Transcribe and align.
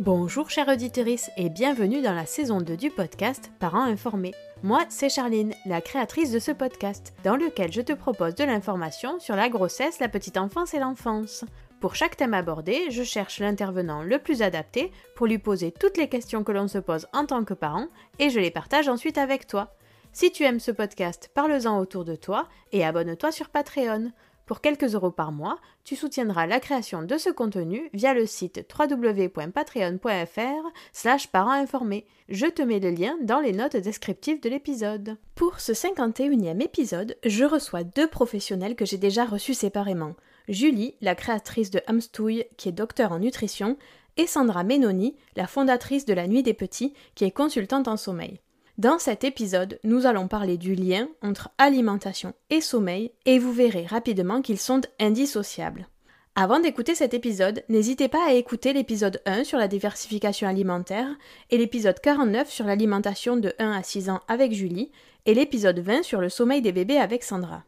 Bonjour 0.00 0.50
chère 0.50 0.68
auditrice 0.68 1.30
et 1.38 1.48
bienvenue 1.48 2.02
dans 2.02 2.12
la 2.12 2.26
saison 2.26 2.60
2 2.60 2.76
du 2.76 2.90
podcast 2.90 3.50
Parents 3.58 3.84
informés. 3.84 4.34
Moi, 4.62 4.84
c'est 4.90 5.08
Charline, 5.08 5.54
la 5.64 5.80
créatrice 5.80 6.30
de 6.30 6.38
ce 6.38 6.52
podcast, 6.52 7.14
dans 7.24 7.34
lequel 7.34 7.72
je 7.72 7.80
te 7.80 7.94
propose 7.94 8.34
de 8.34 8.44
l'information 8.44 9.18
sur 9.20 9.36
la 9.36 9.48
grossesse, 9.48 9.98
la 9.98 10.10
petite 10.10 10.36
enfance 10.36 10.74
et 10.74 10.80
l'enfance. 10.80 11.46
Pour 11.80 11.94
chaque 11.94 12.14
thème 12.14 12.34
abordé, 12.34 12.90
je 12.90 13.04
cherche 13.04 13.40
l'intervenant 13.40 14.02
le 14.02 14.18
plus 14.18 14.42
adapté 14.42 14.92
pour 15.14 15.26
lui 15.26 15.38
poser 15.38 15.72
toutes 15.72 15.96
les 15.96 16.10
questions 16.10 16.44
que 16.44 16.52
l'on 16.52 16.68
se 16.68 16.78
pose 16.78 17.06
en 17.14 17.24
tant 17.24 17.44
que 17.44 17.54
parent 17.54 17.86
et 18.18 18.28
je 18.28 18.38
les 18.38 18.50
partage 18.50 18.88
ensuite 18.88 19.16
avec 19.16 19.46
toi. 19.46 19.72
Si 20.12 20.30
tu 20.30 20.44
aimes 20.44 20.60
ce 20.60 20.72
podcast, 20.72 21.30
parle-en 21.32 21.78
autour 21.78 22.04
de 22.04 22.16
toi 22.16 22.48
et 22.72 22.84
abonne-toi 22.84 23.32
sur 23.32 23.48
Patreon. 23.48 24.12
Pour 24.46 24.60
quelques 24.60 24.94
euros 24.94 25.10
par 25.10 25.32
mois, 25.32 25.58
tu 25.82 25.96
soutiendras 25.96 26.46
la 26.46 26.60
création 26.60 27.02
de 27.02 27.18
ce 27.18 27.30
contenu 27.30 27.90
via 27.92 28.14
le 28.14 28.26
site 28.26 28.64
www.patreon.fr 28.78 30.70
slash 30.92 31.28
informés. 31.34 32.06
Je 32.28 32.46
te 32.46 32.62
mets 32.62 32.78
le 32.78 32.90
lien 32.90 33.16
dans 33.22 33.40
les 33.40 33.52
notes 33.52 33.76
descriptives 33.76 34.40
de 34.40 34.48
l'épisode. 34.48 35.16
Pour 35.34 35.58
ce 35.58 35.72
51e 35.72 36.62
épisode, 36.62 37.16
je 37.24 37.44
reçois 37.44 37.82
deux 37.82 38.06
professionnels 38.06 38.76
que 38.76 38.84
j'ai 38.84 38.98
déjà 38.98 39.24
reçus 39.24 39.54
séparément. 39.54 40.14
Julie, 40.48 40.94
la 41.00 41.16
créatrice 41.16 41.72
de 41.72 41.80
Hamstouille, 41.88 42.44
qui 42.56 42.68
est 42.68 42.72
docteur 42.72 43.10
en 43.10 43.18
nutrition, 43.18 43.76
et 44.16 44.28
Sandra 44.28 44.62
Menoni, 44.62 45.16
la 45.34 45.48
fondatrice 45.48 46.04
de 46.04 46.14
la 46.14 46.28
Nuit 46.28 46.44
des 46.44 46.54
Petits, 46.54 46.94
qui 47.16 47.24
est 47.24 47.32
consultante 47.32 47.88
en 47.88 47.96
sommeil. 47.96 48.40
Dans 48.78 48.98
cet 48.98 49.24
épisode, 49.24 49.78
nous 49.84 50.04
allons 50.04 50.28
parler 50.28 50.58
du 50.58 50.74
lien 50.74 51.08
entre 51.22 51.48
alimentation 51.56 52.34
et 52.50 52.60
sommeil 52.60 53.10
et 53.24 53.38
vous 53.38 53.52
verrez 53.52 53.86
rapidement 53.86 54.42
qu'ils 54.42 54.58
sont 54.58 54.82
indissociables. 55.00 55.88
Avant 56.34 56.60
d'écouter 56.60 56.94
cet 56.94 57.14
épisode, 57.14 57.64
n'hésitez 57.70 58.08
pas 58.08 58.22
à 58.28 58.34
écouter 58.34 58.74
l'épisode 58.74 59.22
1 59.24 59.44
sur 59.44 59.56
la 59.56 59.68
diversification 59.68 60.46
alimentaire 60.46 61.08
et 61.50 61.56
l'épisode 61.56 61.98
49 61.98 62.50
sur 62.50 62.66
l'alimentation 62.66 63.38
de 63.38 63.54
1 63.58 63.72
à 63.72 63.82
6 63.82 64.10
ans 64.10 64.20
avec 64.28 64.52
Julie 64.52 64.90
et 65.24 65.32
l'épisode 65.32 65.78
20 65.78 66.02
sur 66.02 66.20
le 66.20 66.28
sommeil 66.28 66.60
des 66.60 66.72
bébés 66.72 66.98
avec 66.98 67.24
Sandra. 67.24 67.64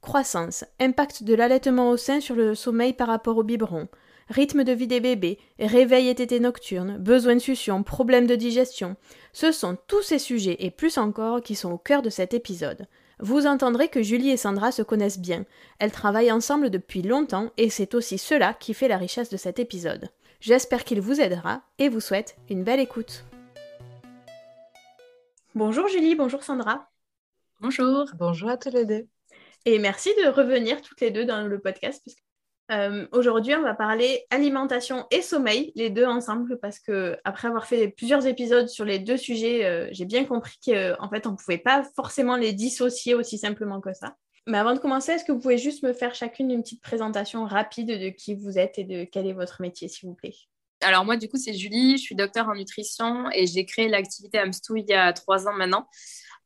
Croissance, 0.00 0.64
impact 0.80 1.22
de 1.22 1.34
l'allaitement 1.34 1.90
au 1.90 1.96
sein 1.96 2.18
sur 2.18 2.34
le 2.34 2.56
sommeil 2.56 2.92
par 2.92 3.06
rapport 3.06 3.36
au 3.36 3.44
biberon, 3.44 3.86
rythme 4.30 4.64
de 4.64 4.72
vie 4.72 4.86
des 4.86 5.00
bébés, 5.00 5.38
réveil 5.58 6.08
et 6.08 6.14
tété 6.14 6.40
nocturne, 6.40 6.96
besoin 6.98 7.34
de 7.34 7.40
succion, 7.40 7.82
problèmes 7.82 8.26
de 8.26 8.36
digestion. 8.36 8.96
Ce 9.32 9.52
sont 9.52 9.76
tous 9.86 10.02
ces 10.02 10.18
sujets 10.18 10.56
et 10.60 10.70
plus 10.70 10.98
encore 10.98 11.42
qui 11.42 11.54
sont 11.54 11.72
au 11.72 11.78
cœur 11.78 12.02
de 12.02 12.10
cet 12.10 12.34
épisode. 12.34 12.86
Vous 13.18 13.46
entendrez 13.46 13.88
que 13.88 14.02
Julie 14.02 14.30
et 14.30 14.36
Sandra 14.36 14.72
se 14.72 14.82
connaissent 14.82 15.18
bien. 15.18 15.44
Elles 15.78 15.92
travaillent 15.92 16.32
ensemble 16.32 16.70
depuis 16.70 17.02
longtemps 17.02 17.50
et 17.56 17.68
c'est 17.68 17.94
aussi 17.94 18.18
cela 18.18 18.54
qui 18.54 18.74
fait 18.74 18.88
la 18.88 18.96
richesse 18.96 19.28
de 19.28 19.36
cet 19.36 19.58
épisode. 19.58 20.08
J'espère 20.40 20.84
qu'il 20.84 21.00
vous 21.00 21.20
aidera 21.20 21.62
et 21.78 21.88
vous 21.88 22.00
souhaite 22.00 22.36
une 22.48 22.64
belle 22.64 22.80
écoute. 22.80 23.24
Bonjour 25.54 25.86
Julie, 25.88 26.14
bonjour 26.14 26.42
Sandra. 26.42 26.88
Bonjour. 27.60 28.06
Bonjour 28.14 28.48
à 28.48 28.56
tous 28.56 28.70
les 28.70 28.86
deux. 28.86 29.06
Et 29.66 29.78
merci 29.78 30.08
de 30.24 30.30
revenir 30.30 30.80
toutes 30.80 31.00
les 31.02 31.10
deux 31.10 31.26
dans 31.26 31.46
le 31.46 31.60
podcast. 31.60 32.08
Euh, 32.70 33.06
aujourd'hui, 33.10 33.54
on 33.54 33.62
va 33.62 33.74
parler 33.74 34.24
alimentation 34.30 35.06
et 35.10 35.22
sommeil, 35.22 35.72
les 35.74 35.90
deux 35.90 36.04
ensemble, 36.04 36.58
parce 36.60 36.78
que 36.78 37.16
après 37.24 37.48
avoir 37.48 37.66
fait 37.66 37.88
plusieurs 37.88 38.26
épisodes 38.26 38.68
sur 38.68 38.84
les 38.84 39.00
deux 39.00 39.16
sujets, 39.16 39.64
euh, 39.64 39.88
j'ai 39.90 40.04
bien 40.04 40.24
compris 40.24 40.56
qu'en 40.64 41.08
fait, 41.08 41.26
on 41.26 41.32
ne 41.32 41.36
pouvait 41.36 41.58
pas 41.58 41.82
forcément 41.96 42.36
les 42.36 42.52
dissocier 42.52 43.14
aussi 43.14 43.38
simplement 43.38 43.80
que 43.80 43.92
ça. 43.92 44.14
Mais 44.46 44.58
avant 44.58 44.72
de 44.72 44.78
commencer, 44.78 45.12
est-ce 45.12 45.24
que 45.24 45.32
vous 45.32 45.40
pouvez 45.40 45.58
juste 45.58 45.82
me 45.82 45.92
faire 45.92 46.14
chacune 46.14 46.50
une 46.50 46.62
petite 46.62 46.82
présentation 46.82 47.44
rapide 47.44 47.88
de 47.88 48.08
qui 48.08 48.34
vous 48.34 48.56
êtes 48.58 48.78
et 48.78 48.84
de 48.84 49.04
quel 49.04 49.26
est 49.26 49.32
votre 49.32 49.60
métier, 49.60 49.88
s'il 49.88 50.08
vous 50.08 50.14
plaît? 50.14 50.34
Alors 50.82 51.04
moi, 51.04 51.16
du 51.16 51.28
coup, 51.28 51.36
c'est 51.36 51.52
Julie, 51.52 51.98
je 51.98 52.02
suis 52.02 52.14
docteur 52.14 52.48
en 52.48 52.54
nutrition 52.54 53.30
et 53.32 53.46
j'ai 53.46 53.66
créé 53.66 53.88
l'activité 53.88 54.38
Amstou 54.38 54.76
il 54.76 54.86
y 54.88 54.94
a 54.94 55.12
trois 55.12 55.46
ans 55.46 55.52
maintenant. 55.52 55.86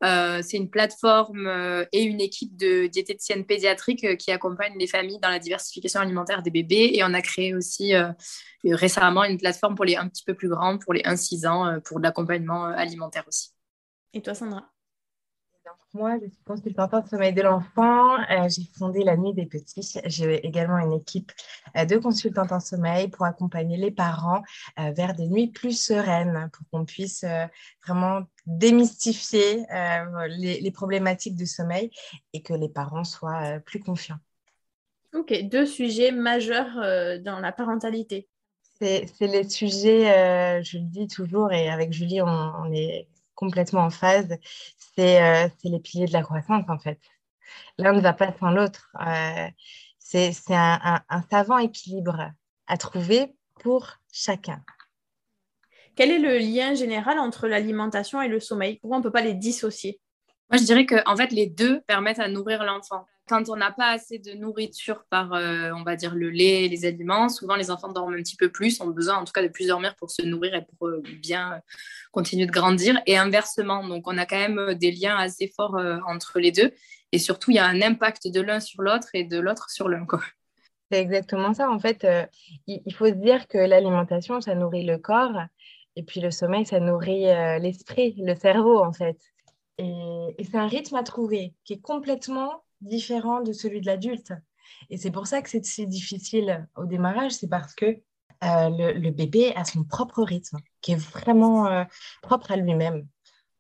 Euh, 0.03 0.43
c'est 0.43 0.57
une 0.57 0.69
plateforme 0.69 1.47
euh, 1.47 1.85
et 1.93 2.03
une 2.03 2.21
équipe 2.21 2.57
de 2.57 2.89
diététiciennes 2.89 3.47
pédiatriques 3.47 4.05
euh, 4.05 4.17
qui 4.17 4.33
accompagnent 4.33 4.79
les 4.79 4.87
familles 4.87 5.21
dans 5.21 5.31
la 5.31 5.39
diversification 5.39 6.01
alimentaire 6.01 6.43
des 6.43 6.51
bébés. 6.51 6.91
Et 6.95 7.05
on 7.05 7.15
a 7.15 7.23
créé 7.23 7.55
aussi 7.55 7.93
récemment 8.65 9.25
une 9.25 9.39
plateforme 9.39 9.75
pour 9.75 9.85
les 9.85 9.97
un 9.97 10.09
petit 10.09 10.25
peu 10.25 10.35
plus 10.35 10.49
grands, 10.49 10.79
pour 10.79 10.95
les 10.95 11.03
1-6 11.03 11.47
ans, 11.47 11.81
pour 11.85 12.01
l'accompagnement 12.01 12.65
alimentaire 12.65 13.25
aussi. 13.29 13.51
Et 14.13 14.23
toi, 14.23 14.35
Sandra? 14.35 14.74
Moi, 15.95 16.19
je 16.21 16.27
suis 16.27 16.43
consultante 16.45 16.93
en 16.93 17.07
sommeil 17.07 17.33
de 17.33 17.43
l'enfant. 17.43 18.17
j'ai 18.49 18.63
fondé 18.77 19.05
la 19.05 19.17
Nuit 19.17 19.33
des 19.33 19.47
Petits. 19.47 19.99
J'ai 20.07 20.45
également 20.47 20.79
une 20.79 20.93
équipe 20.93 21.31
de 21.75 21.97
consultantes 21.99 22.53
en 22.53 22.61
sommeil 22.61 23.09
pour 23.09 23.25
accompagner 23.25 23.77
les 23.77 23.91
parents 23.91 24.43
vers 24.77 25.15
des 25.15 25.29
nuits 25.29 25.49
plus 25.49 25.81
sereines, 25.81 26.51
pour 26.53 26.67
qu'on 26.71 26.85
puisse 26.85 27.25
vraiment 27.87 28.23
démystifier 28.47 29.65
les, 30.29 30.71
problématiques 30.73 31.37
du 31.37 31.47
sommeil 31.47 31.91
et 32.33 32.43
que 32.43 32.55
les 32.55 32.69
parents 32.69 33.05
soient 33.05 33.61
plus 33.61 33.81
confiants. 33.81 34.19
Ok, 35.15 35.33
deux 35.45 35.67
sujets 35.67 36.11
majeurs 36.11 36.75
dans 37.23 37.39
la 37.39 37.53
parentalité. 37.53 38.29
C'est 38.81 39.07
les 39.21 39.49
sujets, 39.49 40.63
je 40.65 40.79
le 40.79 40.85
dis 40.85 41.07
toujours, 41.07 41.53
et 41.53 41.71
avec 41.71 41.93
Julie, 41.93 42.21
on 42.21 42.73
est 42.73 43.07
complètement 43.35 43.83
en 43.83 43.91
phase, 43.91 44.31
euh, 44.33 44.37
c'est 44.97 45.51
les 45.65 45.81
piliers 45.81 46.07
de 46.07 46.13
la 46.13 46.23
croissance 46.23 46.65
en 46.69 46.79
fait. 46.79 47.01
L'un 47.79 47.93
ne 47.93 48.01
va 48.01 48.13
pas 48.13 48.33
sans 48.39 48.51
l'autre. 48.51 48.91
Euh, 49.07 49.49
c'est 49.99 50.33
un, 50.51 51.03
savant 51.31 51.59
équilibre 51.59 52.31
à 52.67 52.77
trouver 52.77 53.35
pour 53.61 53.99
chacun. 54.13 54.63
Quel 55.97 56.11
est 56.11 56.19
le 56.19 56.39
lien 56.39 56.75
général 56.75 57.19
entre 57.19 57.47
l'alimentation 57.47 58.21
et 58.21 58.29
le 58.29 58.41
sommeil? 58.41 58.79
Pourquoi 58.79 58.97
on 58.97 59.01
ne 59.01 59.05
peut 59.05 59.13
pas 59.13 59.23
les 59.23 59.35
dissocier? 59.35 60.01
Moi, 60.51 60.59
je 60.59 60.65
dirais 60.65 60.87
que 60.87 60.97
en 61.09 61.17
fait, 61.17 61.33
les 61.33 61.47
deux 61.47 61.81
permettent 61.83 62.19
à 62.19 62.29
nourrir 62.29 62.65
l'enfant. 62.65 63.07
Quand 63.29 63.49
on 63.49 63.57
n'a 63.57 63.71
pas 63.71 63.91
assez 63.91 64.19
de 64.19 64.33
nourriture 64.33 65.05
par, 65.09 65.33
euh, 65.33 65.71
on 65.75 65.83
va 65.83 65.97
dire, 65.97 66.15
le 66.15 66.31
lait, 66.31 66.69
les 66.69 66.85
aliments, 66.85 67.29
souvent 67.29 67.57
les 67.57 67.71
enfants 67.71 67.91
dorment 67.91 68.15
un 68.15 68.23
petit 68.23 68.37
peu 68.37 68.51
plus, 68.51 68.81
ont 68.81 68.89
besoin 68.89 69.17
en 69.17 69.25
tout 69.25 69.33
cas 69.33 69.43
de 69.43 69.49
plus 69.49 69.69
dormir 69.69 69.97
pour 69.97 70.11
se 70.11 70.23
nourrir 70.23 70.55
et 70.55 70.65
pour 70.65 70.89
euh, 70.89 71.03
bien 71.21 71.61
continuer 72.13 72.47
de 72.47 72.53
grandir. 72.53 73.01
Et 73.07 73.17
inversement, 73.17 73.87
donc 73.87 74.07
on 74.07 74.19
a 74.19 74.27
quand 74.27 74.39
même 74.39 74.75
des 74.75 74.93
liens 74.93 75.17
assez 75.17 75.53
forts 75.57 75.79
entre 76.07 76.39
les 76.39 76.53
deux. 76.53 76.73
Et 77.13 77.19
surtout, 77.19 77.51
il 77.51 77.55
y 77.55 77.61
a 77.61 77.67
un 77.67 77.81
impact 77.81 78.29
de 78.29 78.41
l'un 78.41 78.61
sur 78.61 78.83
l'autre 78.83 79.09
et 79.15 79.25
de 79.25 79.39
l'autre 79.39 79.71
sur 79.71 79.89
l'un. 79.89 80.07
C'est 80.91 81.01
exactement 81.01 81.55
ça. 81.55 81.71
En 81.71 81.79
fait, 81.79 82.07
il 82.67 82.95
faut 82.95 83.07
se 83.07 83.13
dire 83.13 83.49
que 83.49 83.59
l'alimentation, 83.59 84.41
ça 84.41 84.55
nourrit 84.55 84.85
le 84.85 84.99
corps. 84.99 85.41
Et 85.97 86.03
puis 86.03 86.21
le 86.21 86.31
sommeil, 86.31 86.67
ça 86.67 86.81
nourrit 86.81 87.25
l'esprit, 87.61 88.15
le 88.19 88.35
cerveau, 88.35 88.83
en 88.83 88.93
fait. 88.93 89.17
Et, 89.79 90.37
c'est 90.45 90.59
un 90.59 90.67
rythme 90.67 90.97
à 90.97 91.03
trouver 91.03 91.55
qui 91.65 91.75
est 91.75 91.81
complètement 91.81 92.64
différent 92.81 93.41
de 93.41 93.53
celui 93.53 93.81
de 93.81 93.87
l'adulte. 93.87 94.33
Et 94.91 94.97
c'est 94.97 95.11
pour 95.11 95.27
ça 95.27 95.43
que 95.43 95.49
c'est 95.49 95.65
si 95.65 95.87
difficile 95.87 96.67
au 96.77 96.87
démarrage, 96.87 97.33
c'est 97.33 97.49
parce 97.49 97.75
que 97.75 97.87
euh, 98.45 98.95
le, 98.95 99.11
bébé 99.11 99.53
a 99.57 99.65
son 99.65 99.85
propre 99.85 100.23
rythme, 100.23 100.59
qui 100.81 100.93
est 100.93 100.97
vraiment 100.97 101.67
euh, 101.67 101.85
propre 102.23 102.53
à 102.53 102.57
lui-même. 102.57 103.07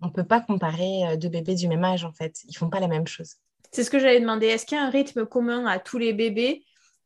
On 0.01 0.07
ne 0.07 0.13
peut 0.13 0.27
pas 0.27 0.41
comparer 0.41 1.07
euh, 1.07 1.17
deux 1.17 1.29
bébés 1.29 1.55
du 1.55 1.69
même 1.69 1.85
âge, 1.85 2.05
en 2.05 2.13
fait. 2.13 2.43
Ils 2.45 2.53
ne 2.53 2.59
font 2.59 2.69
pas 2.69 2.81
la 2.81 2.89
même 2.89 3.07
chose. 3.07 3.37
C'est 3.73 3.85
ce 3.85 3.91
que 3.91 3.99
j'allais 3.99 4.21
demander. 4.21 4.47
Est-ce 4.47 4.67
qu'il 4.67 4.77
y 4.77 4.81
a 4.81 4.85
un 4.85 4.91
rythme 4.91 5.25
commun 5.25 5.67
à 5.67 5.79
tous 5.79 5.99
les 5.99 6.13
bébés 6.13 6.65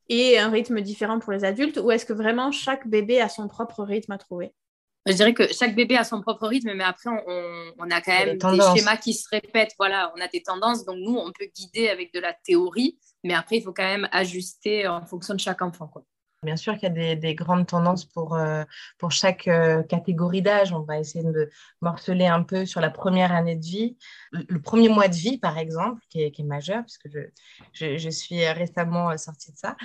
et 0.08 0.38
un 0.38 0.50
rythme 0.50 0.80
différent 0.80 1.18
pour 1.18 1.32
les 1.32 1.44
adultes, 1.44 1.78
ou 1.82 1.90
est-ce 1.90 2.06
que 2.06 2.12
vraiment 2.12 2.50
chaque 2.50 2.88
bébé 2.88 3.20
a 3.20 3.28
son 3.28 3.46
propre 3.46 3.84
rythme 3.84 4.12
à 4.12 4.18
trouver? 4.18 4.54
Je 5.08 5.16
dirais 5.16 5.34
que 5.34 5.52
chaque 5.52 5.74
bébé 5.74 5.96
a 5.96 6.04
son 6.04 6.20
propre 6.20 6.46
rythme, 6.46 6.72
mais 6.74 6.84
après, 6.84 7.10
on, 7.10 7.90
a 7.90 8.00
quand 8.00 8.12
même 8.12 8.38
des, 8.38 8.60
schémas 8.76 8.96
qui 8.96 9.14
se 9.14 9.28
répètent. 9.30 9.74
Voilà, 9.78 10.12
on 10.16 10.20
a 10.20 10.28
des 10.28 10.42
tendances. 10.42 10.84
Donc, 10.84 10.96
nous, 10.98 11.16
on 11.16 11.32
peut 11.32 11.46
guider 11.54 11.88
avec 11.88 12.12
de 12.12 12.20
la 12.20 12.32
théorie, 12.32 12.98
mais 13.24 13.34
après, 13.34 13.56
il 13.56 13.62
faut 13.62 13.72
quand 13.72 13.84
même 13.84 14.08
ajuster 14.12 14.86
en 14.86 15.04
fonction 15.06 15.34
de 15.34 15.40
chaque 15.40 15.62
enfant. 15.62 15.88
Quoi. 15.88 16.04
Bien 16.44 16.54
sûr 16.54 16.74
qu'il 16.74 16.84
y 16.96 17.10
a 17.10 17.16
des, 17.16 17.34
grandes 17.34 17.66
tendances 17.66 18.04
pour, 18.04 18.36
euh, 18.36 18.62
pour 18.98 19.10
chaque 19.10 19.48
euh, 19.48 19.82
catégorie 19.82 20.40
d'âge. 20.40 20.72
On 20.72 20.82
va 20.82 21.00
essayer 21.00 21.24
de 21.24 21.50
morceler 21.80 22.26
un 22.26 22.44
peu 22.44 22.64
sur 22.64 22.80
la 22.80 22.90
première 22.90 23.32
année 23.32 23.56
de 23.56 23.64
vie. 23.64 23.96
Le, 24.30 24.60
premier 24.60 24.88
mois 24.88 25.08
de 25.08 25.16
vie, 25.16 25.38
par 25.38 25.58
exemple, 25.58 26.00
qui 26.10 26.22
est, 26.22 26.38
majeur, 26.44 26.84
puisque 26.84 27.08
je, 27.72 27.96
je, 27.98 28.10
suis 28.10 28.46
récemment 28.46 29.10
euh, 29.10 29.16
sortie 29.16 29.50
de 29.50 29.58
ça. 29.58 29.76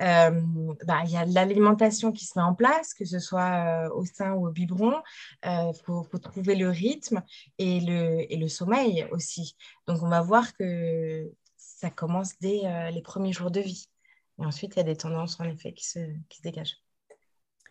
bah, 0.00 1.02
il 1.04 1.10
y 1.12 1.16
a 1.16 1.24
l'alimentation 1.24 2.10
qui 2.10 2.24
se 2.24 2.36
met 2.36 2.44
en 2.44 2.54
place, 2.54 2.94
que 2.94 3.04
ce 3.04 3.20
soit 3.20 3.88
au 3.94 4.04
sein 4.04 4.32
ou 4.32 4.48
au 4.48 4.50
biberon. 4.50 5.00
Il 5.44 5.72
faut, 5.84 6.02
faut, 6.02 6.18
trouver 6.18 6.56
le 6.56 6.68
rythme 6.68 7.22
et 7.58 7.78
le, 7.78 8.26
et 8.28 8.36
le 8.38 8.48
sommeil 8.48 9.06
aussi. 9.12 9.56
Donc, 9.86 10.02
on 10.02 10.08
va 10.08 10.20
voir 10.20 10.52
que 10.54 11.30
ça 11.56 11.90
commence 11.90 12.32
dès 12.40 12.90
les 12.90 13.02
premiers 13.02 13.32
jours 13.32 13.52
de 13.52 13.60
vie. 13.60 13.86
Et 14.40 14.44
ensuite, 14.44 14.74
il 14.74 14.78
y 14.78 14.80
a 14.80 14.84
des 14.84 14.96
tendances, 14.96 15.38
en 15.40 15.44
effet, 15.44 15.72
qui 15.72 15.86
se, 15.86 15.98
dégagent. 16.42 16.76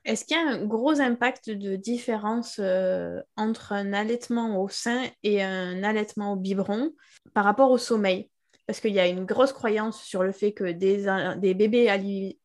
Est-ce 0.03 0.25
qu'il 0.25 0.35
y 0.35 0.39
a 0.39 0.49
un 0.49 0.65
gros 0.65 0.99
impact 0.99 1.49
de 1.51 1.75
différence 1.75 2.57
euh, 2.59 3.21
entre 3.35 3.73
un 3.73 3.93
allaitement 3.93 4.61
au 4.61 4.67
sein 4.67 5.03
et 5.21 5.43
un 5.43 5.83
allaitement 5.83 6.33
au 6.33 6.35
biberon 6.35 6.91
par 7.33 7.45
rapport 7.45 7.69
au 7.69 7.77
sommeil? 7.77 8.29
Parce 8.65 8.79
qu'il 8.79 8.93
y 8.93 8.99
a 8.99 9.07
une 9.07 9.25
grosse 9.25 9.53
croyance 9.53 10.01
sur 10.01 10.23
le 10.23 10.31
fait 10.31 10.53
que 10.53 10.63
des, 10.63 11.05
des 11.37 11.53
bébés 11.53 11.89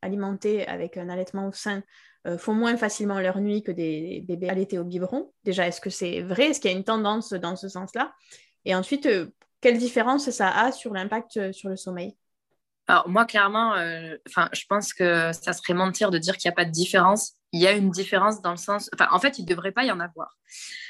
alimentés 0.02 0.66
avec 0.66 0.96
un 0.96 1.08
allaitement 1.08 1.48
au 1.48 1.52
sein 1.52 1.82
euh, 2.26 2.36
font 2.36 2.52
moins 2.52 2.76
facilement 2.76 3.20
leur 3.20 3.40
nuit 3.40 3.62
que 3.62 3.70
des 3.70 4.24
bébés 4.26 4.48
allaités 4.48 4.78
au 4.78 4.84
biberon. 4.84 5.32
Déjà, 5.44 5.68
est-ce 5.68 5.80
que 5.80 5.90
c'est 5.90 6.22
vrai? 6.22 6.46
Est-ce 6.46 6.60
qu'il 6.60 6.70
y 6.70 6.74
a 6.74 6.76
une 6.76 6.84
tendance 6.84 7.32
dans 7.32 7.54
ce 7.54 7.68
sens-là? 7.68 8.12
Et 8.64 8.74
ensuite, 8.74 9.06
euh, 9.06 9.28
quelle 9.60 9.78
différence 9.78 10.28
ça 10.30 10.50
a 10.50 10.72
sur 10.72 10.92
l'impact 10.92 11.52
sur 11.52 11.68
le 11.68 11.76
sommeil? 11.76 12.16
Alors 12.88 13.08
moi, 13.08 13.24
clairement, 13.24 13.74
euh, 13.74 14.16
enfin, 14.28 14.48
je 14.52 14.64
pense 14.68 14.94
que 14.94 15.32
ça 15.32 15.52
serait 15.52 15.74
mentir 15.74 16.10
de 16.10 16.18
dire 16.18 16.36
qu'il 16.36 16.48
n'y 16.48 16.52
a 16.52 16.56
pas 16.56 16.64
de 16.64 16.70
différence. 16.70 17.34
Il 17.56 17.62
y 17.62 17.66
a 17.66 17.72
une 17.72 17.90
différence 17.90 18.42
dans 18.42 18.50
le 18.50 18.58
sens, 18.58 18.90
en 19.10 19.18
fait, 19.18 19.38
il 19.38 19.46
ne 19.46 19.48
devrait 19.48 19.72
pas 19.72 19.82
y 19.82 19.90
en 19.90 19.98
avoir 19.98 20.36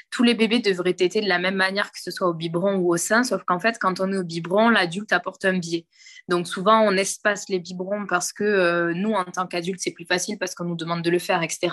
tous 0.09 0.23
les 0.23 0.35
bébés 0.35 0.59
devraient 0.59 0.93
téter 0.93 1.21
de 1.21 1.27
la 1.27 1.39
même 1.39 1.55
manière 1.55 1.91
que 1.91 1.99
ce 2.01 2.11
soit 2.11 2.27
au 2.27 2.33
biberon 2.33 2.75
ou 2.77 2.93
au 2.93 2.97
sein, 2.97 3.23
sauf 3.23 3.43
qu'en 3.43 3.59
fait, 3.59 3.77
quand 3.79 3.99
on 3.99 4.11
est 4.11 4.17
au 4.17 4.23
biberon, 4.23 4.69
l'adulte 4.69 5.11
apporte 5.11 5.43
un 5.45 5.57
biais. 5.57 5.85
Donc 6.29 6.47
souvent, 6.47 6.81
on 6.81 6.91
espace 6.93 7.47
les 7.49 7.59
biberons 7.59 8.05
parce 8.07 8.33
que 8.33 8.43
euh, 8.43 8.93
nous, 8.93 9.13
en 9.13 9.23
tant 9.25 9.47
qu'adultes, 9.47 9.79
c'est 9.81 9.91
plus 9.91 10.05
facile 10.05 10.37
parce 10.37 10.55
qu'on 10.55 10.65
nous 10.65 10.75
demande 10.75 11.01
de 11.01 11.09
le 11.09 11.19
faire, 11.19 11.41
etc. 11.43 11.69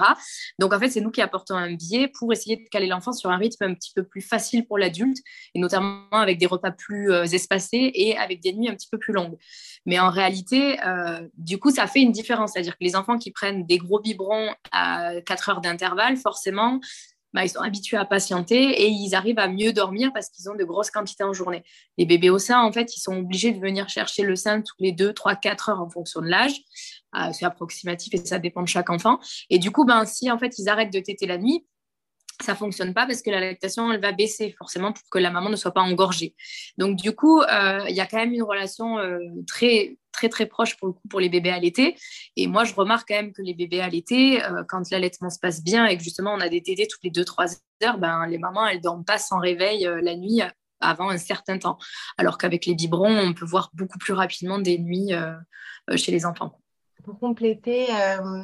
Donc 0.58 0.72
en 0.72 0.78
fait, 0.78 0.90
c'est 0.90 1.00
nous 1.00 1.10
qui 1.10 1.22
apportons 1.22 1.56
un 1.56 1.74
biais 1.74 2.08
pour 2.08 2.32
essayer 2.32 2.56
de 2.56 2.68
caler 2.70 2.86
l'enfant 2.86 3.12
sur 3.12 3.30
un 3.30 3.36
rythme 3.36 3.64
un 3.64 3.74
petit 3.74 3.92
peu 3.94 4.04
plus 4.04 4.20
facile 4.20 4.66
pour 4.66 4.78
l'adulte, 4.78 5.18
et 5.54 5.58
notamment 5.58 6.08
avec 6.10 6.38
des 6.38 6.46
repas 6.46 6.70
plus 6.70 7.12
euh, 7.12 7.24
espacés 7.24 7.90
et 7.94 8.16
avec 8.16 8.40
des 8.40 8.52
nuits 8.52 8.68
un 8.68 8.74
petit 8.74 8.88
peu 8.90 8.98
plus 8.98 9.12
longues. 9.12 9.36
Mais 9.86 9.98
en 9.98 10.10
réalité, 10.10 10.78
euh, 10.84 11.26
du 11.36 11.58
coup, 11.58 11.70
ça 11.70 11.86
fait 11.86 12.00
une 12.00 12.12
différence. 12.12 12.52
C'est-à-dire 12.52 12.74
que 12.74 12.84
les 12.84 12.96
enfants 12.96 13.18
qui 13.18 13.30
prennent 13.30 13.66
des 13.66 13.78
gros 13.78 14.00
biberons 14.00 14.54
à 14.70 14.83
4 15.24 15.48
heures 15.48 15.60
d'intervalle, 15.60 16.16
forcément, 16.16 16.80
bah, 17.34 17.44
ils 17.44 17.48
sont 17.48 17.60
habitués 17.60 17.96
à 17.96 18.04
patienter 18.04 18.82
et 18.82 18.86
ils 18.86 19.14
arrivent 19.16 19.40
à 19.40 19.48
mieux 19.48 19.72
dormir 19.72 20.12
parce 20.14 20.30
qu'ils 20.30 20.48
ont 20.48 20.54
de 20.54 20.62
grosses 20.62 20.92
quantités 20.92 21.24
en 21.24 21.32
journée. 21.32 21.64
Les 21.98 22.06
bébés 22.06 22.30
au 22.30 22.38
sein, 22.38 22.62
en 22.62 22.70
fait, 22.70 22.96
ils 22.96 23.00
sont 23.00 23.16
obligés 23.16 23.50
de 23.50 23.60
venir 23.60 23.88
chercher 23.88 24.22
le 24.22 24.36
sein 24.36 24.62
toutes 24.62 24.78
les 24.78 24.92
2, 24.92 25.12
3, 25.12 25.34
4 25.34 25.70
heures 25.70 25.80
en 25.80 25.90
fonction 25.90 26.20
de 26.20 26.28
l'âge. 26.28 26.60
Euh, 27.16 27.32
c'est 27.32 27.44
approximatif 27.44 28.14
et 28.14 28.18
ça 28.18 28.38
dépend 28.38 28.62
de 28.62 28.68
chaque 28.68 28.88
enfant. 28.88 29.18
Et 29.50 29.58
du 29.58 29.72
coup, 29.72 29.84
ben, 29.84 30.04
si 30.04 30.30
en 30.30 30.38
fait 30.38 30.58
ils 30.58 30.68
arrêtent 30.68 30.92
de 30.92 31.00
téter 31.00 31.26
la 31.26 31.38
nuit, 31.38 31.66
ça 32.42 32.54
fonctionne 32.54 32.94
pas 32.94 33.06
parce 33.06 33.22
que 33.22 33.30
la 33.30 33.40
lactation 33.40 33.92
elle 33.92 34.00
va 34.00 34.12
baisser 34.12 34.54
forcément 34.58 34.92
pour 34.92 35.04
que 35.10 35.18
la 35.18 35.30
maman 35.30 35.50
ne 35.50 35.56
soit 35.56 35.72
pas 35.72 35.82
engorgée. 35.82 36.34
Donc 36.78 36.96
du 36.96 37.14
coup, 37.14 37.40
euh, 37.42 37.84
il 37.88 37.94
y 37.94 38.00
a 38.00 38.06
quand 38.06 38.16
même 38.16 38.32
une 38.32 38.42
relation 38.42 38.98
euh, 38.98 39.18
très 39.46 39.96
très 40.30 40.46
proche 40.46 40.76
pour 40.76 40.94
le 41.14 41.20
les 41.20 41.28
bébés 41.28 41.50
allaités. 41.50 41.96
Et 42.36 42.46
moi, 42.46 42.64
je 42.64 42.72
remarque 42.74 43.08
quand 43.08 43.16
même 43.16 43.32
que 43.32 43.42
les 43.42 43.52
bébés 43.52 43.80
allaités, 43.80 44.42
euh, 44.44 44.62
quand 44.68 44.88
l'allaitement 44.90 45.28
se 45.28 45.40
passe 45.40 45.62
bien 45.62 45.86
et 45.86 45.96
que 45.96 46.04
justement 46.04 46.32
on 46.32 46.40
a 46.40 46.48
des 46.48 46.62
tétés 46.62 46.86
toutes 46.86 47.02
les 47.02 47.10
2-3 47.10 47.58
heures, 47.84 47.98
ben 47.98 48.26
les 48.26 48.38
mamans 48.38 48.66
elles 48.66 48.80
dorment 48.80 49.04
pas 49.04 49.18
sans 49.18 49.38
réveil 49.38 49.88
la 50.02 50.16
nuit 50.16 50.40
avant 50.80 51.10
un 51.10 51.18
certain 51.18 51.58
temps. 51.58 51.78
Alors 52.18 52.38
qu'avec 52.38 52.66
les 52.66 52.74
biberons, 52.74 53.18
on 53.18 53.34
peut 53.34 53.44
voir 53.44 53.70
beaucoup 53.74 53.98
plus 53.98 54.12
rapidement 54.12 54.58
des 54.58 54.78
nuits 54.78 55.12
chez 55.96 56.12
les 56.12 56.26
enfants 56.26 56.58
pour 57.04 57.18
compléter, 57.18 57.86
euh, 57.90 58.42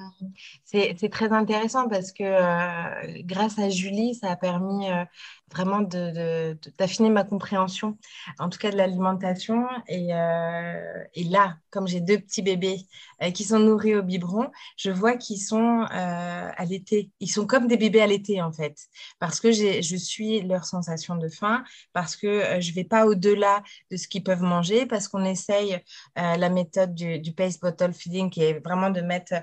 c'est 0.64 1.10
très 1.10 1.32
intéressant 1.32 1.88
parce 1.88 2.12
que 2.12 2.22
euh, 2.22 3.22
grâce 3.24 3.58
à 3.58 3.70
Julie, 3.70 4.14
ça 4.14 4.30
a 4.30 4.36
permis 4.36 4.90
euh, 4.90 5.04
vraiment 5.50 5.80
d'affiner 5.80 7.10
ma 7.10 7.24
compréhension, 7.24 7.98
en 8.38 8.48
tout 8.48 8.58
cas 8.58 8.70
de 8.70 8.76
l'alimentation. 8.76 9.66
Et, 9.88 10.08
là, 10.08 11.56
comme 11.70 11.88
j'ai 11.88 12.00
deux 12.00 12.18
petits 12.18 12.42
bébés 12.42 12.86
qui 13.34 13.44
sont 13.44 13.58
nourris 13.58 13.96
au 13.96 14.02
biberon, 14.02 14.50
je 14.76 14.90
vois 14.90 15.16
qu'ils 15.16 15.40
sont 15.40 15.86
euh, 15.92 16.50
allaités. 16.56 17.10
Ils 17.18 17.30
sont 17.30 17.46
comme 17.46 17.66
des 17.66 17.76
bébés 17.76 18.00
allaités, 18.00 18.40
en 18.42 18.52
fait, 18.52 18.76
parce 19.18 19.40
que 19.40 19.50
je 19.50 19.96
suis 19.96 20.42
leur 20.42 20.64
sensation 20.64 21.16
de 21.16 21.28
faim, 21.28 21.64
parce 21.92 22.14
que 22.14 22.60
je 22.60 22.70
ne 22.70 22.74
vais 22.74 22.84
pas 22.84 23.06
au-delà 23.06 23.62
de 23.90 23.96
ce 23.96 24.06
qu'ils 24.06 24.22
peuvent 24.22 24.42
manger, 24.42 24.86
parce 24.86 25.08
qu'on 25.08 25.24
essaye 25.24 25.80
la 26.14 26.48
méthode 26.48 26.94
du, 26.94 27.18
du 27.18 27.32
bottle 27.60 27.92
feeding, 27.92 28.30
qui 28.30 28.42
est 28.44 28.49
vraiment 28.58 28.90
de 28.90 29.00
mettre 29.00 29.34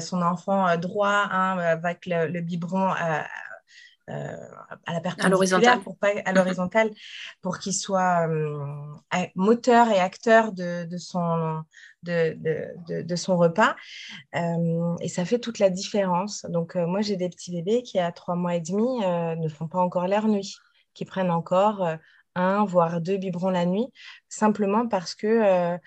son 0.00 0.22
enfant 0.22 0.76
droit 0.76 1.28
hein, 1.30 1.58
avec 1.58 2.06
le, 2.06 2.26
le 2.28 2.40
biberon 2.40 2.92
euh, 4.08 4.36
à 4.86 4.92
la 4.92 5.00
perpendiculaire, 5.00 5.82
pour 5.82 5.98
pas 5.98 6.10
à 6.24 6.32
l'horizontale, 6.32 6.90
pour 7.42 7.58
qu'il 7.58 7.74
soit 7.74 8.28
euh, 8.28 8.64
moteur 9.34 9.88
et 9.88 9.98
acteur 9.98 10.52
de, 10.52 10.84
de 10.84 10.96
son 10.96 11.64
de, 12.04 12.36
de, 12.38 13.02
de, 13.02 13.16
son 13.16 13.36
repas. 13.36 13.74
Euh, 14.36 14.94
et 15.00 15.08
ça 15.08 15.24
fait 15.24 15.40
toute 15.40 15.58
la 15.58 15.70
différence. 15.70 16.46
Donc 16.48 16.76
moi 16.76 17.00
j'ai 17.00 17.16
des 17.16 17.28
petits 17.28 17.50
bébés 17.50 17.82
qui 17.82 17.98
à 17.98 18.12
trois 18.12 18.36
mois 18.36 18.54
et 18.54 18.60
demi 18.60 19.00
ne 19.00 19.48
font 19.48 19.66
pas 19.66 19.80
encore 19.80 20.06
leur 20.06 20.28
nuit, 20.28 20.54
qui 20.94 21.04
prennent 21.04 21.32
encore 21.32 21.84
un 22.36 22.64
voire 22.64 23.00
deux 23.00 23.16
biberons 23.16 23.50
la 23.50 23.66
nuit, 23.66 23.88
simplement 24.28 24.86
parce 24.86 25.16
que 25.16 25.78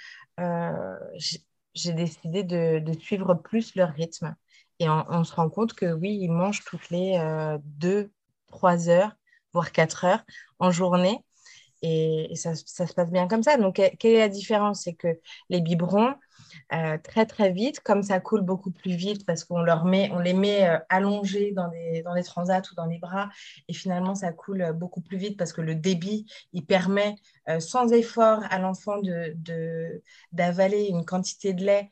j'ai 1.81 1.93
décidé 1.93 2.43
de, 2.43 2.93
suivre 2.99 3.33
plus 3.35 3.75
leur 3.75 3.89
rythme. 3.89 4.35
Et 4.79 4.87
on, 4.89 5.23
se 5.25 5.33
rend 5.33 5.49
compte 5.49 5.73
que 5.73 5.91
oui, 5.91 6.17
ils 6.21 6.31
mangent 6.31 6.63
toutes 6.63 6.89
les 6.89 7.17
euh, 7.17 7.57
deux, 7.63 8.11
trois 8.47 8.87
heures, 8.89 9.11
voire 9.51 9.71
quatre 9.71 10.05
heures 10.05 10.23
en 10.59 10.71
journée. 10.71 11.17
Et, 11.81 12.31
ça, 12.35 12.55
se 12.55 12.93
passe 12.93 13.11
bien 13.11 13.27
comme 13.27 13.43
ça. 13.43 13.57
Donc, 13.57 13.75
quelle 13.75 14.11
est 14.15 14.19
la 14.19 14.29
différence? 14.29 14.83
C'est 14.83 14.93
que 14.93 15.19
les 15.49 15.61
biberons, 15.61 16.15
euh, 16.73 16.97
très 16.97 17.25
très 17.25 17.51
vite, 17.51 17.79
comme 17.81 18.03
ça 18.03 18.19
coule 18.19 18.41
beaucoup 18.41 18.71
plus 18.71 18.95
vite 18.95 19.25
parce 19.25 19.43
qu'on 19.43 19.61
leur 19.61 19.85
met, 19.85 20.09
on 20.13 20.19
les 20.19 20.33
met 20.33 20.67
euh, 20.67 20.77
allongés 20.89 21.51
dans, 21.51 21.67
des, 21.69 22.01
dans 22.03 22.13
les 22.13 22.23
transats 22.23 22.61
ou 22.71 22.75
dans 22.75 22.85
les 22.85 22.99
bras, 22.99 23.29
et 23.67 23.73
finalement 23.73 24.15
ça 24.15 24.31
coule 24.31 24.73
beaucoup 24.73 25.01
plus 25.01 25.17
vite 25.17 25.37
parce 25.37 25.53
que 25.53 25.61
le 25.61 25.75
débit, 25.75 26.25
il 26.53 26.65
permet 26.65 27.15
sans 27.59 27.91
effort 27.91 28.41
à 28.49 28.59
l'enfant 28.59 28.99
de, 29.01 30.01
d'avaler 30.31 30.87
une 30.87 31.05
quantité 31.05 31.53
de 31.53 31.65
lait 31.65 31.89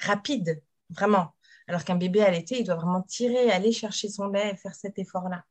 rapide, 0.00 0.62
vraiment 0.90 1.34
Alors 1.66 1.84
qu'un 1.84 1.96
bébé 1.96 2.22
allaité, 2.22 2.58
il 2.60 2.64
doit 2.64 2.74
vraiment 2.74 3.02
tirer, 3.02 3.50
aller 3.50 3.72
chercher 3.72 4.08
son 4.08 4.28
lait 4.28 4.52
et 4.52 4.56
faire 4.56 4.74
cet 4.74 4.98
effort-là. 4.98 5.44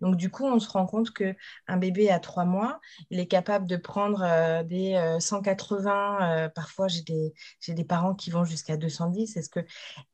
Donc, 0.00 0.16
du 0.16 0.30
coup, 0.30 0.44
on 0.44 0.58
se 0.58 0.68
rend 0.68 0.86
compte 0.86 1.12
qu'un 1.12 1.76
bébé 1.76 2.10
à 2.10 2.18
trois 2.18 2.44
mois, 2.44 2.80
il 3.10 3.20
est 3.20 3.26
capable 3.26 3.66
de 3.66 3.76
prendre 3.76 4.22
euh, 4.22 4.62
des 4.62 5.16
180, 5.20 6.50
parfois 6.54 6.88
j'ai 6.88 7.02
des, 7.02 7.84
parents 7.84 8.14
qui 8.14 8.30
vont 8.30 8.44
jusqu'à 8.44 8.76
210, 8.76 9.36
est-ce 9.36 9.48
que... 9.48 9.60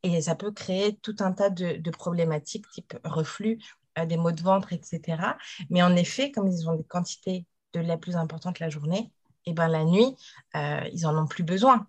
et 0.02 0.22
ça 0.22 0.34
peut 0.34 0.52
créer 0.52 0.96
tout 1.02 1.16
un 1.20 1.32
tas 1.32 1.50
de, 1.50 1.90
problématiques 1.90 2.68
type 2.70 2.94
reflux, 3.04 3.58
des 4.06 4.16
maux 4.16 4.32
de 4.32 4.42
ventre, 4.42 4.72
etc. 4.72 5.36
Mais 5.70 5.82
en 5.82 5.96
effet, 5.96 6.30
comme 6.30 6.48
ils 6.48 6.68
ont 6.68 6.74
des 6.74 6.84
quantités 6.84 7.46
de 7.72 7.80
lait 7.80 7.96
plus 7.96 8.16
importantes 8.16 8.58
la 8.58 8.68
journée, 8.68 9.10
et 9.46 9.50
eh 9.50 9.52
ben 9.52 9.68
la 9.68 9.84
nuit, 9.84 10.16
euh, 10.56 10.80
ils 10.92 11.02
n'en 11.02 11.22
ont 11.22 11.26
plus 11.26 11.44
besoin. 11.44 11.86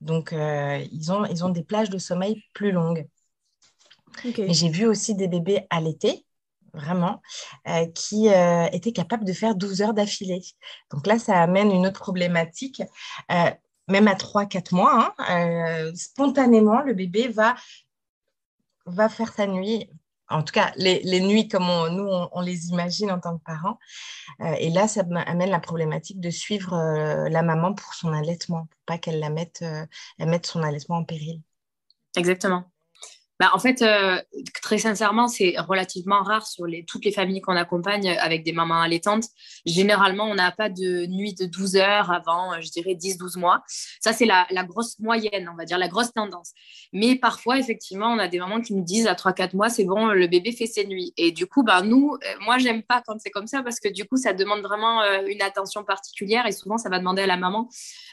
Donc, 0.00 0.32
euh, 0.32 0.84
ils, 0.92 1.12
ont, 1.12 1.24
ils 1.26 1.44
ont 1.44 1.48
des 1.48 1.64
plages 1.64 1.90
de 1.90 1.98
sommeil 1.98 2.42
plus 2.54 2.72
longues. 2.72 3.06
j'ai 4.24 4.68
vu 4.68 4.86
aussi 4.86 5.14
des 5.14 5.28
bébés 5.28 5.66
allaités, 5.70 6.24
vraiment, 6.72 7.20
euh, 7.66 7.86
qui 7.86 8.28
étaient 8.72 8.92
capables 8.92 9.24
de 9.24 9.32
faire 9.32 9.54
12 9.54 9.82
heures 9.82 9.94
d'affilée. 9.94 10.42
Donc 10.90 11.06
là, 11.06 11.18
ça 11.18 11.40
amène 11.40 11.70
une 11.70 11.86
autre 11.86 12.00
problématique. 12.00 12.82
même 13.88 14.08
à 14.08 14.14
3-4 14.14 14.74
mois, 14.74 15.14
hein, 15.18 15.92
spontanément, 15.94 16.82
le 16.82 16.94
bébé 16.94 17.28
va, 17.28 17.54
va 18.86 19.08
faire 19.08 19.32
sa 19.32 19.46
nuit 19.46 19.88
en 20.30 20.42
tout 20.42 20.52
cas 20.52 20.72
les, 20.76 21.20
nuits 21.20 21.48
comme 21.48 21.64
nous 21.90 22.08
on, 22.32 22.40
les 22.40 22.68
imagine 22.68 23.10
en 23.10 23.18
tant 23.18 23.38
que 23.38 23.44
parents. 23.44 23.78
Euh, 24.40 24.54
et 24.58 24.70
là, 24.70 24.88
ça 24.88 25.02
amène 25.26 25.50
la 25.50 25.60
problématique 25.60 26.20
de 26.20 26.30
suivre 26.30 26.74
euh, 26.74 27.28
la 27.28 27.42
maman 27.42 27.74
pour 27.74 27.94
son 27.94 28.12
allaitement, 28.12 28.66
pour 28.66 28.80
pas 28.86 28.98
qu'elle 28.98 29.20
la 29.20 29.30
mette, 29.30 29.60
euh, 29.62 29.86
mette 30.18 30.46
son 30.46 30.62
allaitement 30.62 30.96
en 30.96 31.04
péril. 31.04 31.40
Exactement. 32.16 32.70
Bah, 33.38 33.50
en 33.54 33.58
fait, 33.60 33.82
euh, 33.82 34.20
très 34.62 34.78
sincèrement, 34.78 35.28
c'est 35.28 35.54
relativement 35.58 36.22
rare 36.22 36.44
sur 36.46 36.66
les, 36.66 36.84
toutes 36.84 37.04
les 37.04 37.12
familles 37.12 37.40
qu'on 37.40 37.54
accompagne 37.54 38.08
avec 38.08 38.42
des 38.42 38.52
mamans 38.52 38.80
allaitantes. 38.80 39.26
Généralement, 39.64 40.24
on 40.24 40.34
n'a 40.34 40.50
pas 40.50 40.68
de 40.68 41.06
nuit 41.06 41.34
de 41.34 41.46
12 41.46 41.76
heures 41.76 42.10
avant, 42.10 42.52
euh, 42.52 42.60
je 42.60 42.70
dirais, 42.70 42.94
10-12 42.94 43.38
mois. 43.38 43.62
Ça, 44.00 44.12
c'est 44.12 44.26
la, 44.26 44.46
grosse 44.64 44.98
moyenne, 44.98 45.48
on 45.52 45.56
va 45.56 45.64
dire, 45.64 45.78
la 45.78 45.86
grosse 45.86 46.12
tendance. 46.12 46.50
Mais 46.92 47.14
parfois, 47.14 47.58
effectivement, 47.58 48.08
on 48.08 48.18
a 48.18 48.26
des 48.26 48.40
mamans 48.40 48.60
qui 48.60 48.74
nous 48.74 48.82
disent 48.82 49.06
à 49.06 49.14
3-4 49.14 49.54
mois, 49.54 49.68
c'est 49.68 49.84
bon, 49.84 50.06
le 50.08 50.26
bébé 50.26 50.50
fait 50.50 50.66
ses 50.66 50.84
nuits. 50.84 51.12
Et 51.16 51.30
du 51.30 51.46
coup, 51.46 51.62
bah, 51.62 51.82
nous, 51.82 52.14
euh, 52.14 52.34
moi, 52.40 52.58
j'aime 52.58 52.82
pas 52.82 53.02
quand 53.06 53.20
c'est 53.20 53.30
comme 53.30 53.46
ça 53.46 53.62
parce 53.62 53.78
que 53.78 53.88
du 53.88 54.04
coup, 54.04 54.16
ça 54.16 54.32
demande 54.32 54.62
vraiment 54.62 55.00
une 55.26 55.42
attention 55.42 55.84
particulière 55.84 56.44
et 56.46 56.52
souvent, 56.52 56.76
ça 56.76 56.88
va 56.88 56.98
demander 56.98 57.22
à 57.22 57.26
la 57.26 57.36
maman 57.36 57.68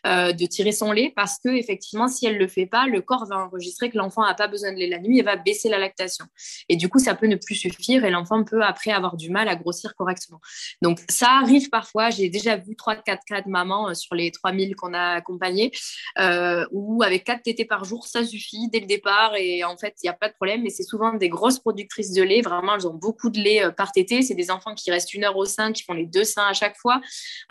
de 0.06 0.46
tirer 0.46 0.72
son 0.72 0.92
lait 0.92 1.12
parce 1.16 1.40
que, 1.40 1.50
effectivement, 1.50 2.08
si 2.08 2.28
elle 2.28 2.38
le 2.38 2.48
fait 2.48 2.68
pas, 2.68 2.86
le 2.86 3.02
corps 3.02 3.26
va 3.26 3.38
enregistrer 3.38 3.90
que 3.90 3.98
l'enfant 3.98 4.24
n'a 4.24 4.36
pas 4.36 4.48
besoin 4.48 4.72
de 4.72 4.78
lait 4.78 4.88
la 4.88 5.00
nuit 5.00 5.15
va 5.24 5.36
baisser 5.36 5.70
la 5.70 5.78
lactation. 5.78 6.26
Et 6.70 6.76
du 6.76 6.90
coup, 6.90 7.00
ça 7.00 7.16
peut 7.16 7.28
ne 7.28 7.36
plus 7.36 7.56
suffire 7.56 8.06
et 8.06 8.10
l'enfant 8.10 8.44
peut 8.44 8.64
après 8.64 8.92
avoir 8.92 9.18
du 9.18 9.30
mal 9.30 9.48
à 9.48 9.56
grossir 9.56 9.96
correctement. 9.96 10.40
Donc, 10.82 11.00
ça 11.10 11.30
arrive 11.42 11.70
parfois. 11.70 12.10
J'ai 12.10 12.30
déjà 12.30 12.58
vu 12.58 12.74
3-4 12.74 13.20
cas 13.26 13.42
de 13.42 13.50
mamans 13.50 13.90
euh, 13.90 13.94
sur 13.94 14.16
les 14.16 14.32
3000 14.32 14.76
qu'on 14.76 14.94
a 14.94 15.16
accompagnés 15.16 15.72
euh, 16.20 16.66
où 16.72 17.04
avec 17.04 17.24
4 17.24 17.44
tétés 17.44 17.66
par 17.66 17.86
jour, 17.86 18.08
ça 18.08 18.26
suffit 18.26 18.70
dès 18.70 18.80
le 18.80 18.88
départ 18.88 19.36
et 19.36 19.64
en 19.64 19.78
fait, 19.78 19.96
il 20.04 20.06
n'y 20.06 20.10
a 20.10 20.14
pas 20.14 20.30
de 20.30 20.34
problème. 20.34 20.64
Mais 20.64 20.70
c'est 20.70 20.84
souvent 20.84 21.14
des 21.14 21.30
grosses 21.30 21.60
productrices 21.60 22.14
de 22.14 22.24
lait. 22.24 22.42
Vraiment, 22.42 22.76
elles 22.76 22.88
ont 22.88 22.94
beaucoup 22.94 23.30
de 23.30 23.40
lait 23.40 23.64
euh, 23.64 23.72
par 23.72 23.92
tété. 23.92 24.22
C'est 24.22 24.36
des 24.36 24.52
enfants 24.52 24.76
qui 24.76 24.92
restent 24.92 25.14
une 25.14 25.24
heure 25.24 25.38
au 25.38 25.46
sein, 25.46 25.72
qui 25.72 25.84
font 25.84 25.94
les 25.94 26.06
deux 26.06 26.24
seins 26.24 26.48
à 26.48 26.54
chaque 26.54 26.78
fois. 26.78 27.02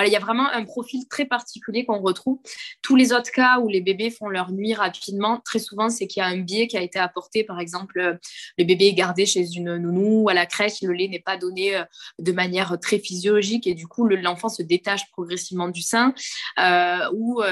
Il 0.04 0.12
y 0.12 0.16
a 0.16 0.21
vraiment 0.21 0.49
un 0.50 0.64
profil 0.64 1.06
très 1.09 1.25
particulier 1.25 1.85
qu'on 1.85 2.00
retrouve. 2.00 2.38
Tous 2.83 2.97
les 2.97 3.12
autres 3.12 3.30
cas 3.30 3.59
où 3.59 3.68
les 3.68 3.80
bébés 3.80 4.11
font 4.11 4.28
leur 4.28 4.52
nuit 4.52 4.75
rapidement, 4.75 5.40
très 5.44 5.59
souvent, 5.59 5.88
c'est 5.88 6.06
qu'il 6.06 6.21
y 6.21 6.25
a 6.25 6.28
un 6.28 6.38
biais 6.38 6.66
qui 6.66 6.76
a 6.76 6.83
été 6.83 6.99
apporté, 6.99 7.44
par 7.44 7.53
exemple, 7.61 7.99
euh, 7.99 8.14
le 8.58 8.64
bébé 8.64 8.87
est 8.87 8.94
gardé 8.94 9.26
chez 9.26 9.52
une 9.52 9.76
nounou 9.76 10.25
ou 10.25 10.28
à 10.28 10.34
la 10.34 10.46
crèche, 10.46 10.82
le 10.82 10.92
lait 10.92 11.08
n'est 11.08 11.20
pas 11.20 11.37
donné 11.37 11.76
euh, 11.76 11.84
de 12.18 12.32
manière 12.32 12.78
très 12.80 12.99
physiologique 12.99 13.66
et 13.66 13.75
du 13.75 13.87
coup, 13.87 14.06
l'enfant 14.06 14.49
se 14.49 14.62
détache 14.62 15.11
progressivement 15.12 15.68
du 15.68 15.82
sein 15.82 16.14
euh, 16.58 17.11
ou 17.12 17.42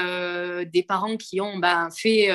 des 0.71 0.83
parents 0.83 1.17
qui 1.17 1.41
ont 1.41 1.57
ben, 1.57 1.89
fait 1.95 2.29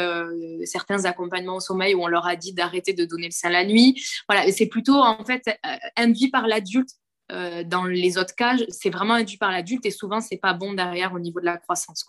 certains 0.64 1.04
accompagnements 1.04 1.56
au 1.56 1.60
sommeil 1.60 1.94
où 1.94 2.02
on 2.02 2.06
leur 2.06 2.26
a 2.26 2.37
dit 2.37 2.52
d'arrêter 2.52 2.92
de 2.92 3.04
donner 3.04 3.26
le 3.26 3.32
sein 3.32 3.50
la 3.50 3.64
nuit. 3.64 4.02
Voilà, 4.28 4.50
c'est 4.52 4.66
plutôt 4.66 4.96
en 4.96 5.25
fait 5.25 5.58
induit 5.96 6.30
par 6.30 6.46
l'adulte 6.46 6.90
dans 7.30 7.84
les 7.84 8.18
autres 8.18 8.34
cas, 8.34 8.56
c'est 8.70 8.90
vraiment 8.90 9.14
induit 9.14 9.37
par 9.37 9.50
l'adulte 9.50 9.84
et 9.87 9.90
souvent, 9.90 10.20
c'est 10.20 10.38
pas 10.38 10.54
bon 10.54 10.72
derrière 10.72 11.12
au 11.12 11.18
niveau 11.18 11.40
de 11.40 11.44
la 11.44 11.58
croissance. 11.58 12.04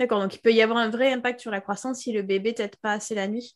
D'accord, 0.00 0.20
donc 0.20 0.34
il 0.34 0.40
peut 0.40 0.52
y 0.52 0.62
avoir 0.62 0.78
un 0.78 0.88
vrai 0.88 1.12
impact 1.12 1.40
sur 1.40 1.50
la 1.50 1.60
croissance 1.60 1.98
si 1.98 2.12
le 2.12 2.22
bébé 2.22 2.54
t'aide 2.54 2.76
pas 2.76 2.92
assez 2.92 3.14
la 3.14 3.28
nuit? 3.28 3.54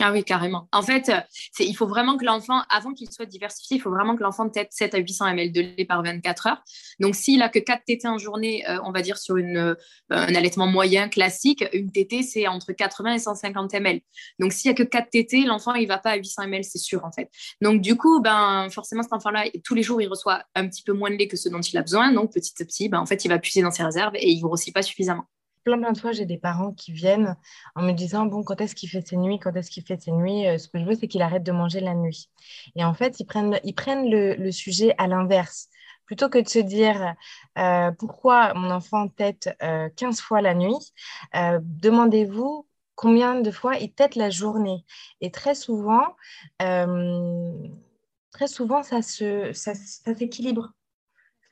Ah 0.00 0.12
oui, 0.12 0.24
carrément. 0.24 0.68
En 0.72 0.82
fait, 0.82 1.08
euh, 1.08 1.20
il 1.58 1.74
faut 1.74 1.86
vraiment 1.86 2.16
que 2.16 2.24
l'enfant, 2.24 2.62
avant 2.70 2.92
qu'il 2.92 3.10
soit 3.10 3.26
diversifié, 3.26 3.76
il 3.76 3.80
faut 3.80 3.90
vraiment 3.90 4.16
que 4.16 4.22
l'enfant 4.22 4.48
tête 4.48 4.68
7 4.70 4.94
à 4.94 4.98
800 4.98 5.26
ml 5.28 5.52
de 5.52 5.60
lait 5.60 5.84
par 5.84 6.02
24 6.02 6.46
heures. 6.46 6.62
Donc, 7.00 7.14
s'il 7.14 7.42
a 7.42 7.48
que 7.48 7.58
4 7.58 7.84
tétés 7.84 8.08
en 8.08 8.18
journée, 8.18 8.68
euh, 8.68 8.78
on 8.84 8.92
va 8.92 9.02
dire 9.02 9.18
sur 9.18 9.36
une, 9.36 9.56
euh, 9.56 9.74
un 10.10 10.34
allaitement 10.34 10.66
moyen 10.66 11.08
classique, 11.08 11.64
une 11.72 11.90
tétée, 11.90 12.22
c'est 12.22 12.46
entre 12.48 12.72
80 12.72 13.14
et 13.14 13.18
150 13.18 13.74
ml. 13.74 14.00
Donc, 14.38 14.52
s'il 14.52 14.70
n'y 14.70 14.74
a 14.74 14.84
que 14.84 14.88
4 14.88 15.10
tétés, 15.10 15.44
l'enfant, 15.44 15.74
il 15.74 15.84
ne 15.84 15.88
va 15.88 15.98
pas 15.98 16.10
à 16.10 16.16
800 16.16 16.44
ml, 16.44 16.64
c'est 16.64 16.78
sûr, 16.78 17.04
en 17.04 17.12
fait. 17.12 17.30
Donc, 17.60 17.80
du 17.80 17.96
coup, 17.96 18.20
ben, 18.20 18.68
forcément, 18.70 19.02
cet 19.02 19.12
enfant-là, 19.12 19.44
tous 19.64 19.74
les 19.74 19.82
jours, 19.82 20.00
il 20.00 20.08
reçoit 20.08 20.44
un 20.54 20.68
petit 20.68 20.82
peu 20.82 20.92
moins 20.92 21.10
de 21.10 21.16
lait 21.16 21.28
que 21.28 21.36
ce 21.36 21.48
dont 21.48 21.60
il 21.60 21.76
a 21.76 21.82
besoin. 21.82 22.12
Donc, 22.12 22.32
petit 22.32 22.52
à 22.60 22.64
petit, 22.64 22.88
ben, 22.88 23.00
en 23.00 23.06
fait, 23.06 23.24
il 23.24 23.28
va 23.28 23.38
puiser 23.38 23.62
dans 23.62 23.70
ses 23.70 23.84
réserves 23.84 24.14
et 24.16 24.30
il 24.30 24.36
ne 24.36 24.42
grossit 24.42 24.74
pas 24.74 24.82
suffisamment 24.82 25.26
plein, 25.64 25.78
plein 25.78 25.92
de 25.92 25.98
fois, 25.98 26.12
j'ai 26.12 26.26
des 26.26 26.38
parents 26.38 26.72
qui 26.72 26.92
viennent 26.92 27.36
en 27.74 27.82
me 27.82 27.92
disant 27.92 28.26
Bon, 28.26 28.42
quand 28.42 28.60
est-ce 28.60 28.74
qu'il 28.74 28.88
fait 28.88 29.06
ses 29.06 29.16
nuits 29.16 29.38
Quand 29.38 29.54
est-ce 29.56 29.70
qu'il 29.70 29.84
fait 29.84 30.00
ses 30.00 30.12
nuits 30.12 30.46
euh, 30.46 30.58
Ce 30.58 30.68
que 30.68 30.78
je 30.78 30.84
veux, 30.84 30.94
c'est 30.94 31.08
qu'il 31.08 31.22
arrête 31.22 31.42
de 31.42 31.52
manger 31.52 31.80
la 31.80 31.94
nuit. 31.94 32.30
Et 32.76 32.84
en 32.84 32.94
fait, 32.94 33.20
ils 33.20 33.26
prennent, 33.26 33.58
ils 33.64 33.74
prennent 33.74 34.10
le, 34.10 34.50
sujet 34.50 34.94
à 34.98 35.06
l'inverse. 35.06 35.68
Plutôt 36.06 36.28
que 36.28 36.38
de 36.38 36.48
se 36.48 36.58
dire 36.58 37.14
euh, 37.58 37.90
pourquoi 37.92 38.52
mon 38.54 38.70
enfant 38.70 39.08
tête 39.08 39.48
15 39.60 40.18
euh, 40.18 40.22
fois 40.22 40.42
la 40.42 40.54
nuit, 40.54 40.92
demandez-vous 41.32 42.66
combien 42.96 43.40
de 43.40 43.50
fois 43.50 43.76
il 43.76 43.92
tête 43.92 44.16
la 44.16 44.28
journée. 44.28 44.84
Et 45.20 45.30
très 45.30 45.54
souvent, 45.54 46.16
très 46.58 48.46
souvent 48.46 48.82
ça, 48.82 49.00
se, 49.00 49.52
ça 49.54 49.74
s'équilibre. 49.74 50.72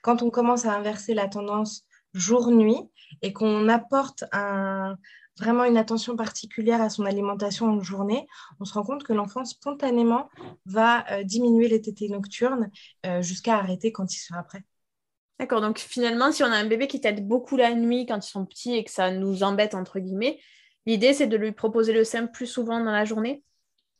Quand 0.03 0.23
on 0.23 0.31
commence 0.31 0.67
à 0.67 0.75
inverser 0.75 1.15
la 1.15 1.29
tendance 1.29 1.87
jour-nuit 2.13 2.90
et 3.23 3.33
qu'on 3.33 3.69
apporte 3.69 4.25
un, 4.33 4.97
vraiment 5.39 5.65
une 5.65 5.77
attention 5.77 6.17
particulière 6.17 6.81
à 6.81 6.91
son 6.91 7.05
alimentation 7.05 7.67
en 7.67 7.81
journée, 7.81 8.27
on 8.61 8.65
se 8.65 8.75
rend 8.75 8.83
compte 8.83 9.05
que 9.05 9.13
l'enfant 9.13 9.45
spontanément 9.45 10.29
va 10.67 11.11
euh, 11.11 11.25
diminuer 11.25 11.69
les 11.69 11.81
tétés 11.81 12.09
nocturnes 12.09 12.71
euh, 13.07 13.23
jusqu'à 13.23 13.57
arrêter 13.57 13.93
quand 13.93 14.15
il 14.15 14.19
sera 14.19 14.43
prêt. 14.43 14.63
D'accord, 15.39 15.63
donc 15.63 15.79
finalement, 15.79 16.33
si 16.33 16.43
on 16.43 16.53
a 16.53 16.57
un 16.57 16.67
bébé 16.67 16.87
qui 16.87 17.01
t'aide 17.01 17.27
beaucoup 17.27 17.57
la 17.57 17.75
nuit 17.75 18.05
quand 18.05 18.25
ils 18.25 18.31
sont 18.31 18.45
petits 18.45 18.75
et 18.75 18.85
que 18.85 18.91
ça 18.91 19.11
nous 19.11 19.43
embête, 19.43 19.75
entre 19.75 19.99
guillemets, 19.99 20.39
l'idée 20.85 21.15
c'est 21.15 21.27
de 21.27 21.37
lui 21.37 21.53
proposer 21.53 21.95
le 21.95 22.05
sein 22.05 22.27
plus 22.27 22.47
souvent 22.47 22.79
dans 22.79 22.93
la 22.93 23.07
journée 23.07 23.43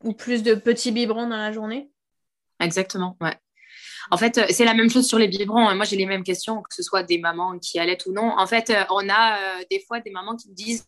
ou 0.05 0.13
plus 0.13 0.43
de 0.43 0.55
petits 0.55 0.93
biberons 0.93 1.29
dans 1.29 1.37
la 1.37 1.53
journée? 1.53 1.91
Exactement, 2.61 3.17
ouais. 3.23 3.39
En 4.11 4.17
fait, 4.17 4.39
euh, 4.39 4.47
c'est 4.51 4.65
la 4.65 4.75
même 4.75 4.91
chose 4.91 5.07
sur 5.07 5.19
les 5.19 5.29
biberons. 5.29 5.75
Moi, 5.75 5.85
j'ai 5.85 5.97
les 5.97 6.07
mêmes 6.07 6.25
questions, 6.25 6.63
que 6.63 6.75
ce 6.75 6.83
soit 6.83 7.03
des 7.03 7.19
mamans 7.19 7.59
qui 7.59 7.79
allaitent 7.79 8.07
ou 8.07 8.13
non. 8.13 8.33
En 8.39 8.47
fait, 8.47 8.71
euh, 8.71 8.83
on 8.91 9.09
a 9.09 9.39
euh, 9.39 9.65
des 9.71 9.81
fois 9.81 10.01
des 10.01 10.11
mamans 10.11 10.37
qui 10.37 10.49
me 10.49 10.55
disent 10.55 10.87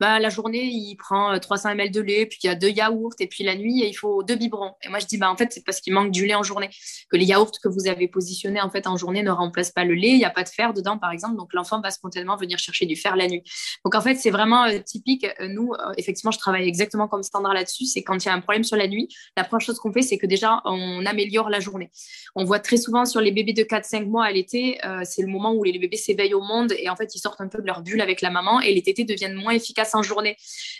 bah, 0.00 0.18
la 0.18 0.28
journée, 0.28 0.64
il 0.64 0.96
prend 0.96 1.38
300 1.38 1.70
euh, 1.70 1.72
ml 1.72 1.90
de 1.90 2.00
lait, 2.00 2.26
puis 2.26 2.38
il 2.44 2.46
y 2.46 2.50
a 2.50 2.54
deux 2.54 2.68
yaourts, 2.68 3.14
et 3.20 3.26
puis 3.26 3.44
la 3.44 3.54
nuit, 3.54 3.84
il 3.86 3.94
faut 3.94 4.22
deux 4.22 4.36
biberons. 4.36 4.72
Et 4.82 4.88
moi, 4.88 4.98
je 4.98 5.06
dis, 5.06 5.18
bah, 5.18 5.30
en 5.30 5.36
fait, 5.36 5.52
c'est 5.52 5.64
parce 5.64 5.80
qu'il 5.80 5.92
manque 5.92 6.10
du 6.10 6.26
lait 6.26 6.34
en 6.34 6.42
journée. 6.42 6.70
Que 7.10 7.16
les 7.16 7.24
yaourts 7.24 7.52
que 7.62 7.68
vous 7.68 7.88
avez 7.88 8.08
positionnés 8.08 8.60
en, 8.60 8.70
fait, 8.70 8.86
en 8.86 8.96
journée 8.96 9.22
ne 9.22 9.30
remplacent 9.30 9.72
pas 9.72 9.84
le 9.84 9.94
lait. 9.94 10.10
Il 10.10 10.18
n'y 10.18 10.24
a 10.24 10.30
pas 10.30 10.44
de 10.44 10.48
fer 10.48 10.72
dedans, 10.72 10.98
par 10.98 11.10
exemple. 11.10 11.36
Donc, 11.36 11.52
l'enfant 11.52 11.80
va 11.80 11.90
spontanément 11.90 12.36
venir 12.36 12.58
chercher 12.58 12.86
du 12.86 12.96
fer 12.96 13.16
la 13.16 13.28
nuit. 13.28 13.42
Donc, 13.84 13.94
en 13.94 14.00
fait, 14.00 14.14
c'est 14.14 14.30
vraiment 14.30 14.64
euh, 14.64 14.78
typique. 14.78 15.26
Euh, 15.40 15.48
nous, 15.48 15.72
effectivement, 15.96 16.30
je 16.30 16.38
travaille 16.38 16.66
exactement 16.66 17.08
comme 17.08 17.22
Sandra 17.22 17.54
là-dessus. 17.54 17.86
C'est 17.86 18.02
quand 18.02 18.24
il 18.24 18.26
y 18.26 18.30
a 18.30 18.34
un 18.34 18.40
problème 18.40 18.64
sur 18.64 18.76
la 18.76 18.88
nuit, 18.88 19.08
la 19.36 19.44
première 19.44 19.64
chose 19.64 19.78
qu'on 19.78 19.92
fait, 19.92 20.02
c'est 20.02 20.18
que 20.18 20.26
déjà, 20.26 20.60
on 20.64 21.04
améliore 21.06 21.50
la 21.50 21.60
journée. 21.60 21.90
On 22.34 22.44
voit 22.44 22.60
très 22.60 22.76
souvent 22.76 23.04
sur 23.04 23.20
les 23.20 23.32
bébés 23.32 23.52
de 23.52 23.62
4-5 23.62 24.06
mois 24.06 24.24
à 24.24 24.32
l'été, 24.32 24.78
c'est 25.04 25.22
le 25.22 25.28
moment 25.28 25.52
où 25.52 25.64
les 25.64 25.78
bébés 25.78 25.96
s'éveillent 25.96 26.34
au 26.34 26.40
monde 26.40 26.72
et 26.78 26.88
en 26.88 26.96
fait, 26.96 27.14
ils 27.14 27.18
sortent 27.18 27.40
un 27.40 27.48
peu 27.48 27.60
de 27.60 27.66
leur 27.66 27.82
bulle 27.82 28.00
avec 28.00 28.20
la 28.20 28.30
maman 28.30 28.60
et 28.60 28.72
les 28.72 28.82
tétés 28.82 29.04
deviennent 29.04 29.34
moins 29.42 29.52
efficaces 29.52 29.94
en 29.94 30.02
journée. 30.02 30.36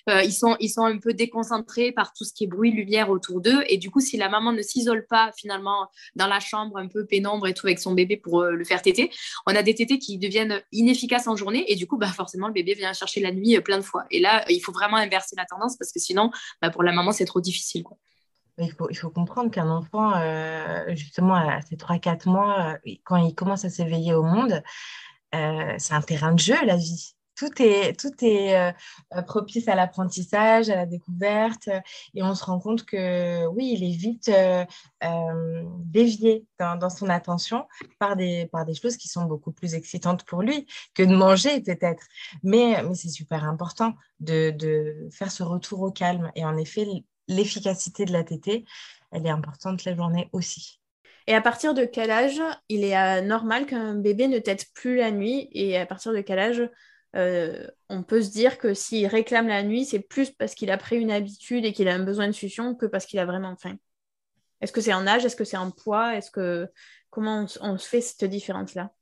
Euh, 0.09 0.23
ils, 0.23 0.33
sont, 0.33 0.57
ils 0.59 0.69
sont 0.69 0.85
un 0.85 0.99
peu 0.99 1.15
déconcentrés 1.15 1.93
par 1.93 2.13
tout 2.13 2.25
ce 2.25 2.33
qui 2.33 2.45
est 2.45 2.47
bruit, 2.47 2.73
lumière 2.73 3.11
autour 3.11 3.41
d'eux. 3.41 3.63
Et 3.69 3.79
du 3.79 3.91
coup, 3.91 4.01
si 4.01 4.17
la 4.17 4.29
maman 4.29 4.53
ne 4.53 4.63
s'isole 4.63 5.07
pas 5.07 5.31
finalement 5.37 5.89
dans 6.17 6.27
la 6.27 6.41
chambre 6.41 6.79
un 6.79 6.89
peu 6.89 7.07
pénombre 7.07 7.47
et 7.47 7.55
tout 7.55 7.67
avec 7.67 7.79
son 7.79 7.93
bébé 7.93 8.17
pour 8.17 8.41
euh, 8.41 8.53
le 8.53 8.65
faire 8.65 8.83
téter, 8.83 9.11
on 9.47 9.55
a 9.55 9.63
des 9.63 9.75
tétés 9.75 9.99
qui 9.99 10.19
deviennent 10.19 10.63
inefficaces 10.73 11.29
en 11.29 11.37
journée. 11.37 11.65
Et 11.71 11.77
du 11.77 11.87
coup, 11.87 11.99
bah, 11.99 12.09
forcément, 12.09 12.49
le 12.49 12.53
bébé 12.53 12.75
vient 12.75 12.93
chercher 12.93 13.21
la 13.21 13.33
nuit 13.33 13.57
euh, 13.57 13.61
plein 13.61 13.79
de 13.79 13.83
fois. 13.83 14.05
Et 14.11 14.21
là, 14.21 14.45
il 14.49 14.61
faut 14.61 14.73
vraiment 14.73 14.97
inverser 14.97 15.37
la 15.37 15.45
tendance 15.45 15.77
parce 15.77 15.93
que 15.93 16.01
sinon, 16.01 16.31
bah, 16.61 16.71
pour 16.71 16.83
la 16.83 16.93
maman, 16.93 17.13
c'est 17.13 17.25
trop 17.25 17.41
difficile. 17.41 17.85
Il 18.59 18.73
faut, 18.73 18.89
il 18.91 18.97
faut, 18.97 19.09
comprendre 19.09 19.51
qu'un 19.51 19.71
enfant, 19.71 20.13
justement, 20.95 21.35
à 21.35 21.63
ses 21.63 21.77
3-4 21.77 22.29
mois, 22.29 22.77
quand 23.03 23.17
il 23.17 23.35
commence 23.35 23.65
à 23.65 23.71
s'éveiller 23.71 24.13
au 24.13 24.23
monde, 24.23 24.63
c'est 25.33 25.95
un 25.95 26.03
terrain 26.03 26.33
de 26.33 26.39
jeu, 26.39 26.55
la 26.67 26.77
vie 26.77 27.15
tout 27.43 27.63
est, 27.63 27.99
tout 27.99 28.13
est 28.25 28.57
euh, 28.57 29.23
propice 29.23 29.67
à 29.67 29.75
l'apprentissage, 29.75 30.71
à 30.71 30.77
la 30.77 30.87
découverte, 30.87 31.69
et 32.15 32.23
on 32.23 32.35
se 32.35 32.45
rend 32.45 32.61
compte 32.61 32.85
que 32.85 33.47
oui, 33.49 33.75
il 33.77 33.85
est 33.85 33.97
vite 33.97 34.29
euh, 34.29 34.65
euh, 35.03 35.65
dévié 35.85 36.47
dans, 36.59 36.91
son 36.91 37.09
attention 37.09 37.67
par 37.99 38.15
des, 38.15 38.49
par 38.53 38.65
des 38.65 38.75
choses 38.75 38.97
qui 38.97 39.09
sont 39.09 39.25
beaucoup 39.25 39.51
plus 39.51 39.75
excitantes 39.75 40.25
pour 40.25 40.43
lui 40.43 40.67
que 40.95 41.03
de 41.03 41.15
manger 41.15 41.61
peut-être. 41.61 42.05
Mais, 42.45 42.81
mais 42.85 42.95
c'est 42.95 43.09
super 43.09 43.45
important 43.45 43.95
de, 44.21 44.51
de 44.51 45.09
faire 45.11 45.33
ce 45.33 45.43
retour 45.43 45.81
au 45.81 45.91
calme, 45.91 46.31
et 46.37 46.45
en 46.45 46.57
effet, 46.57 46.87
l'efficacité 47.27 48.05
de 48.05 48.13
la 48.13 48.23
tétée, 48.23 48.65
elle 49.11 49.27
est 49.27 49.31
importante 49.31 49.85
la 49.85 49.97
journée 49.97 50.29
aussi. 50.33 50.81
Et 51.27 51.35
à 51.35 51.41
partir 51.41 51.73
de 51.75 51.85
quel 51.85 52.11
âge 52.11 52.41
il 52.69 52.85
est 52.85 53.23
normal 53.23 53.67
qu'un 53.67 53.95
bébé 53.95 54.27
ne 54.27 54.39
tète 54.39 54.67
plus 54.75 54.97
la 54.97 55.13
nuit? 55.13 55.49
Et 55.53 55.79
à 55.79 55.87
partir 55.87 56.13
de 56.13 56.21
quel 56.21 56.41
âge 56.41 56.69
euh, 57.15 57.67
on 57.89 58.03
peut 58.03 58.23
se 58.23 58.31
dire 58.31 58.59
que 58.59 58.75
s'il 58.75 59.07
réclame 59.07 59.49
la 59.49 59.63
nuit, 59.63 59.85
c'est 59.85 60.01
plus 60.01 60.31
parce 60.31 60.55
qu'il 60.55 60.71
a 60.71 60.79
pris 60.79 60.97
une 60.97 61.11
habitude 61.11 61.65
et 61.65 61.73
qu'il 61.73 61.89
a 61.89 61.95
un 61.95 62.03
besoin 62.03 62.27
de 62.27 62.33
succion 62.33 62.75
que 62.75 62.87
parce 62.87 63.07
qu'il 63.07 63.19
a 63.19 63.27
vraiment 63.27 63.57
faim. 63.57 63.77
Est-ce 64.61 64.73
que 64.73 64.81
c'est 64.81 64.95
en 64.95 65.07
âge? 65.07 65.25
Est-ce 65.25 65.37
que 65.37 65.45
c'est 65.45 65.57
en 65.57 65.71
poids? 65.71 66.17
Est-ce 66.17 66.31
que 66.31 66.69
comment 67.11 67.47
on, 67.61 67.79
se 67.79 67.89
fait 67.89 68.01
cette 68.01 68.25
différence-là? 68.25 68.93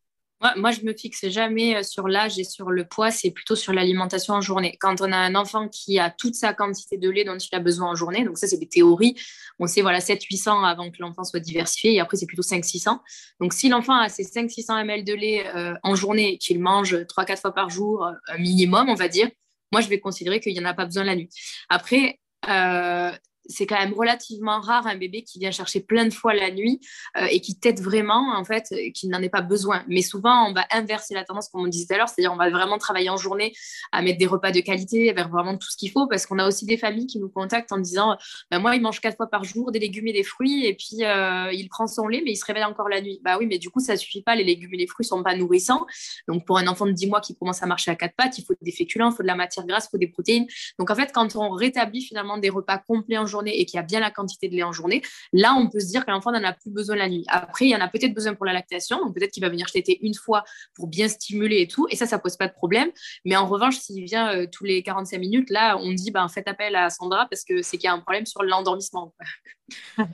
Moi, 0.56 0.70
je 0.70 0.80
me 0.82 0.94
fixe 0.94 1.28
jamais 1.28 1.76
euh, 1.76 1.82
sur 1.82 2.08
l'âge 2.08 2.38
et 2.38 2.44
sur 2.44 2.70
le 2.70 2.86
poids, 2.86 3.10
c'est 3.10 3.30
plutôt 3.30 3.56
sur 3.56 3.72
l'alimentation 3.72 4.34
en 4.34 4.40
journée. 4.40 4.76
Quand 4.80 5.00
on 5.00 5.12
a 5.12 5.16
un 5.16 5.34
enfant 5.34 5.68
qui 5.68 5.98
a 5.98 6.10
toute 6.10 6.34
sa 6.34 6.54
quantité 6.54 6.96
de 6.96 7.10
lait 7.10 7.24
dont 7.24 7.36
il 7.36 7.54
a 7.54 7.60
besoin 7.60 7.88
en 7.88 7.94
journée, 7.94 8.24
donc 8.24 8.38
ça, 8.38 8.46
c'est 8.46 8.56
des 8.56 8.68
théories, 8.68 9.14
on 9.58 9.66
sait 9.66 9.82
voilà 9.82 9.98
700-800 9.98 10.64
avant 10.66 10.90
que 10.90 10.96
l'enfant 11.00 11.24
soit 11.24 11.40
diversifié, 11.40 11.94
et 11.94 12.00
après, 12.00 12.16
c'est 12.16 12.26
plutôt 12.26 12.42
500-600. 12.42 12.98
Donc, 13.40 13.52
si 13.52 13.68
l'enfant 13.68 13.94
a 13.94 14.08
ses 14.08 14.24
500-600 14.24 14.80
ml 14.80 15.04
de 15.04 15.14
lait 15.14 15.46
euh, 15.54 15.74
en 15.82 15.94
journée, 15.94 16.38
qu'il 16.38 16.58
mange 16.58 16.94
3-4 16.94 17.40
fois 17.40 17.54
par 17.54 17.68
jour, 17.68 18.06
euh, 18.06 18.12
un 18.28 18.38
minimum, 18.38 18.88
on 18.88 18.94
va 18.94 19.08
dire, 19.08 19.28
moi, 19.72 19.82
je 19.82 19.88
vais 19.88 20.00
considérer 20.00 20.40
qu'il 20.40 20.54
n'y 20.54 20.60
en 20.60 20.64
a 20.64 20.74
pas 20.74 20.86
besoin 20.86 21.04
la 21.04 21.16
nuit. 21.16 21.28
Après, 21.68 22.18
c'est 23.50 23.66
quand 23.66 23.78
même 23.78 23.92
relativement 23.92 24.60
rare 24.60 24.86
un 24.86 24.96
bébé 24.96 25.22
qui 25.22 25.38
vient 25.38 25.50
chercher 25.50 25.80
plein 25.80 26.06
de 26.06 26.12
fois 26.12 26.34
la 26.34 26.50
nuit 26.50 26.80
euh, 27.16 27.26
et 27.30 27.40
qui 27.40 27.58
tête 27.58 27.80
vraiment, 27.80 28.34
en 28.36 28.44
fait, 28.44 28.66
euh, 28.72 28.90
qu'il 28.94 29.10
n'en 29.10 29.20
ait 29.20 29.28
pas 29.28 29.42
besoin. 29.42 29.84
Mais 29.88 30.02
souvent, 30.02 30.48
on 30.48 30.52
va 30.52 30.66
inverser 30.70 31.14
la 31.14 31.24
tendance, 31.24 31.48
comme 31.48 31.62
on 31.62 31.66
disait 31.66 31.86
tout 31.86 31.94
à 31.94 31.96
l'heure, 31.98 32.08
c'est-à-dire 32.08 32.32
on 32.32 32.36
va 32.36 32.50
vraiment 32.50 32.78
travailler 32.78 33.10
en 33.10 33.16
journée 33.16 33.52
à 33.92 34.02
mettre 34.02 34.18
des 34.18 34.26
repas 34.26 34.52
de 34.52 34.60
qualité, 34.60 35.12
vers 35.12 35.28
vraiment 35.28 35.56
tout 35.56 35.68
ce 35.70 35.76
qu'il 35.76 35.90
faut, 35.90 36.06
parce 36.06 36.26
qu'on 36.26 36.38
a 36.38 36.46
aussi 36.46 36.66
des 36.66 36.76
familles 36.76 37.06
qui 37.06 37.18
nous 37.18 37.28
contactent 37.28 37.72
en 37.72 37.78
disant 37.78 38.16
ben 38.50 38.58
Moi, 38.58 38.76
il 38.76 38.82
mange 38.82 39.00
quatre 39.00 39.16
fois 39.16 39.28
par 39.28 39.44
jour 39.44 39.72
des 39.72 39.78
légumes 39.78 40.08
et 40.08 40.12
des 40.12 40.22
fruits, 40.22 40.66
et 40.66 40.74
puis 40.74 41.04
euh, 41.04 41.52
il 41.52 41.68
prend 41.68 41.86
son 41.86 42.08
lait, 42.08 42.22
mais 42.24 42.32
il 42.32 42.36
se 42.36 42.44
réveille 42.44 42.64
encore 42.64 42.88
la 42.88 43.00
nuit. 43.00 43.20
Bah 43.24 43.36
oui, 43.38 43.46
mais 43.46 43.58
du 43.58 43.70
coup, 43.70 43.80
ça 43.80 43.96
suffit 43.96 44.22
pas, 44.22 44.34
les 44.34 44.44
légumes 44.44 44.74
et 44.74 44.78
les 44.78 44.86
fruits 44.86 45.06
sont 45.06 45.22
pas 45.22 45.34
nourrissants. 45.34 45.86
Donc, 46.28 46.46
pour 46.46 46.58
un 46.58 46.66
enfant 46.66 46.86
de 46.86 46.92
10 46.92 47.06
mois 47.08 47.20
qui 47.20 47.36
commence 47.36 47.62
à 47.62 47.66
marcher 47.66 47.90
à 47.90 47.96
quatre 47.96 48.14
pattes, 48.14 48.38
il 48.38 48.44
faut 48.44 48.54
des 48.60 48.72
féculents, 48.72 49.10
il 49.10 49.16
faut 49.16 49.22
de 49.22 49.28
la 49.28 49.34
matière 49.34 49.66
grasse, 49.66 49.86
il 49.86 49.90
faut 49.90 49.98
des 49.98 50.08
protéines. 50.08 50.46
Donc, 50.78 50.90
en 50.90 50.94
fait, 50.94 51.10
quand 51.12 51.36
on 51.36 51.50
rétablit 51.50 52.02
finalement 52.02 52.38
des 52.38 52.50
repas 52.50 52.78
complets 52.78 53.18
en 53.18 53.26
journée 53.26 53.39
et 53.46 53.64
qu'il 53.64 53.76
y 53.76 53.80
a 53.80 53.82
bien 53.82 54.00
la 54.00 54.10
quantité 54.10 54.48
de 54.48 54.54
lait 54.54 54.62
en 54.62 54.72
journée, 54.72 55.02
là, 55.32 55.54
on 55.54 55.68
peut 55.68 55.80
se 55.80 55.86
dire 55.86 56.04
que 56.04 56.10
l'enfant 56.10 56.32
n'en 56.32 56.44
a 56.44 56.52
plus 56.52 56.70
besoin 56.70 56.96
la 56.96 57.08
nuit. 57.08 57.24
Après, 57.28 57.66
il 57.66 57.70
y 57.70 57.76
en 57.76 57.80
a 57.80 57.88
peut-être 57.88 58.14
besoin 58.14 58.34
pour 58.34 58.46
la 58.46 58.52
lactation, 58.52 58.98
donc 58.98 59.14
peut-être 59.14 59.32
qu'il 59.32 59.42
va 59.42 59.48
venir 59.48 59.70
téter 59.70 59.98
une 60.02 60.14
fois 60.14 60.44
pour 60.74 60.88
bien 60.88 61.08
stimuler 61.08 61.62
et 61.62 61.68
tout, 61.68 61.86
et 61.90 61.96
ça, 61.96 62.06
ça 62.06 62.18
pose 62.18 62.36
pas 62.36 62.48
de 62.48 62.52
problème. 62.52 62.90
Mais 63.24 63.36
en 63.36 63.46
revanche, 63.46 63.78
s'il 63.78 64.04
vient 64.04 64.34
euh, 64.34 64.46
tous 64.50 64.64
les 64.64 64.82
45 64.82 65.18
minutes, 65.18 65.50
là, 65.50 65.76
on 65.78 65.92
dit, 65.92 66.10
ben, 66.10 66.28
faites 66.28 66.48
appel 66.48 66.76
à 66.76 66.90
Sandra 66.90 67.26
parce 67.28 67.44
que 67.44 67.62
c'est 67.62 67.76
qu'il 67.76 67.86
y 67.86 67.88
a 67.88 67.94
un 67.94 68.00
problème 68.00 68.26
sur 68.26 68.42
l'endormissement. 68.42 69.14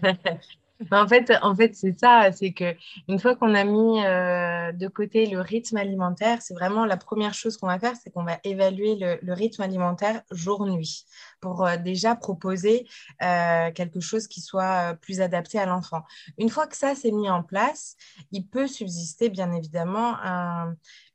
en 0.90 1.08
fait, 1.08 1.32
en 1.42 1.54
fait 1.54 1.74
c'est 1.74 1.98
ça, 1.98 2.30
c'est 2.32 2.52
que 2.52 2.74
une 3.08 3.18
fois 3.18 3.34
qu'on 3.34 3.54
a 3.54 3.64
mis 3.64 4.04
euh, 4.04 4.72
de 4.72 4.88
côté 4.88 5.26
le 5.26 5.40
rythme 5.40 5.76
alimentaire, 5.76 6.42
c'est 6.42 6.54
vraiment 6.54 6.84
la 6.84 6.96
première 6.96 7.34
chose 7.34 7.56
qu'on 7.56 7.66
va 7.66 7.78
faire, 7.78 7.94
c'est 8.02 8.10
qu'on 8.10 8.24
va 8.24 8.38
évaluer 8.44 8.96
le, 8.96 9.32
rythme 9.32 9.62
alimentaire 9.62 10.22
jour-nuit 10.30 11.06
pour 11.40 11.66
euh, 11.66 11.76
déjà 11.76 12.14
proposer 12.14 12.86
euh, 13.22 13.70
quelque 13.72 14.00
chose 14.00 14.26
qui 14.26 14.40
soit 14.40 14.94
plus 15.00 15.20
adapté 15.20 15.58
à 15.58 15.66
l'enfant. 15.66 16.02
Une 16.38 16.48
fois 16.48 16.66
que 16.66 16.76
ça 16.76 16.94
s'est 16.94 17.12
mis 17.12 17.30
en 17.30 17.42
place, 17.42 17.96
il 18.32 18.46
peut 18.46 18.66
subsister 18.66 19.28
bien 19.28 19.52
évidemment 19.52 20.16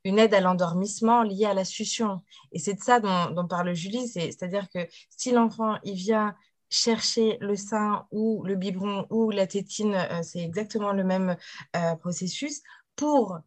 une 0.04 0.18
aide 0.18 0.34
à 0.34 0.40
l'endormissement 0.40 1.22
liée 1.22 1.46
à 1.46 1.54
la 1.54 1.64
succion. 1.64 2.20
Et 2.52 2.58
c'est 2.58 2.74
de 2.74 2.80
ça 2.80 3.00
dont, 3.00 3.30
dont 3.30 3.46
parle 3.46 3.74
Julie, 3.74 4.08
c'est-à-dire 4.08 4.68
que 4.72 4.80
si 5.08 5.32
l'enfant 5.32 5.78
il 5.84 5.94
vient 5.94 6.34
chercher 6.72 7.36
le 7.40 7.54
sein 7.54 8.06
ou 8.10 8.42
le 8.44 8.56
biberon 8.56 9.06
ou 9.10 9.30
la 9.30 9.46
tétine, 9.46 9.94
euh, 9.94 10.22
c'est 10.22 10.40
exactement 10.40 10.92
le 10.92 11.04
même 11.04 11.36
euh, 11.76 11.94
processus, 11.96 12.62
pour 12.96 13.38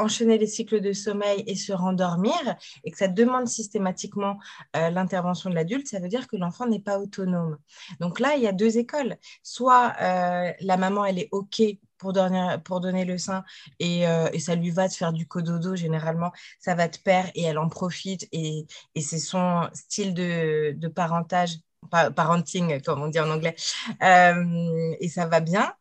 enchaîner 0.00 0.38
les 0.38 0.46
cycles 0.46 0.80
de 0.80 0.92
sommeil 0.92 1.42
et 1.48 1.56
se 1.56 1.72
rendormir, 1.72 2.38
et 2.84 2.92
que 2.92 2.96
ça 2.96 3.08
demande 3.08 3.48
systématiquement 3.48 4.38
euh, 4.76 4.90
l'intervention 4.90 5.50
de 5.50 5.56
l'adulte, 5.56 5.88
ça 5.88 5.98
veut 5.98 6.06
dire 6.06 6.28
que 6.28 6.36
l'enfant 6.36 6.68
n'est 6.68 6.78
pas 6.78 7.00
autonome. 7.00 7.58
Donc 7.98 8.20
là, 8.20 8.36
il 8.36 8.42
y 8.44 8.46
a 8.46 8.52
deux 8.52 8.78
écoles. 8.78 9.16
Soit 9.42 9.94
la 9.98 10.76
maman, 10.76 11.04
elle 11.04 11.18
est 11.18 11.28
OK 11.32 11.62
pour 11.98 12.12
donner, 12.12 12.58
pour 12.64 12.80
donner 12.80 13.04
le 13.04 13.18
sein 13.18 13.42
et, 13.80 14.04
ça 14.38 14.54
lui 14.54 14.70
va 14.70 14.86
de 14.86 14.92
faire 14.92 15.12
du 15.12 15.26
cododo, 15.26 15.74
généralement, 15.74 16.30
ça 16.60 16.76
va 16.76 16.88
te 16.88 17.00
perdre 17.00 17.30
et 17.34 17.42
elle 17.42 17.58
en 17.58 17.68
profite 17.68 18.28
et, 18.30 18.66
c'est 19.00 19.18
son 19.18 19.68
style 19.72 20.14
de, 20.14 20.74
de 20.76 20.88
parentage 20.88 21.58
parenting, 21.90 22.80
comme 22.82 23.02
on 23.02 23.08
dit 23.08 23.20
en 23.20 23.30
anglais, 23.30 23.56
euh, 24.02 24.94
et 25.00 25.08
ça 25.08 25.26
va 25.26 25.40
bien. 25.40 25.72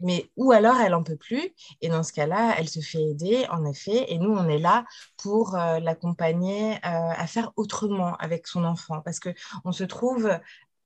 Mais 0.00 0.30
ou 0.36 0.52
alors 0.52 0.76
elle 0.80 0.94
en 0.94 1.02
peut 1.02 1.16
plus, 1.16 1.50
et 1.80 1.88
dans 1.88 2.02
ce 2.02 2.12
cas-là, 2.12 2.54
elle 2.58 2.68
se 2.68 2.80
fait 2.80 3.02
aider, 3.02 3.46
en 3.50 3.64
effet, 3.66 4.12
et 4.12 4.18
nous, 4.18 4.30
on 4.32 4.48
est 4.48 4.58
là 4.58 4.84
pour 5.18 5.54
euh, 5.54 5.80
l'accompagner 5.80 6.74
euh, 6.76 6.78
à 6.84 7.26
faire 7.26 7.52
autrement 7.56 8.16
avec 8.16 8.46
son 8.46 8.64
enfant, 8.64 9.00
parce 9.02 9.20
que 9.20 9.30
on 9.64 9.72
se 9.72 9.84
trouve 9.84 10.30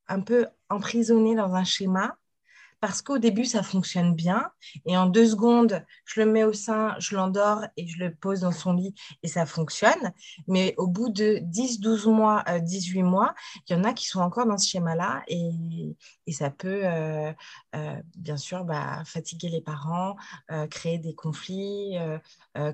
un 0.09 0.21
peu 0.21 0.47
emprisonné 0.69 1.35
dans 1.35 1.55
un 1.55 1.65
schéma 1.65 2.17
parce 2.85 3.01
qu'au 3.01 3.17
début, 3.17 3.47
ça 3.47 3.63
fonctionne 3.63 4.15
bien. 4.15 4.51
Et 4.85 4.95
en 4.95 5.07
deux 5.07 5.27
secondes, 5.27 5.83
je 6.05 6.21
le 6.21 6.31
mets 6.31 6.45
au 6.45 6.53
sein, 6.53 6.95
je 6.99 7.17
l'endors 7.17 7.65
et 7.79 7.87
je 7.89 7.99
le 7.99 8.15
pose 8.15 8.41
dans 8.41 8.53
son 8.53 8.75
lit 8.75 8.95
et 9.23 9.29
ça 9.29 9.47
fonctionne. 9.47 10.13
Mais 10.49 10.75
au 10.77 10.87
bout 10.87 11.09
de 11.09 11.39
10, 11.41 11.81
12 11.81 12.07
mois, 12.09 12.45
18 12.61 13.01
euh, 13.01 13.05
mois, 13.07 13.35
il 13.67 13.73
y 13.73 13.75
en 13.75 13.85
a 13.85 13.95
qui 13.95 14.07
sont 14.07 14.21
encore 14.21 14.45
dans 14.45 14.59
ce 14.59 14.69
schéma-là 14.69 15.23
et, 15.29 15.97
ça 16.31 16.51
peut, 16.51 16.83
euh, 16.85 17.33
euh, 17.75 18.03
bien 18.19 18.37
sûr, 18.37 18.65
bah, 18.65 19.03
fatiguer 19.07 19.49
les 19.49 19.63
parents, 19.63 20.17
créer 20.69 20.99
des 20.99 21.15
conflits, 21.15 21.97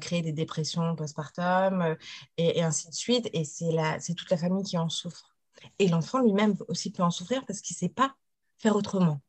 créer 0.01 0.23
des 0.23 0.33
dépressions 0.33 0.96
postpartum 0.96 1.94
et, 2.37 2.59
et 2.59 2.62
ainsi 2.64 2.88
de 2.88 2.94
suite. 2.94 3.31
Et 3.33 3.44
c'est 3.44 4.14
toute 4.14 4.31
la 4.31 4.37
famille 4.37 4.64
qui 4.64 4.77
en 4.77 4.88
souffre. 4.88 5.37
Et 5.79 5.87
l'enfant 5.87 6.18
lui-même 6.20 6.57
aussi 6.66 6.90
peut 6.90 7.05
en 7.05 7.12
souffrir 7.12 7.46
parce 7.46 7.61
qu'il 7.61 7.75
ne 7.75 7.79
sait 7.79 7.94
pas 7.94 8.16
faire 8.59 8.75
autrement. 8.75 9.20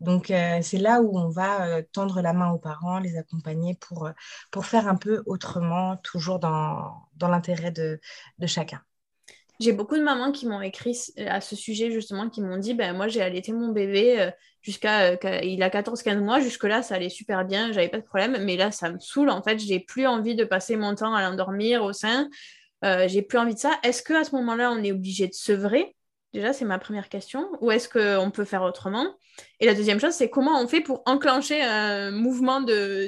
Donc, 0.00 0.30
euh, 0.30 0.58
c'est 0.62 0.78
là 0.78 1.00
où 1.00 1.18
on 1.18 1.28
va 1.28 1.66
euh, 1.66 1.82
tendre 1.92 2.20
la 2.20 2.32
main 2.32 2.50
aux 2.50 2.58
parents, 2.58 2.98
les 2.98 3.16
accompagner 3.16 3.74
pour, 3.74 4.06
euh, 4.06 4.60
faire 4.62 4.88
un 4.88 4.96
peu 4.96 5.22
autrement, 5.26 5.96
toujours 5.98 6.38
dans, 6.38 7.08
l'intérêt 7.20 7.70
de, 7.70 8.00
chacun. 8.46 8.80
J'ai 9.60 9.72
beaucoup 9.72 9.96
de 9.96 10.02
mamans 10.02 10.32
qui 10.32 10.46
m'ont 10.46 10.60
écrit 10.60 10.98
à 11.16 11.40
ce 11.40 11.54
sujet, 11.54 11.90
justement, 11.92 12.28
qui 12.28 12.42
m'ont 12.42 12.58
dit 12.58 12.74
ben, 12.74 12.94
Moi, 12.96 13.08
j'ai 13.08 13.22
allaité 13.22 13.52
mon 13.52 13.68
bébé 13.68 14.30
jusqu'à. 14.62 15.12
il 15.42 15.62
a 15.62 15.70
14-15 15.70 16.18
mois, 16.18 16.40
jusque-là, 16.40 16.82
ça 16.82 16.96
allait 16.96 17.08
super 17.08 17.44
bien, 17.44 17.70
j'avais 17.70 17.88
pas 17.88 17.98
de 17.98 18.04
problème, 18.04 18.44
mais 18.44 18.56
là, 18.56 18.72
ça 18.72 18.90
me 18.90 18.98
saoule. 18.98 19.30
En 19.30 19.42
fait, 19.42 19.58
j'ai 19.60 19.78
plus 19.78 20.06
envie 20.08 20.34
de 20.34 20.44
passer 20.44 20.76
mon 20.76 20.94
temps 20.96 21.14
à 21.14 21.22
l'endormir 21.22 21.84
au 21.84 21.92
sein. 21.92 22.28
j'ai 22.82 23.22
plus 23.22 23.38
envie 23.38 23.54
de 23.54 23.60
ça. 23.60 23.78
Est-ce 23.84 24.02
qu'à 24.02 24.24
ce 24.24 24.34
moment-là, 24.34 24.72
on 24.72 24.82
est 24.82 24.92
obligé 24.92 25.28
de 25.28 25.34
sevrer? 25.34 25.94
Déjà, 26.34 26.52
c'est 26.52 26.64
ma 26.64 26.80
première 26.80 27.08
question. 27.08 27.48
Ou 27.60 27.70
est-ce 27.70 27.88
qu'on 27.88 28.32
peut 28.32 28.44
faire 28.44 28.62
autrement? 28.62 29.06
Et 29.60 29.66
la 29.66 29.74
deuxième 29.74 30.00
chose, 30.00 30.14
c'est 30.14 30.28
comment 30.28 30.60
on 30.60 30.66
fait 30.66 30.80
pour 30.80 31.04
enclencher 31.06 31.62
un 31.62 32.10
mouvement 32.10 32.60
de, 32.60 33.06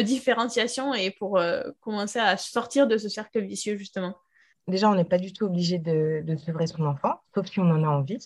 différenciation 0.00 0.94
et 0.94 1.10
pour 1.10 1.38
euh, 1.38 1.64
commencer 1.80 2.20
à 2.20 2.36
sortir 2.36 2.86
de 2.86 2.96
ce 2.96 3.08
cercle 3.08 3.40
vicieux, 3.40 3.76
justement? 3.76 4.14
Déjà, 4.68 4.88
on 4.88 4.94
n'est 4.94 5.04
pas 5.04 5.18
du 5.18 5.32
tout 5.32 5.46
obligé 5.46 5.78
de, 5.78 6.22
de 6.24 6.36
sevrer 6.36 6.68
son 6.68 6.86
enfant, 6.86 7.20
sauf 7.34 7.46
si 7.46 7.58
on 7.58 7.68
en 7.68 7.82
a 7.82 7.88
envie. 7.88 8.24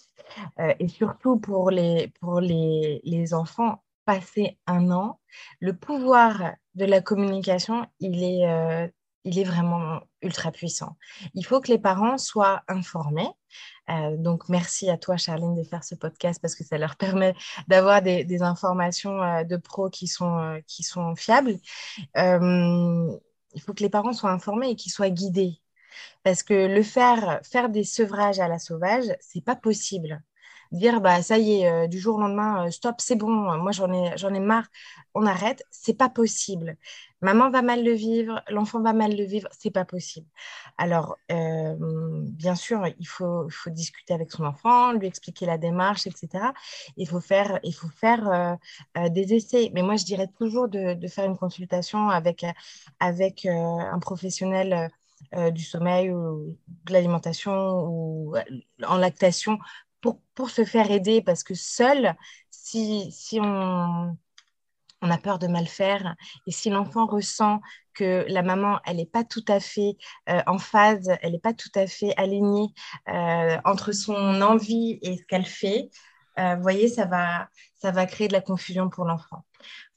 Euh, 0.60 0.74
et 0.78 0.88
surtout 0.88 1.38
pour, 1.38 1.70
les, 1.70 2.12
pour 2.20 2.40
les, 2.42 3.00
les 3.04 3.32
enfants 3.32 3.82
passés 4.04 4.58
un 4.66 4.90
an, 4.90 5.18
le 5.60 5.74
pouvoir 5.74 6.52
de 6.74 6.84
la 6.84 7.00
communication, 7.00 7.86
il 8.00 8.22
est 8.22 8.46
euh, 8.46 8.86
il 9.24 9.38
est 9.38 9.44
vraiment 9.44 10.00
ultra 10.20 10.50
puissant. 10.50 10.96
Il 11.34 11.44
faut 11.44 11.60
que 11.60 11.70
les 11.70 11.78
parents 11.78 12.18
soient 12.18 12.62
informés. 12.68 13.28
Euh, 13.92 14.16
donc, 14.16 14.48
merci 14.48 14.90
à 14.90 14.96
toi, 14.96 15.16
Charline, 15.16 15.54
de 15.54 15.62
faire 15.62 15.84
ce 15.84 15.94
podcast 15.94 16.40
parce 16.40 16.54
que 16.54 16.64
ça 16.64 16.78
leur 16.78 16.96
permet 16.96 17.34
d'avoir 17.68 18.02
des, 18.02 18.42
informations 18.42 19.22
euh, 19.22 19.44
de 19.44 19.56
pros 19.56 19.90
qui 19.90 20.06
sont, 20.06 20.38
euh, 20.38 20.60
qui 20.66 20.82
sont 20.82 21.14
fiables. 21.16 21.58
il 22.16 23.60
faut 23.60 23.74
que 23.74 23.82
les 23.82 23.90
parents 23.90 24.12
soient 24.12 24.30
informés 24.30 24.70
et 24.70 24.76
qu'ils 24.76 24.92
soient 24.92 25.10
guidés. 25.10 25.60
Parce 26.22 26.42
que 26.42 26.54
le 26.54 26.82
faire, 26.82 27.40
faire 27.42 27.68
des 27.68 27.84
sevrages 27.84 28.40
à 28.40 28.48
la 28.48 28.58
sauvage, 28.58 29.04
c'est 29.20 29.44
pas 29.44 29.56
possible. 29.56 30.22
Dire 30.72 31.00
bah 31.00 31.22
ça 31.22 31.38
y 31.38 31.62
est, 31.62 31.88
du 31.88 31.98
jour 31.98 32.16
au 32.16 32.20
lendemain, 32.20 32.70
stop, 32.70 32.96
c'est 32.98 33.16
bon, 33.16 33.28
moi 33.58 33.72
j'en 33.72 33.92
ai, 33.92 34.16
j'en 34.16 34.32
ai 34.34 34.40
marre, 34.40 34.66
on 35.14 35.26
arrête, 35.26 35.64
c'est 35.70 35.96
pas 35.96 36.08
possible. 36.08 36.76
Maman 37.20 37.50
va 37.50 37.62
mal 37.62 37.84
le 37.84 37.92
vivre, 37.92 38.42
l'enfant 38.48 38.82
va 38.82 38.92
mal 38.92 39.16
le 39.16 39.24
vivre, 39.24 39.48
c'est 39.56 39.70
pas 39.70 39.84
possible. 39.84 40.26
Alors, 40.76 41.16
bien 41.28 42.56
sûr, 42.56 42.84
il 42.98 43.06
faut, 43.06 43.48
faut 43.48 43.70
discuter 43.70 44.12
avec 44.12 44.32
son 44.32 44.44
enfant, 44.44 44.92
lui 44.92 45.06
expliquer 45.06 45.46
la 45.46 45.56
démarche, 45.56 46.06
etc. 46.08 46.52
Il 46.96 47.08
faut 47.08 47.20
faire, 47.20 47.60
il 47.62 47.74
faut 47.74 47.88
faire 47.88 48.56
des 49.10 49.34
essais. 49.34 49.70
Mais 49.72 49.82
moi, 49.82 49.94
je 49.94 50.04
dirais 50.04 50.28
toujours 50.36 50.68
de, 50.68 50.94
de 50.94 51.08
faire 51.08 51.26
une 51.26 51.38
consultation 51.38 52.08
avec, 52.10 52.44
avec 52.98 53.46
un 53.46 53.98
professionnel 54.00 54.90
euh, 55.34 55.50
du 55.50 55.62
sommeil 55.62 56.10
ou 56.10 56.58
de 56.84 56.92
l'alimentation 56.92 57.52
ou 57.86 58.36
euh, 58.36 58.42
en 58.86 58.98
lactation 58.98 59.58
pour, 60.02 60.20
pour, 60.34 60.50
se 60.50 60.64
faire 60.64 60.90
aider 60.90 61.22
parce 61.22 61.42
que 61.42 61.54
seul, 61.54 62.14
si, 62.50 63.10
si 63.10 63.40
on, 63.40 64.16
on 65.00 65.10
a 65.10 65.18
peur 65.18 65.38
de 65.38 65.46
mal 65.46 65.66
faire 65.66 66.14
et 66.46 66.52
si 66.52 66.68
l'enfant 66.68 67.06
ressent 67.06 67.60
que 67.94 68.26
la 68.28 68.42
maman, 68.42 68.80
elle 68.84 68.96
n'est 68.96 69.06
pas 69.06 69.24
tout 69.24 69.44
à 69.48 69.60
fait 69.60 69.96
euh, 70.28 70.42
en 70.46 70.58
phase, 70.58 71.10
elle 71.22 71.32
n'est 71.32 71.38
pas 71.38 71.54
tout 71.54 71.72
à 71.74 71.86
fait 71.86 72.14
alignée 72.16 72.68
entre 73.64 73.92
son 73.92 74.42
envie 74.42 74.98
et 75.02 75.16
ce 75.16 75.24
qu'elle 75.24 75.46
fait, 75.46 75.88
vous 76.36 76.62
voyez, 76.62 76.88
ça 76.88 77.06
va, 77.06 77.48
ça 77.74 77.90
va 77.90 78.06
créer 78.06 78.28
de 78.28 78.32
la 78.32 78.40
confusion 78.40 78.88
pour 78.90 79.04
l'enfant. 79.04 79.44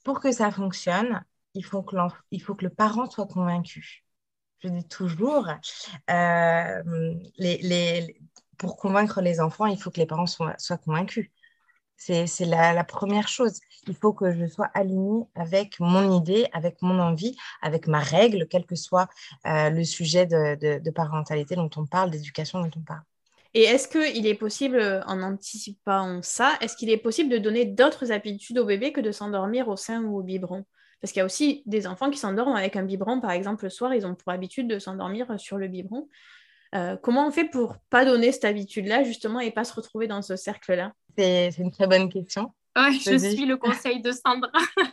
Pour 0.04 0.20
que 0.20 0.32
ça 0.32 0.50
fonctionne, 0.50 1.24
il 1.54 1.64
faut 1.64 1.82
que, 1.82 1.96
il 2.30 2.42
faut 2.42 2.54
que 2.54 2.64
le 2.64 2.70
parent 2.70 3.10
soit 3.10 3.26
convaincu 3.26 4.06
je 4.60 4.68
dis 4.68 4.88
toujours, 4.88 5.48
euh, 6.10 6.82
les, 7.38 8.16
pour 8.58 8.76
convaincre 8.76 9.20
les 9.20 9.40
enfants, 9.40 9.66
il 9.66 9.78
faut 9.80 9.90
que 9.90 10.00
les 10.00 10.06
parents 10.06 10.26
soient, 10.26 10.56
convaincus. 10.84 11.30
C'est 11.96 12.26
la, 12.40 12.84
première 12.84 13.28
chose. 13.28 13.58
Il 13.86 13.94
faut 13.94 14.12
que 14.12 14.30
je 14.30 14.46
sois 14.46 14.70
alignée 14.74 15.24
avec 15.34 15.80
mon 15.80 16.18
idée, 16.20 16.46
avec 16.52 16.82
mon 16.82 16.98
envie, 16.98 17.36
avec 17.62 17.86
ma 17.86 18.00
règle, 18.00 18.46
quel 18.48 18.66
que 18.66 18.76
soit 18.76 19.08
euh, 19.46 19.70
le 19.70 19.82
sujet 19.82 20.26
de, 20.26 20.90
parentalité 20.90 21.56
dont 21.56 21.70
on 21.76 21.86
parle, 21.86 22.10
d'éducation 22.10 22.60
dont 22.60 22.70
on 22.76 22.82
parle. 22.82 23.02
Et 23.54 23.62
est-ce 23.62 23.88
qu'il 23.88 24.26
est 24.26 24.34
possible, 24.34 25.02
en 25.06 25.22
anticipant 25.22 26.20
ça, 26.22 26.58
est-ce 26.60 26.76
qu'il 26.76 26.90
est 26.90 26.98
possible 26.98 27.30
de 27.30 27.38
donner 27.38 27.64
d'autres 27.64 28.12
habitudes 28.12 28.58
au 28.58 28.66
bébé 28.66 28.92
que 28.92 29.00
de 29.00 29.12
s'endormir 29.12 29.68
au 29.68 29.76
sein 29.76 30.02
ou 30.02 30.18
au 30.18 30.22
biberon? 30.22 30.66
Parce 31.00 31.12
qu'il 31.12 31.20
y 31.20 31.22
a 31.22 31.26
aussi 31.26 31.62
des 31.66 31.86
enfants 31.86 32.10
qui 32.10 32.18
s'endorment 32.18 32.56
avec 32.56 32.76
un 32.76 32.82
biberon, 32.82 33.20
par 33.20 33.30
exemple, 33.30 33.64
le 33.64 33.70
soir, 33.70 33.94
ils 33.94 34.06
ont 34.06 34.14
pour 34.14 34.32
habitude 34.32 34.68
de 34.68 34.78
s'endormir 34.78 35.38
sur 35.38 35.56
le 35.58 35.68
biberon. 35.68 36.08
Euh, 36.74 36.96
comment 36.96 37.26
on 37.26 37.30
fait 37.30 37.44
pour 37.44 37.76
pas 37.90 38.04
donner 38.04 38.32
cette 38.32 38.44
habitude-là, 38.44 39.04
justement, 39.04 39.40
et 39.40 39.50
pas 39.50 39.64
se 39.64 39.74
retrouver 39.74 40.06
dans 40.06 40.22
ce 40.22 40.36
cercle-là? 40.36 40.92
C'est 41.16 41.56
une 41.58 41.70
très 41.70 41.86
bonne 41.86 42.08
question. 42.08 42.52
Oui, 42.76 43.00
je 43.00 43.16
suis 43.16 43.46
le 43.46 43.56
conseil 43.56 44.02
de 44.02 44.12
Sandra 44.12 44.50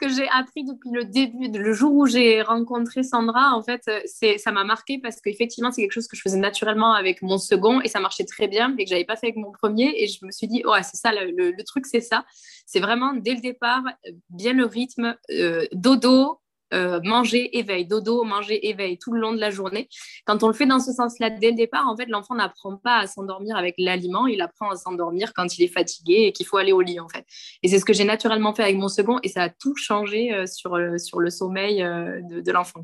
que 0.00 0.08
j'ai 0.08 0.28
appris 0.28 0.64
depuis 0.64 0.90
le 0.92 1.04
début, 1.04 1.48
le 1.48 1.72
jour 1.72 1.92
où 1.92 2.06
j'ai 2.06 2.42
rencontré 2.42 3.02
Sandra. 3.02 3.56
En 3.56 3.62
fait, 3.62 3.82
c'est 4.04 4.38
ça 4.38 4.52
m'a 4.52 4.62
marqué 4.62 4.98
parce 4.98 5.20
qu'effectivement, 5.20 5.72
c'est 5.72 5.82
quelque 5.82 5.92
chose 5.92 6.06
que 6.06 6.16
je 6.16 6.22
faisais 6.22 6.38
naturellement 6.38 6.92
avec 6.92 7.22
mon 7.22 7.38
second 7.38 7.80
et 7.80 7.88
ça 7.88 7.98
marchait 7.98 8.24
très 8.24 8.46
bien 8.46 8.74
et 8.78 8.84
que 8.84 8.90
j'avais 8.90 9.04
pas 9.04 9.16
fait 9.16 9.28
avec 9.28 9.36
mon 9.36 9.50
premier. 9.50 9.92
Et 9.96 10.06
je 10.06 10.24
me 10.24 10.30
suis 10.30 10.46
dit, 10.46 10.64
ouais, 10.64 10.82
c'est 10.84 10.96
ça, 10.96 11.12
le, 11.12 11.64
truc, 11.64 11.86
c'est 11.86 12.00
ça. 12.00 12.24
C'est 12.66 12.80
vraiment 12.80 13.14
dès 13.14 13.34
le 13.34 13.40
départ, 13.40 13.82
bien 14.30 14.52
le 14.52 14.64
rythme, 14.64 15.16
euh, 15.30 15.66
dodo, 15.72 16.40
euh, 16.72 17.00
manger, 17.02 17.56
éveil, 17.58 17.86
dodo, 17.86 18.24
manger, 18.24 18.68
éveil 18.68 18.98
tout 18.98 19.12
le 19.12 19.20
long 19.20 19.32
de 19.32 19.38
la 19.38 19.50
journée. 19.50 19.88
Quand 20.24 20.42
on 20.42 20.48
le 20.48 20.54
fait 20.54 20.66
dans 20.66 20.80
ce 20.80 20.92
sens-là 20.92 21.30
dès 21.30 21.50
le 21.50 21.56
départ, 21.56 21.86
en 21.88 21.96
fait, 21.96 22.06
l'enfant 22.06 22.34
n'apprend 22.34 22.76
pas 22.76 22.98
à 22.98 23.06
s'endormir 23.06 23.56
avec 23.56 23.74
l'aliment, 23.78 24.26
il 24.26 24.40
apprend 24.40 24.70
à 24.70 24.76
s'endormir 24.76 25.32
quand 25.34 25.58
il 25.58 25.64
est 25.64 25.72
fatigué 25.72 26.24
et 26.26 26.32
qu'il 26.32 26.46
faut 26.46 26.56
aller 26.56 26.72
au 26.72 26.80
lit, 26.80 27.00
en 27.00 27.08
fait. 27.08 27.26
Et 27.62 27.68
c'est 27.68 27.78
ce 27.78 27.84
que 27.84 27.92
j'ai 27.92 28.04
naturellement 28.04 28.54
fait 28.54 28.62
avec 28.62 28.76
mon 28.76 28.88
second 28.88 29.18
et 29.22 29.28
ça 29.28 29.44
a 29.44 29.48
tout 29.48 29.76
changé 29.76 30.32
euh, 30.32 30.46
sur, 30.46 30.78
sur 30.98 31.20
le 31.20 31.30
sommeil 31.30 31.82
euh, 31.82 32.20
de, 32.22 32.52
l'enfant. 32.52 32.82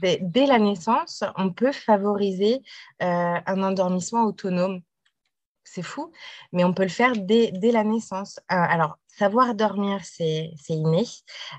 Dès, 0.00 0.46
la 0.46 0.58
naissance, 0.58 1.22
on 1.36 1.50
peut 1.50 1.72
favoriser 1.72 2.60
un 3.00 3.62
endormissement 3.62 4.24
autonome 4.24 4.80
c'est 5.64 5.82
fou, 5.82 6.12
mais 6.52 6.64
on 6.64 6.72
peut 6.74 6.82
le 6.82 6.88
faire 6.88 7.12
dès, 7.16 7.50
dès 7.52 7.72
la 7.72 7.84
naissance. 7.84 8.40
alors, 8.48 8.98
savoir 9.16 9.54
dormir, 9.54 10.00
c'est 10.04 10.54
inné, 10.68 11.04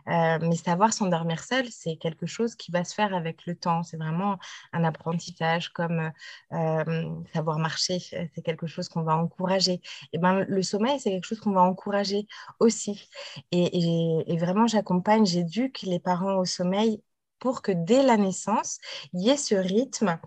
euh, 0.08 0.40
mais 0.42 0.56
savoir 0.56 0.94
s'endormir 0.94 1.44
seul, 1.44 1.68
c'est 1.70 1.96
quelque 1.98 2.26
chose 2.26 2.56
qui 2.56 2.72
va 2.72 2.84
se 2.84 2.94
faire 2.94 3.14
avec 3.14 3.46
le 3.46 3.56
temps. 3.56 3.84
C'est 3.84 3.98
vraiment 3.98 4.38
un 4.74 4.84
apprentissage 4.84 5.70
comme 5.70 6.12
euh, 6.52 7.24
savoir 7.34 7.60
marcher, 7.60 8.00
c'est 8.00 8.42
quelque 8.44 8.68
chose 8.68 8.90
qu'on 8.90 9.04
va 9.04 9.16
encourager. 9.16 9.82
Et 10.14 10.18
ben, 10.18 10.46
le 10.48 10.64
sommeil, 10.64 11.00
c'est 11.00 11.12
quelque 11.12 11.26
chose 11.26 11.40
qu'on 11.40 11.54
va 11.54 11.64
encourager 11.64 12.28
aussi. 12.60 13.10
Et, 13.52 14.38
vraiment, 14.38 14.68
j'accompagne, 14.68 15.26
j'éduque 15.26 15.82
les 15.84 16.00
parents 16.00 16.36
au 16.36 16.46
sommeil 16.46 17.02
pour 17.46 17.62
que 17.62 17.72
dès 17.72 18.02
la 18.02 18.18
naissance, 18.18 18.80
il 19.14 19.22
y 19.22 19.30
ait 19.30 19.38
ce 19.38 19.54
rythme 19.54 20.18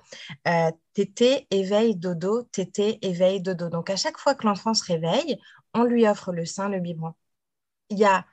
euh, 0.47 0.71
tété, 0.95 1.49
éveil, 1.51 1.97
dodo, 1.97 2.45
tété, 2.45 3.05
éveil, 3.05 3.43
dodo. 3.43 3.69
Donc 3.69 3.91
à 3.91 3.97
chaque 3.97 4.19
fois 4.19 4.37
que 4.37 4.47
l'enfant 4.47 4.73
se 4.73 4.85
réveille, 4.85 5.37
on 5.75 5.83
lui 5.83 6.07
offre 6.07 6.31
le 6.31 6.47
sein, 6.47 6.69
le 6.69 6.79
biberon. 6.79 7.15
Il 7.91 7.99
y 7.99 8.05
a 8.05 8.25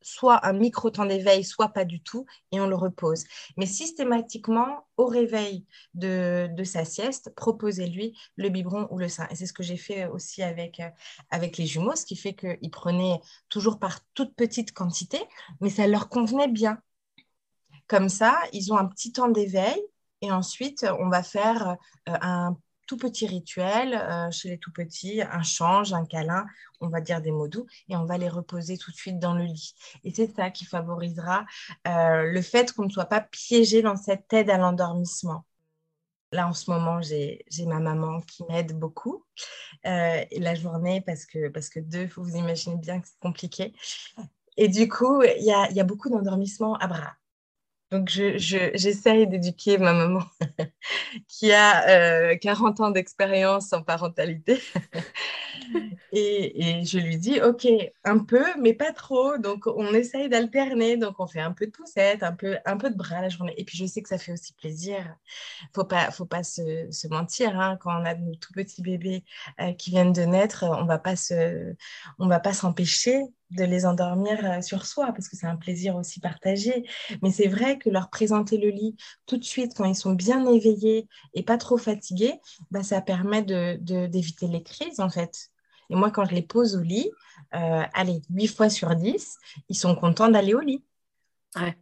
soit 0.00 0.46
un 0.46 0.54
micro-temps 0.54 1.04
d'éveil, 1.04 1.44
soit 1.44 1.68
pas 1.68 1.84
du 1.84 2.00
tout, 2.00 2.24
et 2.50 2.60
on 2.62 2.66
le 2.66 2.76
repose. 2.76 3.24
Mais 3.58 3.66
systématiquement, 3.66 4.86
au 4.96 5.04
réveil 5.04 5.66
de, 5.92 6.48
sa 6.64 6.86
sieste, 6.86 7.34
proposez-lui 7.36 8.16
le 8.36 8.48
biberon 8.48 8.88
ou 8.90 8.96
le 8.96 9.10
sein. 9.10 9.28
Et 9.30 9.36
c'est 9.36 9.44
ce 9.44 9.52
que 9.52 9.62
j'ai 9.62 9.76
fait 9.76 10.06
aussi 10.06 10.42
euh, 10.42 10.88
avec 11.28 11.58
les 11.58 11.66
jumeaux, 11.66 11.94
ce 11.94 12.06
qui 12.06 12.16
fait 12.16 12.32
qu'ils 12.32 12.70
prenaient 12.70 13.20
toujours 13.50 13.78
par 13.78 14.00
toute 14.14 14.34
petite 14.34 14.72
quantité, 14.72 15.18
mais 15.60 15.68
ça 15.68 15.86
leur 15.86 16.08
convenait 16.08 16.48
bien. 16.48 16.80
Comme 17.90 18.08
ça, 18.08 18.40
ils 18.52 18.72
ont 18.72 18.78
un 18.78 18.86
petit 18.86 19.10
temps 19.10 19.28
d'éveil, 19.28 19.82
et 20.20 20.30
ensuite, 20.30 20.86
on 21.00 21.08
va 21.08 21.24
faire 21.24 21.76
euh, 22.08 22.16
un 22.20 22.56
tout 22.86 22.96
petit 22.96 23.26
rituel 23.26 23.94
euh, 23.94 24.30
chez 24.30 24.48
les 24.48 24.58
tout 24.58 24.70
petits, 24.70 25.20
un 25.22 25.42
change, 25.42 25.92
un 25.92 26.04
câlin, 26.04 26.46
on 26.80 26.86
va 26.86 27.00
dire 27.00 27.20
des 27.20 27.32
mots 27.32 27.48
doux, 27.48 27.66
et 27.88 27.96
on 27.96 28.04
va 28.04 28.16
les 28.16 28.28
reposer 28.28 28.78
tout 28.78 28.92
de 28.92 28.96
suite 28.96 29.18
dans 29.18 29.34
le 29.34 29.42
lit. 29.42 29.74
Et 30.04 30.14
c'est 30.14 30.32
ça 30.32 30.50
qui 30.50 30.66
favorisera 30.66 31.46
euh, 31.88 32.30
le 32.30 32.42
fait 32.42 32.70
qu'on 32.70 32.84
ne 32.84 32.90
soit 32.90 33.06
pas 33.06 33.22
piégé 33.22 33.82
dans 33.82 33.96
cette 33.96 34.32
aide 34.32 34.50
à 34.50 34.56
l'endormissement. 34.56 35.44
Là, 36.30 36.46
en 36.46 36.52
ce 36.52 36.70
moment, 36.70 37.00
j'ai 37.02 37.44
ma 37.66 37.80
maman 37.80 38.20
qui 38.20 38.44
m'aide 38.44 38.78
beaucoup 38.78 39.24
la 39.82 40.54
journée 40.54 41.00
parce 41.00 41.26
que, 41.26 41.48
parce 41.48 41.68
que 41.68 41.80
deux, 41.80 42.08
vous 42.16 42.36
imaginez 42.36 42.76
bien 42.76 43.00
que 43.00 43.08
c'est 43.08 43.18
compliqué. 43.18 43.74
Et 44.56 44.68
du 44.68 44.88
coup, 44.88 45.22
il 45.24 45.42
y 45.42 45.50
a, 45.50 45.68
y 45.72 45.80
a 45.80 45.84
beaucoup 45.84 46.08
d'endormissement 46.08 46.76
à 46.76 46.86
bras. 46.86 47.16
Donc, 47.90 48.08
j'essaye 48.08 49.26
d'éduquer 49.26 49.76
ma 49.78 49.92
maman 49.92 50.22
qui 51.28 51.52
a 51.52 52.36
40 52.36 52.80
euh, 52.80 52.84
ans 52.84 52.90
d'expérience 52.90 53.72
en 53.72 53.82
parentalité. 53.82 54.60
et, 56.12 56.84
je 56.84 56.98
lui 56.98 57.18
dis, 57.18 57.40
OK, 57.40 57.66
un 58.04 58.18
peu, 58.18 58.44
mais 58.58 58.74
pas 58.74 58.92
trop. 58.92 59.38
Donc, 59.38 59.66
on 59.66 59.92
essaye 59.94 60.28
d'alterner. 60.28 60.96
Donc, 60.96 61.16
on 61.18 61.26
fait 61.26 61.40
un 61.40 61.52
peu 61.52 61.66
de 61.66 61.70
poussette, 61.70 62.22
un 62.22 62.32
peu, 62.32 62.56
un 62.64 62.76
peu 62.76 62.90
de 62.90 62.96
bras 62.96 63.20
la 63.20 63.28
journée. 63.28 63.54
Et 63.56 63.64
puis, 63.64 63.78
je 63.78 63.86
sais 63.86 64.02
que 64.02 64.08
ça 64.08 64.18
fait 64.18 64.32
aussi 64.32 64.52
plaisir. 64.54 65.16
Faut 65.74 65.84
pas, 65.84 66.10
faut 66.10 66.26
pas 66.26 66.42
se, 66.42 67.08
mentir. 67.08 67.58
Hein. 67.58 67.78
Quand 67.80 68.00
on 68.00 68.04
a 68.04 68.14
de 68.14 68.34
tout 68.34 68.52
petits 68.52 68.82
bébés 68.82 69.24
euh, 69.60 69.72
qui 69.72 69.90
viennent 69.90 70.12
de 70.12 70.22
naître, 70.22 70.64
on 70.64 70.82
ne 70.82 72.28
va 72.28 72.40
pas 72.40 72.52
s'empêcher 72.52 73.22
de 73.50 73.64
les 73.64 73.84
endormir 73.84 74.38
euh, 74.44 74.62
sur 74.62 74.86
soi, 74.86 75.12
parce 75.12 75.28
que 75.28 75.36
c'est 75.36 75.46
un 75.46 75.56
plaisir 75.56 75.96
aussi 75.96 76.20
partagé. 76.20 76.84
Mais 77.22 77.30
c'est 77.30 77.48
vrai 77.48 77.78
que 77.78 77.90
leur 77.90 78.10
présenter 78.10 78.58
le 78.58 78.70
lit 78.70 78.96
tout 79.26 79.36
de 79.36 79.44
suite, 79.44 79.74
quand 79.76 79.84
ils 79.84 79.96
sont 79.96 80.12
bien 80.12 80.46
éveillés 80.46 81.08
et 81.34 81.42
pas 81.42 81.58
trop 81.58 81.78
fatigués, 81.78 82.40
bah, 82.70 82.82
ça 82.82 83.00
permet 83.00 83.42
d'éviter 83.42 84.46
de, 84.46 84.52
les 84.52 84.62
crises, 84.62 85.00
en 85.00 85.10
fait. 85.10 85.50
Et 85.90 85.96
moi, 85.96 86.10
quand 86.10 86.24
je 86.24 86.34
les 86.34 86.42
pose 86.42 86.76
au 86.76 86.80
lit, 86.80 87.10
euh, 87.54 87.82
allez, 87.92 88.22
8 88.30 88.46
fois 88.48 88.70
sur 88.70 88.94
10, 88.94 89.38
ils 89.68 89.76
sont 89.76 89.94
contents 89.94 90.28
d'aller 90.28 90.54
au 90.54 90.60
lit. 90.60 90.84
Ouais. 91.56 91.76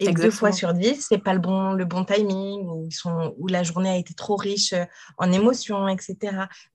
Et 0.00 0.12
deux 0.12 0.30
fois 0.30 0.52
sur 0.52 0.74
dix, 0.74 1.06
c'est 1.08 1.18
pas 1.18 1.34
le 1.34 1.40
bon, 1.40 1.72
le 1.72 1.84
bon 1.84 2.04
timing, 2.04 2.68
ou, 2.68 2.86
ils 2.86 2.94
sont, 2.94 3.34
où 3.36 3.48
la 3.48 3.64
journée 3.64 3.90
a 3.90 3.96
été 3.96 4.14
trop 4.14 4.36
riche 4.36 4.72
euh, 4.72 4.84
en 5.16 5.32
émotions, 5.32 5.88
etc. 5.88 6.16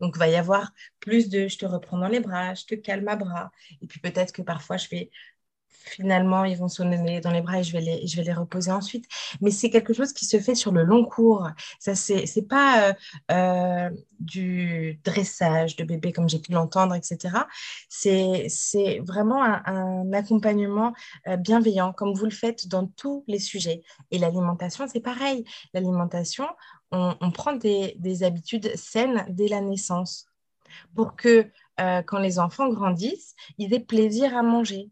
Donc, 0.01 0.15
il 0.15 0.19
va 0.19 0.27
y 0.27 0.36
avoir 0.36 0.71
plus 0.99 1.29
de 1.29 1.47
je 1.47 1.58
te 1.58 1.65
reprends 1.65 1.97
dans 1.97 2.10
les 2.10 2.19
bras, 2.19 2.53
je 2.53 2.65
te 2.65 2.75
calme 2.75 3.08
à 3.08 3.15
bras. 3.15 3.51
Et 3.82 3.88
puis 3.88 4.01
peut-être 4.01 4.34
que 4.34 4.41
parfois, 4.41 4.75
je 4.75 4.88
fais 4.88 5.10
finalement, 5.73 6.45
ils 6.45 6.57
vont 6.57 6.67
sonner 6.67 7.19
dans 7.21 7.31
les 7.31 7.41
bras 7.41 7.59
et 7.59 7.63
je 7.63 7.71
vais 7.73 7.81
les, 7.81 8.07
je 8.07 8.15
vais 8.17 8.23
les 8.23 8.33
reposer 8.33 8.71
ensuite. 8.71 9.05
Mais 9.41 9.51
c'est 9.51 9.69
quelque 9.69 9.93
chose 9.93 10.13
qui 10.13 10.25
se 10.25 10.39
fait 10.39 10.55
sur 10.55 10.71
le 10.71 10.83
long 10.83 11.05
cours. 11.05 11.49
Ça, 11.79 11.95
c'est, 11.95 12.25
c'est 12.25 12.47
pas 12.47 12.89
euh, 12.89 12.93
euh, 13.31 13.89
du 14.19 14.99
dressage 15.03 15.75
de 15.75 15.83
bébé 15.83 16.12
comme 16.12 16.29
j'ai 16.29 16.39
pu 16.39 16.51
l'entendre, 16.51 16.95
etc. 16.95 17.36
C'est, 17.89 18.47
c'est 18.49 18.99
vraiment 18.99 19.43
un, 19.43 20.12
accompagnement 20.13 20.93
euh, 21.27 21.38
bienveillant, 21.38 21.93
comme 21.93 22.13
vous 22.13 22.25
le 22.25 22.31
faites 22.31 22.67
dans 22.67 22.88
tous 22.88 23.23
les 23.27 23.39
sujets. 23.39 23.83
Et 24.12 24.19
l'alimentation, 24.19 24.86
c'est 24.88 25.01
pareil. 25.01 25.43
L'alimentation, 25.73 26.47
on, 26.91 27.31
prend 27.31 27.53
des, 27.53 27.95
des 27.97 28.23
habitudes 28.23 28.75
saines 28.75 29.25
dès 29.29 29.47
la 29.47 29.62
naissance. 29.62 30.27
pour 30.95 31.15
que 31.15 31.49
quand 32.05 32.19
les 32.19 32.38
enfants 32.38 32.69
grandissent, 32.69 33.33
ils 33.57 33.73
aient 33.73 33.79
plaisir 33.79 34.38
à 34.38 34.43
manger. 34.43 34.91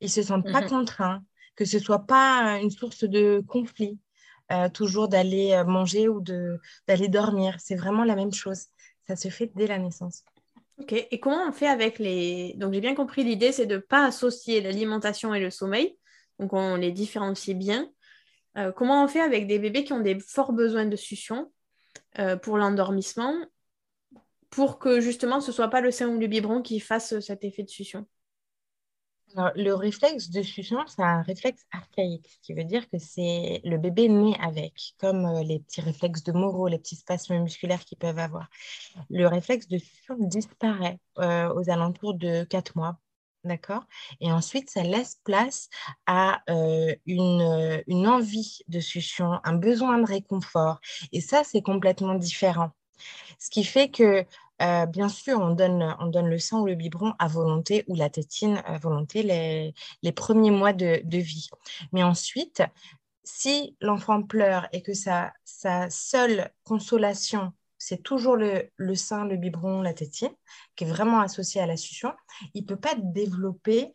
Ils 0.00 0.06
ne 0.06 0.10
se 0.10 0.22
sentent 0.22 0.50
pas 0.50 0.62
mhm. 0.62 0.68
contraints, 0.68 1.22
que 1.54 1.64
ce 1.64 1.76
ne 1.78 1.82
soit 1.82 2.06
pas 2.06 2.58
une 2.60 2.70
source 2.70 3.04
de 3.04 3.42
conflit, 3.46 3.98
euh, 4.52 4.68
toujours 4.68 5.08
d'aller 5.08 5.52
euh, 5.52 5.64
manger 5.64 6.08
ou 6.08 6.20
d'aller 6.20 7.08
dormir. 7.08 7.56
C'est 7.58 7.74
vraiment 7.74 8.04
la 8.04 8.14
même 8.14 8.32
chose. 8.32 8.66
Ça 9.06 9.16
se 9.16 9.28
fait 9.28 9.50
dès 9.54 9.66
la 9.66 9.78
naissance. 9.78 10.22
Ok, 10.78 10.92
et 10.92 11.20
comment 11.20 11.48
on 11.48 11.52
fait 11.52 11.68
avec 11.68 11.98
les... 11.98 12.54
Donc 12.56 12.74
j'ai 12.74 12.80
bien 12.80 12.94
compris, 12.94 13.24
l'idée 13.24 13.50
c'est 13.50 13.66
de 13.66 13.76
ne 13.76 13.80
pas 13.80 14.06
associer 14.06 14.60
l'alimentation 14.60 15.32
et 15.32 15.40
le 15.40 15.50
sommeil, 15.50 15.96
donc 16.38 16.52
on 16.52 16.76
les 16.76 16.92
différencie 16.92 17.56
bien. 17.56 17.88
comment 18.74 19.02
on 19.02 19.08
fait 19.08 19.22
avec 19.22 19.46
des 19.46 19.58
bébés 19.58 19.84
qui 19.84 19.94
ont 19.94 20.00
des 20.00 20.20
forts 20.20 20.52
besoins 20.52 20.84
de 20.84 20.96
succion 20.96 21.50
pour 22.42 22.58
l'endormissement 22.58 23.34
pour 24.50 24.78
que 24.78 25.00
justement 25.00 25.40
ce 25.40 25.50
soit 25.50 25.68
pas 25.68 25.80
le 25.80 25.90
sein 25.90 26.08
ou 26.08 26.18
le 26.18 26.26
biberon 26.26 26.60
qui 26.60 26.78
fasse 26.78 27.20
cet 27.20 27.42
effet 27.44 27.62
de 27.62 27.70
succion? 27.70 28.06
Le 29.54 29.72
réflexe 29.72 30.30
de 30.30 30.42
succion, 30.42 30.78
c'est 30.86 31.02
un 31.02 31.22
réflexe 31.22 31.64
archaïque, 31.72 32.28
ce 32.28 32.38
qui 32.40 32.54
veut 32.54 32.64
dire 32.64 32.88
que 32.88 32.98
c'est 32.98 33.60
le 33.64 33.76
bébé 33.76 34.08
né 34.08 34.36
avec, 34.40 34.94
comme 34.98 35.26
euh, 35.26 35.42
les 35.42 35.60
petits 35.60 35.80
réflexes 35.80 36.22
de 36.24 36.32
Moreau, 36.32 36.68
les 36.68 36.78
petits 36.78 36.96
spasmes 36.96 37.38
musculaires 37.38 37.84
qu'ils 37.84 37.98
peuvent 37.98 38.18
avoir. 38.18 38.48
Le 39.10 39.26
réflexe 39.26 39.68
de 39.68 39.78
succion 39.78 40.16
disparaît 40.18 40.98
euh, 41.18 41.52
aux 41.54 41.70
alentours 41.70 42.14
de 42.14 42.44
4 42.44 42.76
mois. 42.76 42.98
D'accord? 43.44 43.84
Et 44.20 44.32
ensuite, 44.32 44.70
ça 44.70 44.82
laisse 44.82 45.20
place 45.22 45.68
à 46.06 46.42
euh, 46.50 46.92
une, 47.06 47.82
une 47.86 48.08
envie 48.08 48.58
de 48.66 48.80
succion, 48.80 49.38
un 49.44 49.54
besoin 49.54 49.98
de 49.98 50.06
réconfort. 50.06 50.80
Et 51.12 51.20
ça, 51.20 51.44
c'est 51.44 51.62
complètement 51.62 52.14
différent. 52.14 52.70
Ce 53.38 53.50
qui 53.50 53.62
fait 53.62 53.88
que 53.88 54.24
euh, 54.62 54.86
bien 54.86 55.08
sûr, 55.08 55.40
on 55.40 55.50
donne, 55.50 55.96
on 56.00 56.06
donne 56.06 56.28
le 56.28 56.38
sein 56.38 56.58
ou 56.58 56.66
le 56.66 56.74
biberon 56.74 57.14
à 57.18 57.28
volonté 57.28 57.84
ou 57.88 57.94
la 57.94 58.08
tétine 58.08 58.62
à 58.64 58.78
volonté 58.78 59.22
les, 59.22 59.74
les 60.02 60.12
premiers 60.12 60.50
mois 60.50 60.72
de, 60.72 61.18
vie. 61.18 61.48
Mais 61.92 62.02
ensuite, 62.02 62.62
si 63.24 63.76
l'enfant 63.80 64.22
pleure 64.22 64.68
et 64.72 64.82
que 64.82 64.94
sa, 64.94 65.32
sa 65.44 65.90
seule 65.90 66.50
consolation, 66.64 67.52
c'est 67.78 68.02
toujours 68.02 68.36
le, 68.36 68.70
le, 68.76 68.94
sein, 68.94 69.26
le 69.26 69.36
biberon, 69.36 69.82
la 69.82 69.92
tétine, 69.92 70.32
qui 70.74 70.84
est 70.84 70.88
vraiment 70.88 71.20
associé 71.20 71.60
à 71.60 71.66
la 71.66 71.76
succion, 71.76 72.14
il 72.54 72.62
ne 72.62 72.66
peut 72.66 72.80
pas 72.80 72.94
développer 72.96 73.92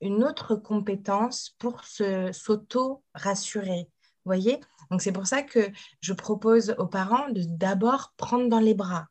une 0.00 0.22
autre 0.22 0.54
compétence 0.54 1.56
pour 1.58 1.82
s'auto-rassurer. 1.84 3.88
Voyez? 4.24 4.60
Donc, 4.90 5.02
c'est 5.02 5.12
pour 5.12 5.26
ça 5.26 5.42
que 5.42 5.70
je 6.00 6.12
propose 6.12 6.74
aux 6.78 6.86
parents 6.86 7.28
de 7.30 7.42
d'abord 7.46 8.12
prendre 8.16 8.48
dans 8.48 8.60
les 8.60 8.74
bras 8.74 9.08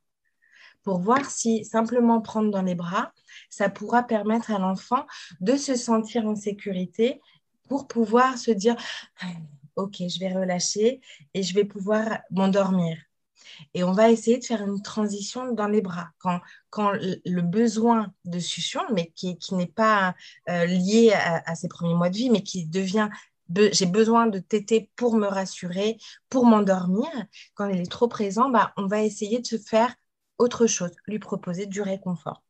pour 0.84 1.00
voir 1.00 1.30
si 1.30 1.66
simplement 1.66 2.22
prendre 2.22 2.52
dans 2.52 2.62
les 2.62 2.76
bras, 2.76 3.14
ça 3.50 3.70
pourra 3.70 4.04
permettre 4.04 4.52
à 4.52 4.60
l'enfant 4.60 5.06
de 5.40 5.56
se 5.56 5.76
sentir 5.76 6.26
en 6.26 6.36
sécurité 6.36 7.22
pour 7.70 7.88
pouvoir 7.88 8.38
se 8.38 8.52
dire, 8.52 8.76
OK, 9.76 9.96
je 10.00 10.20
vais 10.20 10.34
relâcher 10.34 11.02
et 11.34 11.44
je 11.44 11.54
vais 11.54 11.66
pouvoir 11.66 12.20
m'endormir. 12.32 12.98
Et 13.74 13.84
on 13.84 13.92
va 13.92 14.10
essayer 14.10 14.40
de 14.40 14.44
faire 14.44 14.64
une 14.64 14.82
transition 14.82 15.54
dans 15.54 15.68
les 15.68 15.82
bras. 15.82 16.10
Quand, 16.20 16.40
quand 16.70 16.92
le 16.94 17.42
besoin 17.42 18.12
de 18.26 18.40
succion, 18.40 18.82
mais 18.94 19.12
qui, 19.16 19.38
qui 19.38 19.56
n'est 19.56 19.68
pas 19.68 20.16
euh, 20.50 20.66
lié 20.66 21.14
à, 21.14 21.56
ses 21.56 21.68
premiers 21.68 21.94
mois 21.94 22.10
de 22.10 22.18
vie, 22.18 22.30
mais 22.30 22.42
qui 22.42 22.66
devient 22.66 23.10
j'ai 23.72 23.86
besoin 23.86 24.28
de 24.28 24.40
téter 24.40 24.90
pour 24.96 25.16
me 25.16 25.28
rassurer, 25.28 25.98
pour 26.30 26.46
m'endormir, 26.46 27.10
quand 27.54 27.68
il 27.68 27.82
est 27.82 27.92
trop 27.92 28.08
présent, 28.08 28.50
bah, 28.50 28.74
on 28.78 28.88
va 28.88 29.04
essayer 29.04 29.40
de 29.40 29.46
se 29.46 29.58
faire 29.58 29.94
autre 30.44 30.68
chose, 30.68 30.92
lui 31.08 31.20
proposer 31.20 31.66
du 31.66 31.82
réconfort. 31.82 32.44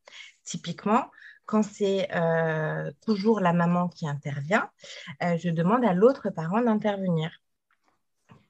Typiquement, 0.44 1.10
quand 1.46 1.62
c'est 1.62 2.08
euh, 2.14 2.90
toujours 3.06 3.40
la 3.40 3.52
maman 3.52 3.88
qui 3.88 4.08
intervient, 4.08 4.70
euh, 5.22 5.36
je 5.38 5.50
demande 5.50 5.84
à 5.84 5.94
l'autre 5.94 6.30
parent 6.30 6.60
d'intervenir 6.60 7.30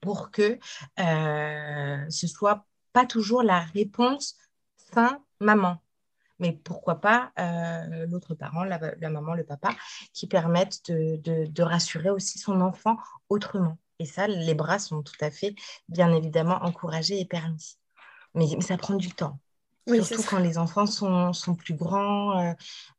pour 0.01 0.31
que 0.31 0.59
euh, 0.99 2.05
ce 2.09 2.27
soit 2.27 2.65
pas 2.93 3.05
toujours 3.05 3.43
la 3.43 3.59
réponse 3.59 4.37
fin 4.93 5.19
maman, 5.39 5.81
mais 6.39 6.53
pourquoi 6.53 6.95
pas 7.01 7.31
euh, 7.39 8.05
l'autre 8.07 8.35
parent, 8.35 8.63
la, 8.63 9.09
maman, 9.09 9.33
le 9.33 9.43
papa, 9.43 9.69
qui 10.13 10.27
permettent 10.27 10.89
de, 10.89 11.45
de, 11.47 11.63
rassurer 11.63 12.09
aussi 12.09 12.39
son 12.39 12.61
enfant 12.61 12.97
autrement. 13.29 13.77
Et 13.99 14.05
ça, 14.05 14.27
les 14.27 14.55
bras 14.55 14.79
sont 14.79 15.01
tout 15.03 15.21
à 15.21 15.31
fait, 15.31 15.55
bien 15.89 16.13
évidemment, 16.13 16.63
encouragés 16.63 17.19
et 17.19 17.25
permis 17.25 17.77
mais, 18.35 18.61
ça 18.61 18.77
prend 18.77 18.95
du 18.95 19.11
temps. 19.11 19.39
Surtout 19.87 20.23
quand 20.23 20.39
les 20.39 20.57
enfants 20.57 20.85
sont, 20.85 21.33
sont 21.33 21.55
plus 21.55 21.75
grands. 21.75 22.39
Euh, 22.39 22.53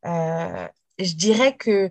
euh, 0.06 0.68
je 0.98 1.14
dirais 1.14 1.56
que 1.56 1.90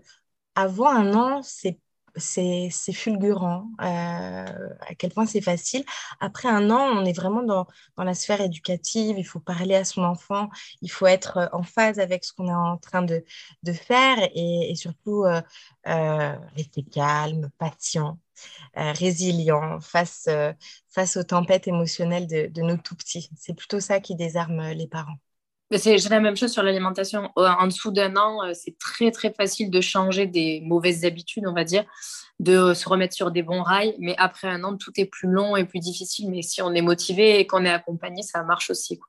avant 0.55 0.89
un 0.89 1.13
an, 1.13 1.41
c'est 1.43 1.79
c'est 2.17 2.93
fulgurant 2.93 3.67
euh, 3.81 3.85
à 3.85 4.95
quel 4.97 5.11
point 5.11 5.25
c'est 5.25 5.41
facile. 5.41 5.83
Après 6.21 6.47
un 6.47 6.69
an, 6.69 6.79
on 6.79 7.03
est 7.03 7.11
vraiment 7.11 7.43
dans, 7.43 7.67
dans, 7.97 8.05
la 8.05 8.13
sphère 8.13 8.39
éducative, 8.39 9.17
il 9.17 9.25
faut 9.25 9.41
parler 9.41 9.75
à 9.75 9.83
son 9.83 10.01
enfant, 10.01 10.49
il 10.81 10.89
faut 10.89 11.07
être 11.07 11.49
en 11.51 11.63
phase 11.63 11.99
avec 11.99 12.23
ce 12.23 12.31
qu'on 12.31 12.47
est 12.47 12.53
en 12.53 12.77
train 12.77 13.01
de, 13.01 13.25
de 13.63 13.73
faire 13.73 14.17
et, 14.33 14.71
et 14.71 14.75
surtout 14.75 15.25
euh, 15.25 15.41
rester 16.55 16.83
calme, 16.83 17.49
patient. 17.57 18.17
Euh, 18.77 18.91
résilient 18.91 19.79
face, 19.79 20.25
euh, 20.27 20.51
face 20.89 21.15
aux 21.15 21.23
tempêtes 21.23 21.67
émotionnelles 21.67 22.27
de, 22.27 22.47
de 22.47 22.61
nos 22.61 22.75
tout 22.75 22.95
petits. 22.95 23.29
C'est 23.37 23.53
plutôt 23.53 23.79
ça 23.79 24.01
qui 24.01 24.15
désarme 24.15 24.59
euh, 24.59 24.73
les 24.73 24.87
parents. 24.87 25.15
C'est 25.71 25.97
la 26.09 26.19
même 26.19 26.35
chose 26.35 26.51
sur 26.51 26.61
l'alimentation. 26.61 27.31
En 27.35 27.65
dessous 27.65 27.89
d'un 27.89 28.15
an, 28.17 28.53
c'est 28.53 28.77
très 28.77 29.09
très 29.09 29.33
facile 29.33 29.71
de 29.71 29.81
changer 29.81 30.27
des 30.27 30.61
mauvaises 30.61 31.05
habitudes, 31.05 31.45
on 31.47 31.53
va 31.53 31.63
dire, 31.63 31.85
de 32.39 32.75
se 32.75 32.87
remettre 32.87 33.15
sur 33.15 33.31
des 33.31 33.41
bons 33.41 33.63
rails. 33.63 33.95
Mais 33.97 34.13
après 34.19 34.47
un 34.47 34.63
an, 34.63 34.77
tout 34.77 34.91
est 34.97 35.07
plus 35.07 35.27
long 35.27 35.55
et 35.55 35.65
plus 35.65 35.79
difficile. 35.79 36.29
Mais 36.29 36.43
si 36.43 36.61
on 36.61 36.71
est 36.73 36.83
motivé 36.83 37.39
et 37.39 37.47
qu'on 37.47 37.65
est 37.65 37.71
accompagné, 37.71 38.21
ça 38.21 38.43
marche 38.43 38.69
aussi. 38.69 38.99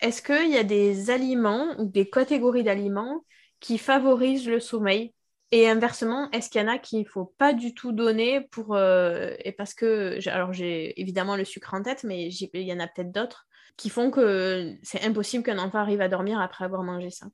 Est-ce 0.00 0.22
qu'il 0.22 0.50
y 0.50 0.56
a 0.56 0.64
des 0.64 1.10
aliments 1.10 1.74
ou 1.78 1.86
des 1.86 2.08
catégories 2.08 2.62
d'aliments 2.62 3.24
qui 3.58 3.76
favorisent 3.76 4.46
le 4.46 4.60
sommeil? 4.60 5.14
Et 5.52 5.68
inversement, 5.68 6.30
est-ce 6.30 6.48
qu'il 6.48 6.62
y 6.62 6.64
en 6.64 6.68
a 6.68 6.78
qu'il 6.78 7.00
ne 7.00 7.04
faut 7.04 7.26
pas 7.26 7.52
du 7.52 7.74
tout 7.74 7.92
donner 7.92 8.40
pour. 8.40 8.74
Euh, 8.74 9.34
et 9.44 9.52
parce 9.52 9.74
que. 9.74 10.18
Alors, 10.28 10.52
j'ai 10.52 10.98
évidemment 11.00 11.36
le 11.36 11.44
sucre 11.44 11.74
en 11.74 11.82
tête, 11.82 12.04
mais 12.04 12.28
il 12.28 12.62
y 12.62 12.72
en 12.72 12.80
a 12.80 12.88
peut-être 12.88 13.12
d'autres 13.12 13.46
qui 13.76 13.90
font 13.90 14.10
que 14.10 14.74
c'est 14.82 15.02
impossible 15.04 15.44
qu'un 15.44 15.58
enfant 15.58 15.78
arrive 15.78 16.00
à 16.00 16.08
dormir 16.08 16.40
après 16.40 16.64
avoir 16.64 16.82
mangé 16.82 17.10
ça. 17.10 17.26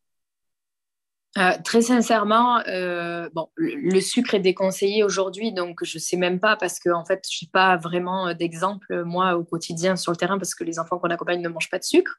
Euh, 1.36 1.52
très 1.62 1.82
sincèrement, 1.82 2.60
euh, 2.66 3.28
bon, 3.34 3.48
le, 3.56 4.00
sucre 4.00 4.34
est 4.34 4.40
déconseillé 4.40 5.04
aujourd'hui, 5.04 5.52
donc 5.52 5.84
je 5.84 5.98
ne 5.98 6.00
sais 6.00 6.16
même 6.16 6.40
pas 6.40 6.56
parce 6.56 6.80
que 6.80 6.88
en 6.88 7.04
fait, 7.04 7.22
je 7.30 7.44
n'ai 7.44 7.50
pas 7.52 7.76
vraiment 7.76 8.32
d'exemple 8.32 9.04
moi 9.04 9.36
au 9.36 9.44
quotidien 9.44 9.94
sur 9.96 10.10
le 10.10 10.16
terrain 10.16 10.38
parce 10.38 10.54
que 10.54 10.64
les 10.64 10.78
enfants 10.78 10.98
qu'on 10.98 11.10
accompagne 11.10 11.42
ne 11.42 11.48
mangent 11.48 11.68
pas 11.70 11.78
de 11.78 11.84
sucre. 11.84 12.16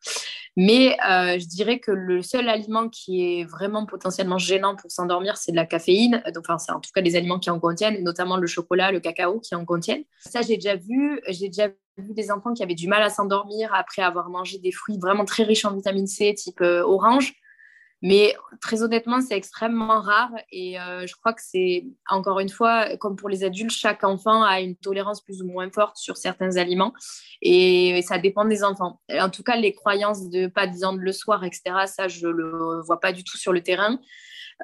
Mais 0.56 0.96
euh, 1.10 1.40
je 1.40 1.48
dirais 1.48 1.80
que 1.80 1.92
le 1.92 2.22
seul 2.22 2.48
aliment 2.50 2.88
qui 2.88 3.24
est 3.24 3.46
vraiment 3.46 3.88
potentiellement 3.88 4.38
gênant 4.38 4.76
pour 4.76 4.92
s'endormir, 4.92 5.38
c'est 5.38 5.52
de 5.52 5.58
la 5.58 5.66
caféine. 5.66 6.22
Enfin, 6.38 6.60
c'est 6.60 6.72
en 6.72 6.80
tout 6.80 6.92
cas 6.94 7.02
les 7.02 7.16
aliments 7.16 7.40
qui 7.40 7.50
en 7.50 7.60
contiennent, 7.60 8.04
notamment 8.04 8.38
le 8.38 8.48
chocolat, 8.48 8.92
le 8.92 9.00
cacao 9.00 9.40
qui 9.40 9.56
en 9.56 9.66
contiennent. 9.66 10.04
Ça, 10.20 10.42
j'ai 10.44 10.56
déjà 10.56 10.76
vu. 10.76 11.20
J'ai 11.28 11.48
déjà 11.48 11.70
vu 11.98 12.14
des 12.14 12.32
enfants 12.32 12.54
qui 12.54 12.64
avaient 12.64 12.76
du 12.76 12.88
mal 12.88 13.02
à 13.04 13.10
s'endormir 13.10 13.74
après 13.74 14.04
avoir 14.04 14.30
mangé 14.30 14.60
des 14.60 14.72
fruits 14.72 15.00
vraiment 15.02 15.26
très 15.26 15.44
riches 15.44 15.66
en 15.66 15.74
vitamine 15.74 16.08
C, 16.08 16.34
type 16.36 16.62
orange. 16.62 17.34
Mais 18.02 18.34
très 18.62 18.82
honnêtement, 18.82 19.20
c'est 19.22 19.36
extrêmement 19.36 20.00
rare 20.00 20.32
et 20.52 20.80
euh, 20.80 21.06
je 21.06 21.16
crois 21.16 21.34
que 21.34 21.42
c'est, 21.44 21.86
encore 22.10 22.40
une 22.40 22.50
fois, 22.50 22.96
comme 22.98 23.18
pour 23.18 23.28
les 23.28 23.44
adultes, 23.44 23.72
chaque 23.72 24.04
enfant 24.04 24.44
a 24.44 24.62
une 24.62 24.76
tolérance 24.78 25.22
plus 25.22 25.42
ou 25.42 25.48
moins 25.48 25.70
forte 25.70 25.98
sur 25.98 26.16
certains 26.16 26.56
aliments 26.56 26.94
et 27.42 28.02
ça 28.08 28.18
dépend 28.18 28.46
des 28.46 28.64
enfants. 28.64 29.02
En 29.12 29.30
tout 29.30 29.44
cas, 29.44 29.58
les 29.58 29.74
croyances 29.74 30.30
de 30.30 30.48
pas 30.48 30.68
de 30.68 30.76
viande 30.76 31.00
le 31.00 31.12
soir, 31.12 31.44
etc., 31.44 31.62
ça, 31.88 32.08
je 32.08 32.28
le 32.28 32.82
vois 32.86 33.00
pas 33.00 33.12
du 33.12 33.24
tout 33.24 33.38
sur 33.38 33.52
le 33.52 33.62
terrain. 33.62 34.00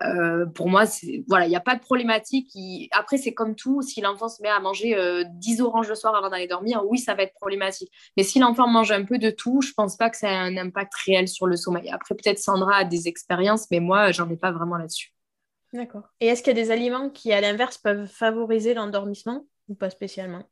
Euh, 0.03 0.45
pour 0.45 0.69
moi, 0.69 0.83
voilà, 1.27 1.45
il 1.45 1.49
n'y 1.49 1.55
a 1.55 1.61
pas 1.61 1.75
de 1.75 1.79
problématique. 1.79 2.51
Après, 2.91 3.17
c'est 3.17 3.33
comme 3.33 3.55
tout, 3.55 3.81
si 3.81 4.01
l'enfant 4.01 4.27
se 4.27 4.41
met 4.41 4.49
à 4.49 4.59
manger 4.59 5.23
10 5.35 5.61
euh, 5.61 5.63
oranges 5.63 5.87
le 5.87 5.95
soir 5.95 6.15
avant 6.15 6.29
d'aller 6.29 6.47
dormir, 6.47 6.83
oui, 6.87 6.99
ça 6.99 7.13
va 7.13 7.23
être 7.23 7.33
problématique. 7.33 7.91
Mais 8.17 8.23
si 8.23 8.39
l'enfant 8.39 8.67
mange 8.67 8.91
un 8.91 9.05
peu 9.05 9.17
de 9.17 9.29
tout, 9.29 9.61
je 9.61 9.69
ne 9.69 9.73
pense 9.73 9.95
pas 9.95 10.09
que 10.09 10.17
ça 10.17 10.29
ait 10.29 10.35
un 10.35 10.57
impact 10.57 10.93
réel 11.05 11.27
sur 11.27 11.47
le 11.47 11.55
sommeil. 11.55 11.89
Après, 11.89 12.15
peut-être 12.15 12.39
Sandra 12.39 12.77
a 12.77 12.83
des 12.83 13.07
expériences, 13.07 13.67
mais 13.71 13.79
moi, 13.79 14.11
j'en 14.11 14.29
ai 14.29 14.37
pas 14.37 14.51
vraiment 14.51 14.77
là-dessus. 14.77 15.13
D'accord. 15.73 16.09
Et 16.19 16.27
est-ce 16.27 16.43
qu'il 16.43 16.55
y 16.55 16.59
a 16.59 16.63
des 16.63 16.71
aliments 16.71 17.09
qui, 17.09 17.31
à 17.31 17.41
l'inverse, 17.41 17.77
peuvent 17.77 18.07
favoriser 18.07 18.73
l'endormissement 18.73 19.45
ou 19.67 19.75
pas 19.75 19.89
spécialement? 19.89 20.43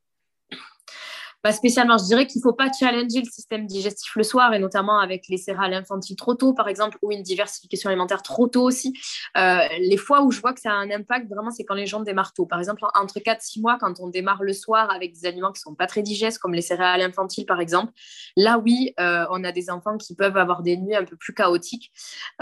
Spécialement. 1.51 1.97
Je 1.97 2.05
dirais 2.05 2.25
qu'il 2.25 2.39
ne 2.39 2.43
faut 2.43 2.53
pas 2.53 2.71
challenger 2.71 3.19
le 3.19 3.29
système 3.29 3.65
digestif 3.65 4.15
le 4.15 4.23
soir, 4.23 4.53
et 4.53 4.59
notamment 4.59 4.99
avec 4.99 5.25
les 5.27 5.37
céréales 5.37 5.73
infantiles 5.73 6.15
trop 6.15 6.35
tôt, 6.35 6.53
par 6.53 6.67
exemple, 6.67 6.97
ou 7.01 7.11
une 7.11 7.21
diversification 7.21 7.89
alimentaire 7.89 8.21
trop 8.21 8.47
tôt 8.47 8.63
aussi. 8.63 8.93
Euh, 9.37 9.59
les 9.79 9.97
fois 9.97 10.23
où 10.23 10.31
je 10.31 10.39
vois 10.39 10.53
que 10.53 10.61
ça 10.61 10.71
a 10.71 10.75
un 10.75 10.89
impact, 10.89 11.27
vraiment, 11.29 11.51
c'est 11.51 11.65
quand 11.65 11.75
les 11.75 11.85
gens 11.85 12.01
démarrent 12.01 12.33
tôt. 12.33 12.45
Par 12.45 12.59
exemple, 12.59 12.83
entre 12.95 13.19
4 13.19 13.37
et 13.37 13.41
6 13.41 13.61
mois, 13.61 13.77
quand 13.79 13.99
on 13.99 14.07
démarre 14.07 14.43
le 14.43 14.53
soir 14.53 14.89
avec 14.91 15.13
des 15.13 15.25
aliments 15.25 15.51
qui 15.51 15.59
ne 15.59 15.71
sont 15.71 15.75
pas 15.75 15.87
très 15.87 16.01
digestes, 16.01 16.39
comme 16.39 16.53
les 16.53 16.61
céréales 16.61 17.01
infantiles, 17.01 17.45
par 17.45 17.59
exemple, 17.59 17.91
là, 18.37 18.59
oui, 18.59 18.93
euh, 18.99 19.25
on 19.29 19.43
a 19.43 19.51
des 19.51 19.69
enfants 19.69 19.97
qui 19.97 20.15
peuvent 20.15 20.37
avoir 20.37 20.61
des 20.61 20.77
nuits 20.77 20.95
un 20.95 21.03
peu 21.03 21.17
plus 21.17 21.33
chaotiques. 21.33 21.91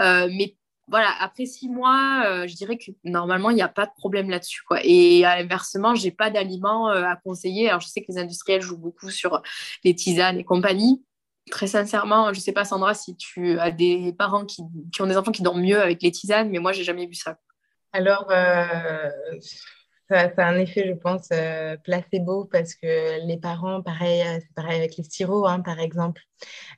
Euh, 0.00 0.28
mais 0.30 0.56
voilà, 0.92 1.10
après 1.20 1.46
six 1.46 1.70
mois, 1.70 2.24
euh, 2.26 2.46
je 2.46 2.54
dirais 2.54 2.76
que 2.76 2.90
normalement, 3.02 3.48
il 3.48 3.54
n'y 3.54 3.62
a 3.62 3.68
pas 3.68 3.86
de 3.86 3.92
problème 3.96 4.28
là-dessus. 4.28 4.60
Quoi. 4.62 4.80
Et 4.84 5.24
à 5.24 5.40
l'inversement, 5.40 5.94
je 5.94 6.04
n'ai 6.04 6.10
pas 6.10 6.28
d'aliments 6.28 6.90
euh, 6.90 7.04
à 7.04 7.16
conseiller. 7.16 7.70
Alors, 7.70 7.80
je 7.80 7.88
sais 7.88 8.02
que 8.02 8.12
les 8.12 8.18
industriels 8.18 8.60
jouent 8.60 8.76
beaucoup 8.76 9.08
sur 9.08 9.40
les 9.84 9.94
tisanes 9.94 10.36
et 10.36 10.44
compagnie. 10.44 11.02
Très 11.50 11.66
sincèrement, 11.66 12.34
je 12.34 12.38
ne 12.38 12.42
sais 12.42 12.52
pas, 12.52 12.66
Sandra, 12.66 12.92
si 12.92 13.16
tu 13.16 13.58
as 13.58 13.70
des 13.70 14.12
parents 14.12 14.44
qui, 14.44 14.62
qui, 14.92 15.00
ont 15.00 15.06
des 15.06 15.16
enfants 15.16 15.32
qui 15.32 15.42
dorment 15.42 15.62
mieux 15.62 15.80
avec 15.80 16.02
les 16.02 16.10
tisanes, 16.10 16.50
mais 16.50 16.58
moi, 16.58 16.72
j'ai 16.72 16.84
jamais 16.84 17.06
vu 17.06 17.14
ça. 17.14 17.38
Alors, 17.94 18.30
ça, 20.12 20.46
a 20.46 20.50
un 20.50 20.58
effet, 20.58 20.86
je 20.86 20.92
pense, 20.94 21.28
euh, 21.32 21.76
placebo 21.78 22.44
parce 22.44 22.74
que 22.74 23.26
les 23.26 23.38
parents, 23.38 23.82
pareil, 23.82 24.22
euh, 24.22 24.38
c'est 24.40 24.54
pareil 24.54 24.78
avec 24.78 24.96
les 24.96 25.04
sirops, 25.04 25.48
hein, 25.48 25.60
par 25.60 25.80
exemple. 25.80 26.22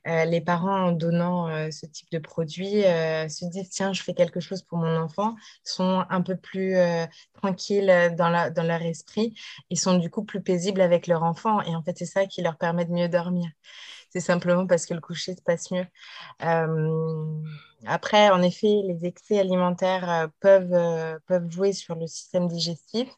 Euh, 0.07 0.25
les 0.25 0.41
parents, 0.41 0.89
en 0.89 0.91
donnant 0.91 1.47
ce 1.71 1.85
type 1.87 2.09
de 2.11 2.19
produit, 2.19 2.83
se 2.83 3.45
disent 3.49 3.69
tiens, 3.69 3.93
je 3.93 4.03
fais 4.03 4.13
quelque 4.13 4.39
chose 4.39 4.61
pour 4.61 4.77
mon 4.77 4.95
enfant, 4.97 5.35
sont 5.63 6.05
un 6.09 6.21
peu 6.21 6.35
plus 6.37 6.75
tranquilles 7.33 8.13
dans 8.17 8.29
leur 8.29 8.81
esprit 8.83 9.33
et 9.71 9.75
sont 9.75 9.97
du 9.97 10.09
coup 10.11 10.23
plus 10.23 10.41
paisibles 10.41 10.81
avec 10.81 11.07
leur 11.07 11.23
enfant. 11.23 11.61
Et 11.63 11.75
en 11.75 11.81
fait, 11.83 11.97
c'est 11.97 12.05
ça 12.05 12.27
qui 12.27 12.41
leur 12.43 12.57
permet 12.57 12.85
de 12.85 12.91
mieux 12.91 13.09
dormir. 13.09 13.49
C'est 14.15 14.21
simplement 14.21 14.65
parce 14.65 14.87
que 14.87 14.93
le 14.95 15.01
coucher 15.01 15.35
se 15.35 15.41
passe 15.43 15.71
mieux. 15.71 15.85
Après, 17.87 18.29
en 18.29 18.41
effet, 18.41 18.81
les 18.85 19.05
excès 19.05 19.39
alimentaires 19.39 20.29
peuvent, 20.39 21.19
peuvent 21.27 21.49
jouer 21.51 21.73
sur 21.73 21.95
le 21.95 22.07
système 22.07 22.47
digestif. 22.47 23.09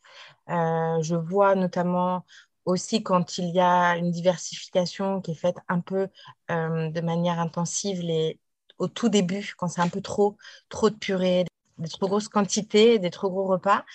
Je 0.48 1.16
vois 1.16 1.56
notamment 1.56 2.26
aussi 2.66 3.02
quand 3.04 3.38
il 3.38 3.50
y 3.56 3.60
a 3.62 3.96
une 3.98 4.12
diversification 4.12 5.22
qui 5.22 5.32
est 5.32 5.36
faite 5.36 5.58
un 5.70 5.80
peu 5.80 6.10
de 6.50 7.02
manière 7.02 7.40
intensive 7.40 8.02
au 8.80 8.88
tout 8.88 9.10
début, 9.10 9.54
quand 9.58 9.68
c'est 9.68 9.82
un 9.82 9.90
peu 9.90 10.02
trop, 10.02 10.38
trop 10.70 10.90
de 10.90 10.96
purée, 10.96 11.46
des 11.78 11.90
trop 11.90 12.08
grosses 12.08 12.28
quantités, 12.30 13.00
des 13.00 13.10
trop 13.12 13.30
gros 13.30 13.46
repas. 13.46 13.86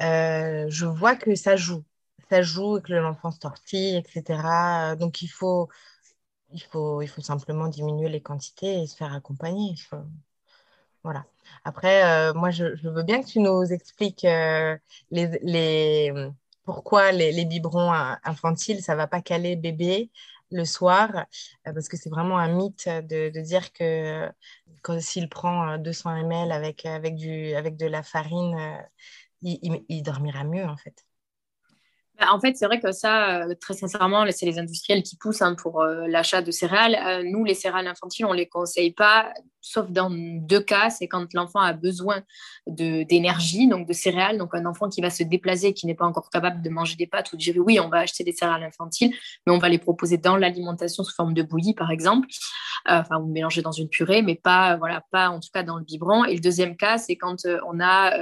je 0.00 0.86
vois 0.86 1.16
que 1.16 1.34
ça 1.34 1.56
joue. 1.56 1.84
Ça 2.30 2.42
joue 2.42 2.78
et 2.78 2.82
que 2.82 2.92
l'enfant 2.92 3.30
se 3.30 3.38
tortille, 3.38 3.96
etc. 3.96 4.96
Donc, 4.96 5.22
il 5.22 5.28
faut, 5.28 5.68
il 6.52 6.62
faut, 6.62 7.02
il 7.02 7.08
faut 7.08 7.22
simplement 7.22 7.68
diminuer 7.68 8.08
les 8.08 8.20
quantités 8.22 8.82
et 8.82 8.86
se 8.86 8.96
faire 8.96 9.12
accompagner. 9.14 9.74
Voilà. 11.04 11.24
Après, 11.64 12.04
euh, 12.04 12.34
moi, 12.34 12.50
je, 12.50 12.64
veux 12.88 13.02
bien 13.02 13.22
que 13.22 13.28
tu 13.28 13.40
nous 13.40 13.64
expliques 13.72 14.24
euh, 14.24 14.76
les, 15.10 16.12
pourquoi 16.64 17.12
les, 17.12 17.44
biberons 17.44 17.92
infantiles, 18.24 18.82
ça 18.82 18.92
ne 18.92 18.98
va 18.98 19.06
pas 19.06 19.22
caler 19.22 19.56
bébé 19.56 20.10
le 20.50 20.64
soir, 20.64 21.26
euh, 21.66 21.72
parce 21.72 21.88
que 21.88 21.96
c'est 21.96 22.10
vraiment 22.10 22.38
un 22.38 22.48
mythe 22.48 22.88
de, 22.88 23.40
dire 23.40 23.72
que 23.72 24.30
s'il 25.00 25.28
prend 25.28 25.78
200 25.78 26.16
ml 26.16 26.52
avec, 26.52 26.86
avec, 26.86 27.16
du, 27.16 27.54
avec 27.54 27.76
de 27.76 27.86
la 27.86 28.02
farine, 28.02 28.56
il 29.42 30.02
dormira 30.02 30.44
mieux, 30.44 30.64
en 30.64 30.76
fait. 30.76 31.07
Bah, 32.18 32.26
en 32.32 32.40
fait, 32.40 32.56
c'est 32.56 32.66
vrai 32.66 32.80
que 32.80 32.90
ça, 32.90 33.44
euh, 33.44 33.54
très 33.60 33.74
sincèrement, 33.74 34.24
c'est 34.32 34.46
les 34.46 34.58
industriels 34.58 35.04
qui 35.04 35.16
poussent 35.16 35.40
hein, 35.40 35.54
pour 35.54 35.82
euh, 35.82 36.08
l'achat 36.08 36.42
de 36.42 36.50
céréales. 36.50 36.96
Euh, 37.06 37.22
nous, 37.24 37.44
les 37.44 37.54
céréales 37.54 37.86
infantiles, 37.86 38.26
on 38.26 38.32
ne 38.32 38.38
les 38.38 38.48
conseille 38.48 38.90
pas, 38.90 39.32
sauf 39.60 39.88
dans 39.88 40.10
deux 40.10 40.60
cas. 40.60 40.90
C'est 40.90 41.06
quand 41.06 41.32
l'enfant 41.32 41.60
a 41.60 41.72
besoin 41.72 42.22
d'énergie, 42.66 43.68
donc 43.68 43.86
de 43.86 43.92
céréales. 43.92 44.36
Donc, 44.36 44.52
un 44.56 44.66
enfant 44.66 44.88
qui 44.88 45.00
va 45.00 45.10
se 45.10 45.22
déplacer, 45.22 45.74
qui 45.74 45.86
n'est 45.86 45.94
pas 45.94 46.06
encore 46.06 46.28
capable 46.28 46.60
de 46.60 46.70
manger 46.70 46.96
des 46.96 47.06
pâtes 47.06 47.32
ou 47.32 47.36
de 47.36 47.40
dire 47.40 47.54
oui, 47.58 47.78
on 47.78 47.88
va 47.88 47.98
acheter 47.98 48.24
des 48.24 48.32
céréales 48.32 48.64
infantiles, 48.64 49.14
mais 49.46 49.52
on 49.52 49.58
va 49.58 49.68
les 49.68 49.78
proposer 49.78 50.18
dans 50.18 50.36
l'alimentation 50.36 51.04
sous 51.04 51.14
forme 51.14 51.34
de 51.34 51.42
bouillie, 51.44 51.74
par 51.74 51.92
exemple. 51.92 52.26
Enfin, 52.86 53.18
ou 53.18 53.26
mélanger 53.26 53.60
dans 53.60 53.72
une 53.72 53.88
purée, 53.88 54.22
mais 54.22 54.34
pas, 54.34 54.76
voilà, 54.76 55.04
pas 55.10 55.28
en 55.28 55.40
tout 55.40 55.50
cas 55.52 55.62
dans 55.62 55.76
le 55.76 55.84
biberon. 55.84 56.24
Et 56.24 56.34
le 56.34 56.40
deuxième 56.40 56.76
cas, 56.76 56.96
c'est 56.96 57.16
quand 57.16 57.46
on 57.66 57.80
a 57.80 58.12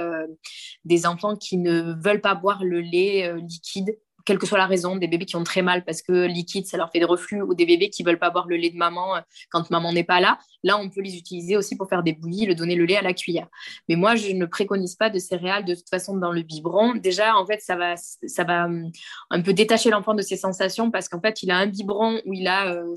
des 0.83 1.05
enfants 1.05 1.35
qui 1.35 1.57
ne 1.57 1.93
veulent 2.03 2.21
pas 2.21 2.35
boire 2.35 2.63
le 2.63 2.81
lait 2.81 3.33
liquide 3.37 3.86
quelle 4.27 4.37
que 4.37 4.45
soit 4.45 4.57
la 4.57 4.67
raison, 4.67 4.97
des 4.97 5.07
bébés 5.07 5.25
qui 5.25 5.37
ont 5.37 5.43
très 5.45 5.61
mal 5.61 5.85
parce 5.85 6.01
que 6.01 6.25
liquide, 6.25 6.65
ça 6.65 6.75
leur 6.75 6.91
fait 6.91 6.99
des 6.99 7.05
reflux, 7.05 7.41
ou 7.41 7.55
des 7.55 7.65
bébés 7.65 7.89
qui 7.89 8.03
veulent 8.03 8.19
pas 8.19 8.29
boire 8.29 8.45
le 8.45 8.57
lait 8.57 8.69
de 8.69 8.75
maman 8.75 9.15
euh, 9.15 9.21
quand 9.49 9.69
maman 9.71 9.93
n'est 9.93 10.03
pas 10.03 10.19
là. 10.19 10.37
Là, 10.63 10.77
on 10.77 10.89
peut 10.89 10.99
les 10.99 11.15
utiliser 11.15 11.55
aussi 11.55 11.77
pour 11.77 11.87
faire 11.87 12.03
des 12.03 12.11
bouillies, 12.11 12.45
le 12.45 12.53
donner 12.53 12.75
le 12.75 12.83
lait 12.83 12.97
à 12.97 13.01
la 13.01 13.13
cuillère. 13.13 13.47
Mais 13.87 13.95
moi, 13.95 14.15
je 14.15 14.33
ne 14.33 14.45
préconise 14.45 14.95
pas 14.95 15.09
de 15.09 15.17
céréales 15.17 15.63
de 15.63 15.75
toute 15.75 15.87
façon 15.89 16.17
dans 16.17 16.33
le 16.33 16.41
biberon. 16.41 16.95
Déjà, 16.95 17.37
en 17.37 17.45
fait, 17.45 17.61
ça 17.61 17.77
va, 17.77 17.95
ça 17.95 18.43
va 18.43 18.65
hum, 18.65 18.91
un 19.29 19.41
peu 19.41 19.53
détacher 19.53 19.91
l'enfant 19.91 20.13
de 20.13 20.21
ses 20.21 20.35
sensations 20.35 20.91
parce 20.91 21.07
qu'en 21.07 21.21
fait, 21.21 21.41
il 21.41 21.49
a 21.49 21.57
un 21.57 21.67
biberon 21.67 22.19
où 22.25 22.33
il 22.33 22.47
a 22.47 22.73
euh, 22.73 22.95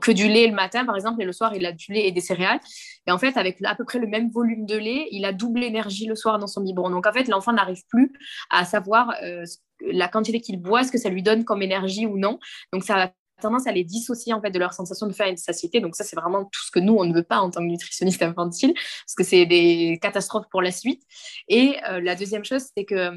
que 0.00 0.12
du 0.12 0.28
lait 0.28 0.46
le 0.46 0.54
matin, 0.54 0.84
par 0.84 0.94
exemple, 0.94 1.20
et 1.20 1.24
le 1.24 1.32
soir, 1.32 1.52
il 1.56 1.66
a 1.66 1.72
du 1.72 1.92
lait 1.92 2.06
et 2.06 2.12
des 2.12 2.20
céréales. 2.20 2.60
Et 3.08 3.10
en 3.10 3.18
fait, 3.18 3.36
avec 3.36 3.60
à 3.64 3.74
peu 3.74 3.84
près 3.84 3.98
le 3.98 4.06
même 4.06 4.30
volume 4.30 4.66
de 4.66 4.76
lait, 4.76 5.08
il 5.10 5.24
a 5.24 5.32
double 5.32 5.64
énergie 5.64 6.06
le 6.06 6.14
soir 6.14 6.38
dans 6.38 6.46
son 6.46 6.60
biberon. 6.60 6.90
Donc, 6.90 7.08
en 7.08 7.12
fait, 7.12 7.26
l'enfant 7.26 7.52
n'arrive 7.52 7.82
plus 7.88 8.12
à 8.50 8.64
savoir 8.64 9.12
euh, 9.24 9.44
la 9.80 10.08
quantité 10.08 10.40
qu'il 10.40 10.60
boit, 10.60 10.84
ce 10.84 10.92
que 10.92 10.98
ça 10.98 11.08
lui 11.08 11.22
donne 11.22 11.44
comme 11.44 11.62
énergie 11.62 12.06
ou 12.06 12.18
non. 12.18 12.38
Donc, 12.72 12.84
ça 12.84 13.04
a 13.04 13.12
tendance 13.40 13.66
à 13.66 13.72
les 13.72 13.84
dissocier 13.84 14.32
en 14.32 14.40
fait 14.40 14.50
de 14.50 14.58
leur 14.58 14.72
sensation 14.72 15.06
de 15.06 15.12
faim 15.12 15.26
et 15.26 15.34
de 15.34 15.38
satiété. 15.38 15.80
Donc 15.80 15.96
ça, 15.96 16.04
c'est 16.04 16.16
vraiment 16.16 16.44
tout 16.44 16.64
ce 16.64 16.70
que 16.70 16.80
nous, 16.80 16.94
on 16.94 17.04
ne 17.04 17.14
veut 17.14 17.22
pas 17.22 17.38
en 17.38 17.50
tant 17.50 17.60
que 17.60 17.66
nutritionniste 17.66 18.22
infantile, 18.22 18.74
parce 18.74 19.14
que 19.16 19.24
c'est 19.24 19.46
des 19.46 19.98
catastrophes 20.02 20.48
pour 20.50 20.62
la 20.62 20.72
suite. 20.72 21.02
Et 21.48 21.76
euh, 21.88 22.00
la 22.00 22.14
deuxième 22.14 22.44
chose, 22.44 22.64
c'est 22.76 22.84
que 22.84 23.12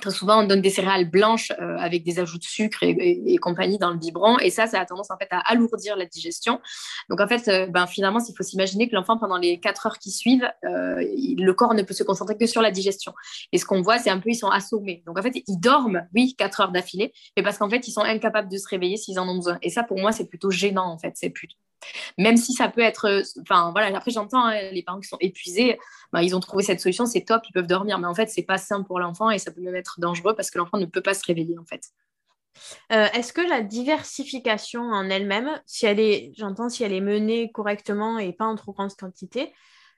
Très 0.00 0.10
souvent, 0.10 0.42
on 0.42 0.46
donne 0.46 0.60
des 0.60 0.70
céréales 0.70 1.08
blanches 1.08 1.52
euh, 1.60 1.76
avec 1.78 2.04
des 2.04 2.18
ajouts 2.18 2.38
de 2.38 2.44
sucre 2.44 2.82
et, 2.82 3.36
compagnie 3.38 3.78
dans 3.78 3.90
le 3.90 3.96
biberon. 3.96 4.38
Et 4.38 4.50
ça, 4.50 4.66
ça 4.66 4.80
a 4.80 4.86
tendance 4.86 5.10
en 5.10 5.16
fait 5.16 5.28
à 5.30 5.38
alourdir 5.50 5.96
la 5.96 6.06
digestion. 6.06 6.60
Donc 7.08 7.20
en 7.20 7.28
fait, 7.28 7.48
euh, 7.48 7.66
ben, 7.66 7.86
finalement, 7.86 8.18
il 8.26 8.34
faut 8.36 8.42
s'imaginer 8.42 8.88
que 8.88 8.94
l'enfant, 8.94 9.18
pendant 9.18 9.36
les 9.36 9.60
quatre 9.60 9.86
heures 9.86 9.98
qui 9.98 10.10
suivent, 10.10 10.48
euh, 10.64 10.96
le 10.98 11.52
corps 11.52 11.74
ne 11.74 11.82
peut 11.82 11.94
se 11.94 12.02
concentrer 12.02 12.36
que 12.36 12.46
sur 12.46 12.62
la 12.62 12.70
digestion. 12.70 13.12
Et 13.52 13.58
ce 13.58 13.64
qu'on 13.64 13.82
voit, 13.82 13.98
c'est 13.98 14.10
un 14.10 14.18
peu, 14.18 14.30
ils 14.30 14.36
sont 14.36 14.50
assommés. 14.50 15.02
Donc 15.06 15.18
en 15.18 15.22
fait, 15.22 15.42
ils 15.46 15.58
dorment, 15.58 16.06
oui, 16.14 16.34
quatre 16.36 16.60
heures 16.60 16.72
d'affilée, 16.72 17.12
mais 17.36 17.42
parce 17.42 17.58
qu'en 17.58 17.70
fait, 17.70 17.86
ils 17.86 17.92
sont 17.92 18.02
incapables 18.02 18.50
de 18.50 18.56
se 18.58 18.68
réveiller 18.68 18.96
s'ils 18.96 19.18
en 19.18 19.28
ont 19.28 19.36
besoin. 19.36 19.58
Et 19.62 19.70
ça, 19.70 19.82
pour 19.82 19.98
moi, 19.98 20.12
c'est 20.12 20.26
plutôt 20.26 20.50
gênant 20.50 20.90
en 20.90 20.98
fait. 20.98 21.12
C'est 21.14 21.30
plutôt 21.30 21.56
même 22.18 22.36
si 22.36 22.52
ça 22.52 22.68
peut 22.68 22.80
être. 22.80 23.06
Euh, 23.06 23.22
enfin, 23.42 23.70
voilà, 23.72 23.96
après, 23.96 24.10
j'entends 24.10 24.46
hein, 24.46 24.70
les 24.72 24.82
parents 24.82 25.00
qui 25.00 25.08
sont 25.08 25.18
épuisés, 25.20 25.78
bah, 26.12 26.22
ils 26.22 26.34
ont 26.36 26.40
trouvé 26.40 26.62
cette 26.62 26.80
solution, 26.80 27.06
c'est 27.06 27.22
top, 27.22 27.42
ils 27.48 27.52
peuvent 27.52 27.66
dormir. 27.66 27.98
Mais 27.98 28.06
en 28.06 28.14
fait, 28.14 28.28
c'est 28.28 28.42
pas 28.42 28.58
simple 28.58 28.86
pour 28.86 29.00
l'enfant 29.00 29.30
et 29.30 29.38
ça 29.38 29.50
peut 29.50 29.60
même 29.60 29.76
être 29.76 30.00
dangereux 30.00 30.34
parce 30.34 30.50
que 30.50 30.58
l'enfant 30.58 30.78
ne 30.78 30.86
peut 30.86 31.02
pas 31.02 31.14
se 31.14 31.24
réveiller, 31.24 31.58
en 31.58 31.64
fait. 31.64 31.90
Euh, 32.92 33.06
est-ce 33.12 33.32
que 33.32 33.40
la 33.40 33.60
diversification 33.62 34.82
en 34.82 35.10
elle-même, 35.10 35.60
si 35.66 35.86
elle 35.86 36.00
est, 36.00 36.32
j'entends, 36.36 36.68
si 36.68 36.84
elle 36.84 36.92
est 36.92 37.00
menée 37.00 37.50
correctement 37.52 38.18
et 38.18 38.32
pas 38.32 38.46
en 38.46 38.54
trop 38.56 38.72
grande 38.72 38.94
quantité, 38.94 39.52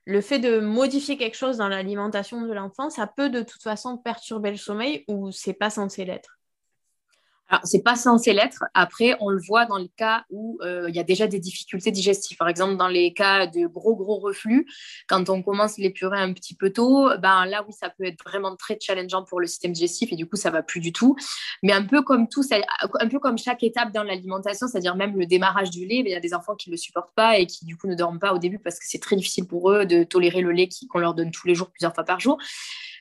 le 0.05 0.21
fait 0.21 0.39
de 0.39 0.59
modifier 0.59 1.19
quelque 1.19 1.37
chose 1.37 1.59
dans 1.59 1.69
l'alimentation 1.69 2.43
de 2.43 2.53
l'enfant, 2.53 2.91
ça 2.91 3.07
peut 3.07 3.29
de 3.29 3.43
toute 3.43 3.63
façon 3.63 3.99
perturber 3.99 4.51
le 4.51 4.57
sommeil 4.57 5.05
ou 5.07 5.31
c'est 5.33 5.53
pas 5.53 5.71
censé 5.71 6.05
l'être? 6.05 6.38
Alors, 7.49 7.63
c'est 7.65 7.83
pas 7.83 7.97
censé 7.97 8.35
l'être. 8.35 8.65
Après, 8.75 9.17
on 9.21 9.31
le 9.31 9.41
voit 9.41 9.65
dans 9.65 9.79
le 9.79 9.89
cas 9.97 10.25
où 10.29 10.59
euh, 10.63 10.87
il 10.91 10.95
y 10.95 10.99
a 10.99 11.03
déjà 11.03 11.27
des 11.27 11.41
difficultés 11.41 11.91
digestives. 11.91 12.37
Par 12.37 12.49
exemple, 12.49 12.77
dans 12.77 12.89
les 12.89 13.15
cas 13.15 13.47
de 13.47 13.67
gros, 13.67 13.97
gros 13.97 14.19
reflux, 14.19 14.67
quand 15.09 15.31
on 15.31 15.43
commence 15.43 15.79
l'épurer 15.79 16.19
un 16.19 16.35
petit 16.35 16.55
peu 16.55 16.71
tôt, 16.71 17.09
ben 17.19 17.47
là, 17.47 17.65
oui, 17.67 17.73
ça 17.73 17.89
peut 17.89 18.05
être 18.05 18.23
vraiment 18.23 18.55
très 18.55 18.79
challengeant 18.79 19.25
pour 19.25 19.41
le 19.41 19.47
système 19.47 19.73
digestif 19.73 20.13
et 20.13 20.17
du 20.17 20.27
coup, 20.27 20.37
ça 20.37 20.51
va 20.51 20.63
plus 20.63 20.81
du 20.81 20.93
tout. 20.93 21.17
Mais 21.63 21.73
un 21.73 21.85
peu 21.85 22.03
comme 22.03 22.29
tout, 22.29 22.43
un 23.01 23.09
peu 23.09 23.19
comme 23.19 23.39
chaque 23.39 23.63
étape 23.63 23.93
dans 23.93 24.03
l'alimentation, 24.03 24.67
c'est-à-dire 24.69 24.95
même 24.95 25.17
le 25.17 25.25
démarrage 25.25 25.71
du 25.71 25.87
lait, 25.87 26.03
ben, 26.03 26.09
il 26.09 26.13
y 26.13 26.17
a 26.17 26.21
des 26.21 26.35
enfants 26.35 26.55
qui 26.55 26.69
ne 26.69 26.75
le 26.75 26.79
supportent 26.79 27.15
pas 27.15 27.39
et 27.39 27.47
qui 27.47 27.65
du 27.65 27.79
coup 27.79 27.87
ne 27.87 27.95
dorment 27.95 28.19
pas 28.19 28.35
au 28.35 28.39
début 28.39 28.59
parce 28.59 28.79
que 28.79 28.85
c'est 28.87 29.01
très 29.01 29.17
difficile 29.17 29.47
pour 29.47 29.71
eux 29.71 29.87
de 29.87 30.05
tolérer 30.05 30.43
le 30.43 30.53
lait 30.53 30.69
qu'on 30.91 30.99
leur 30.99 31.15
donne 31.15 31.31
tous 31.31 31.47
les 31.47 31.55
jours, 31.55 31.71
plusieurs 31.71 31.95
fois 31.95 32.05
par 32.05 32.21
jour. 32.21 32.39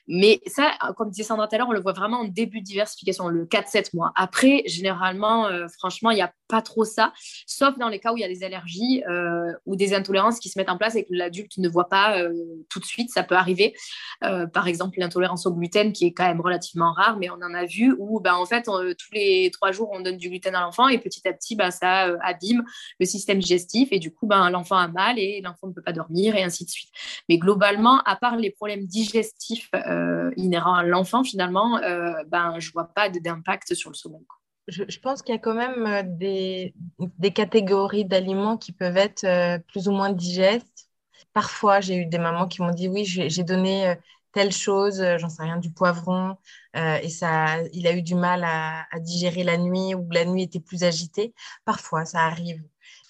Mais 0.08 0.40
ça, 0.46 0.72
comme 0.96 1.10
disait 1.10 1.22
Sandra 1.22 1.46
tout 1.46 1.54
à 1.54 1.58
l'heure, 1.58 1.68
on 1.68 1.72
le 1.72 1.82
voit 1.82 1.92
vraiment 1.92 2.20
en 2.20 2.24
début 2.24 2.60
de 2.60 2.64
diversification, 2.64 3.28
le 3.28 3.44
4-7 3.44 3.94
mois. 3.94 4.12
Après, 4.16 4.62
généralement, 4.66 5.46
euh, 5.46 5.66
franchement, 5.78 6.10
il 6.10 6.14
n'y 6.14 6.22
a 6.22 6.32
pas 6.48 6.62
trop 6.62 6.84
ça, 6.84 7.12
sauf 7.46 7.76
dans 7.78 7.88
les 7.88 8.00
cas 8.00 8.12
où 8.14 8.16
il 8.16 8.20
y 8.20 8.24
a 8.24 8.28
des 8.28 8.42
allergies 8.42 9.04
euh, 9.06 9.52
ou 9.66 9.76
des 9.76 9.92
intolérances 9.92 10.40
qui 10.40 10.48
se 10.48 10.58
mettent 10.58 10.70
en 10.70 10.78
place 10.78 10.96
et 10.96 11.04
que 11.04 11.12
l'adulte 11.12 11.58
ne 11.58 11.68
voit 11.68 11.90
pas 11.90 12.18
euh, 12.18 12.32
tout 12.70 12.80
de 12.80 12.86
suite. 12.86 13.10
Ça 13.10 13.22
peut 13.22 13.36
arriver. 13.36 13.74
par 14.20 14.66
exemple, 14.66 14.98
l'intolérance 14.98 15.46
au 15.46 15.52
gluten, 15.52 15.92
qui 15.92 16.06
est 16.06 16.12
quand 16.12 16.26
même 16.26 16.40
relativement 16.40 16.92
rare, 16.92 17.18
mais 17.18 17.28
on 17.28 17.34
en 17.34 17.52
a 17.54 17.66
vu 17.66 17.94
où, 17.98 18.20
ben, 18.20 18.34
en 18.34 18.46
fait, 18.46 18.62
tous 18.64 19.12
les 19.12 19.50
trois 19.52 19.72
jours, 19.72 19.90
on 19.92 20.00
donne 20.00 20.16
du 20.16 20.30
gluten 20.30 20.54
à 20.54 20.60
l'enfant 20.60 20.88
et 20.88 20.98
petit 20.98 21.26
à 21.28 21.32
petit, 21.34 21.54
ben, 21.54 21.70
ça 21.70 22.16
abîme 22.22 22.64
le 22.98 23.06
système 23.06 23.38
digestif 23.38 23.88
et 23.90 23.98
du 23.98 24.12
coup, 24.12 24.26
ben, 24.26 24.48
l'enfant 24.48 24.76
a 24.76 24.88
mal 24.88 25.18
et 25.18 25.42
l'enfant 25.42 25.66
ne 25.66 25.72
peut 25.72 25.82
pas 25.82 25.92
dormir 25.92 26.34
et 26.34 26.42
ainsi 26.42 26.64
de 26.64 26.70
suite. 26.70 26.90
Mais 27.28 27.36
globalement, 27.36 28.00
à 28.04 28.16
part 28.16 28.36
les 28.36 28.50
problèmes 28.50 28.86
digestifs, 28.86 29.70
euh, 29.98 30.60
à 30.64 30.82
l'enfant, 30.82 31.24
finalement, 31.24 31.78
euh, 31.78 32.12
ben, 32.28 32.58
je 32.58 32.68
ne 32.68 32.72
vois 32.72 32.86
pas 32.86 33.08
d'impact 33.08 33.74
sur 33.74 33.90
le 33.90 33.94
sommeil. 33.94 34.24
je, 34.68 34.98
pense 34.98 35.22
qu'il 35.22 35.34
y 35.34 35.38
a 35.38 35.40
quand 35.40 35.54
même 35.54 35.86
euh, 35.86 36.02
des, 36.04 36.74
des 37.18 37.32
catégories 37.32 38.04
d'aliments 38.04 38.56
qui 38.56 38.72
peuvent 38.72 38.96
être 38.96 39.24
euh, 39.24 39.58
plus 39.68 39.88
ou 39.88 39.92
moins 39.92 40.10
digestes. 40.10 40.88
Parfois, 41.32 41.80
j'ai 41.80 41.96
eu 41.96 42.06
des 42.06 42.18
mamans 42.18 42.48
qui 42.48 42.62
m'ont 42.62 42.72
dit 42.72 42.88
oui, 42.88 43.04
j'ai 43.04 43.44
donné 43.44 43.94
telle 44.32 44.52
chose, 44.52 45.02
j'en 45.18 45.28
sais 45.28 45.42
rien, 45.42 45.58
du 45.58 45.70
poivron, 45.70 46.36
et 46.74 47.08
ça, 47.08 47.62
il 47.72 47.86
a 47.86 47.92
eu 47.92 48.02
du 48.02 48.14
mal 48.14 48.44
à, 48.44 48.86
digérer 49.00 49.44
la 49.44 49.56
nuit 49.56 49.94
ou 49.94 50.08
la 50.10 50.24
nuit 50.24 50.42
était 50.42 50.60
plus 50.60 50.84
agitée. 50.84 51.34
Parfois, 51.64 52.04
ça 52.04 52.20
arrive, 52.20 52.62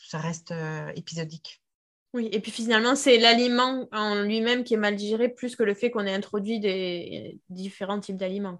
ça 0.08 0.18
reste 0.18 0.52
épisodique. 0.94 1.62
Oui, 2.14 2.28
et 2.32 2.40
puis 2.40 2.50
finalement, 2.50 2.94
c'est 2.96 3.18
l'aliment 3.18 3.86
en 3.92 4.22
lui-même 4.22 4.64
qui 4.64 4.74
est 4.74 4.76
mal 4.78 4.96
digéré 4.96 5.28
plus 5.28 5.56
que 5.56 5.62
le 5.62 5.74
fait 5.74 5.90
qu'on 5.90 6.06
ait 6.06 6.14
introduit 6.14 6.59
des 6.59 7.38
différents 7.50 8.00
types 8.00 8.16
d'aliments. 8.16 8.59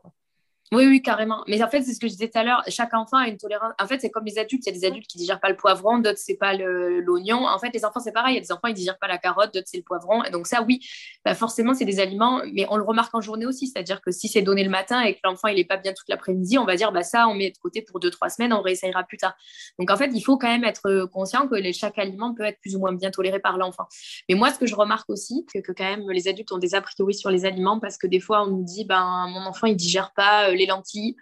Oui, 0.71 0.87
oui, 0.87 1.01
carrément. 1.01 1.45
Mais 1.47 1.63
en 1.63 1.69
fait, 1.69 1.83
c'est 1.83 1.95
ce 1.95 2.01
que 2.01 2.07
je 2.07 2.13
disais 2.13 2.29
tout 2.29 2.39
à 2.39 2.45
l'heure. 2.45 2.63
Chaque 2.69 2.93
enfant 2.93 3.17
a 3.17 3.29
une 3.29 3.39
tolérance. 3.39 3.73
En 3.81 3.87
fait, 3.87 4.01
c'est 4.01 4.11
comme 4.11 4.25
les 4.25 4.39
adultes. 4.39 4.67
Il 4.67 4.75
y 4.75 4.77
a 4.77 4.79
des 4.79 4.87
adultes 4.87 5.07
qui 5.07 5.17
ne 5.17 5.23
digèrent 5.23 5.41
pas 5.41 5.49
le 5.49 5.57
poivron, 5.57 5.99
d'autres, 5.99 6.19
c'est 6.19 6.37
pas 6.37 6.53
l'oignon. 6.55 7.47
En 7.47 7.59
fait, 7.59 7.71
les 7.73 7.85
enfants, 7.85 8.01
c'est 8.01 8.13
pareil. 8.13 8.35
Il 8.35 8.37
y 8.37 8.39
a 8.39 8.43
des 8.43 8.53
enfants, 8.53 8.69
ils 8.69 8.75
digèrent 8.75 8.99
pas 8.99 9.09
la 9.09 9.19
carotte, 9.19 9.55
d'autres, 9.55 9.67
c'est 9.67 9.79
le 9.79 9.83
poivron. 9.83 10.23
Donc, 10.31 10.47
ça, 10.47 10.63
oui, 10.63 10.81
bah, 11.25 11.35
forcément, 11.35 11.73
c'est 11.73 11.87
des 11.87 12.01
aliments. 12.01 12.43
Mais 12.53 12.67
on 12.69 12.77
le 12.77 12.83
remarque 12.83 13.15
en 13.15 13.21
journée 13.23 13.47
aussi. 13.47 13.67
C'est-à-dire 13.67 14.03
que 14.03 14.11
si 14.11 14.29
c'est 14.29 14.43
donné 14.43 14.63
le 14.63 14.71
matin 14.71 15.01
et 15.01 15.15
que 15.15 15.21
l'enfant, 15.25 15.49
il 15.49 15.57
n'est 15.57 15.65
pas 15.65 15.79
bien 15.79 15.95
toute 15.95 16.09
l'après-midi, 16.09 16.59
on 16.59 16.67
va 16.67 16.77
dire, 16.77 16.93
bah, 16.93 17.03
ça, 17.03 17.29
on 17.29 17.35
met 17.35 17.51
de 17.51 17.59
côté 17.59 17.81
pour 17.81 17.99
deux, 17.99 18.11
trois 18.11 18.29
semaines, 18.29 18.53
on 18.53 18.61
réessayera 18.61 19.05
plus 19.05 19.17
tard. 19.17 19.35
Donc, 19.79 19.91
en 19.91 19.97
fait, 19.97 20.11
il 20.13 20.21
faut 20.21 20.37
quand 20.37 20.49
même 20.49 20.65
être 20.65 21.07
conscient 21.07 21.49
que 21.49 21.57
chaque 21.73 21.99
aliment 21.99 22.35
peut 22.35 22.45
être 22.45 22.61
plus 22.61 22.77
ou 22.77 22.81
moins 22.81 22.93
bien 22.93 23.11
toléré 23.11 23.39
par 23.39 23.57
l'enfant. 23.57 23.87
Mais 24.29 24.35
moi, 24.35 24.53
ce 24.53 24.59
que 24.59 24.67
je 24.67 24.75
remarque 24.75 25.09
aussi, 25.09 25.47
c'est 25.51 25.63
que 25.63 25.73
quand 25.73 25.85
même, 25.85 26.11
les 26.11 26.29
adultes 26.29 26.53
ont 26.53 26.59
des 26.59 26.75
a 26.75 26.83
priori 26.83 27.15
sur 27.15 27.31
les 27.31 27.47
aliments 27.47 27.81
parce 27.81 27.97
que 27.97 28.07
des 28.07 28.21
fois, 28.21 28.43
on 28.43 28.49
nous 28.49 28.65
dit, 28.65 28.85
ben, 28.85 29.27
mon 29.31 29.47
enfant, 29.47 29.67
il 29.67 29.77
digère 29.77 30.13
pas 30.13 30.51
euh, 30.51 30.58
les 30.59 30.67
lentilles. 30.67 31.17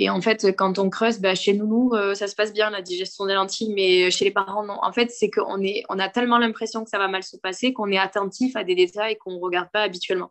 Et 0.00 0.10
en 0.10 0.20
fait, 0.20 0.54
quand 0.56 0.78
on 0.78 0.90
creuse, 0.90 1.18
bah, 1.18 1.34
chez 1.34 1.54
nous, 1.54 1.90
euh, 1.92 2.14
ça 2.14 2.28
se 2.28 2.36
passe 2.36 2.52
bien 2.52 2.70
la 2.70 2.82
digestion 2.82 3.26
des 3.26 3.34
lentilles, 3.34 3.74
mais 3.74 4.12
chez 4.12 4.24
les 4.24 4.30
parents, 4.30 4.62
non. 4.62 4.78
En 4.80 4.92
fait, 4.92 5.10
c'est 5.10 5.28
qu'on 5.28 5.60
est, 5.60 5.82
on 5.88 5.98
a 5.98 6.08
tellement 6.08 6.38
l'impression 6.38 6.84
que 6.84 6.90
ça 6.90 6.98
va 6.98 7.08
mal 7.08 7.24
se 7.24 7.36
passer 7.36 7.72
qu'on 7.72 7.90
est 7.90 7.98
attentif 7.98 8.54
à 8.54 8.62
des 8.62 8.76
détails 8.76 9.16
qu'on 9.16 9.32
ne 9.32 9.40
regarde 9.40 9.68
pas 9.72 9.82
habituellement. 9.82 10.30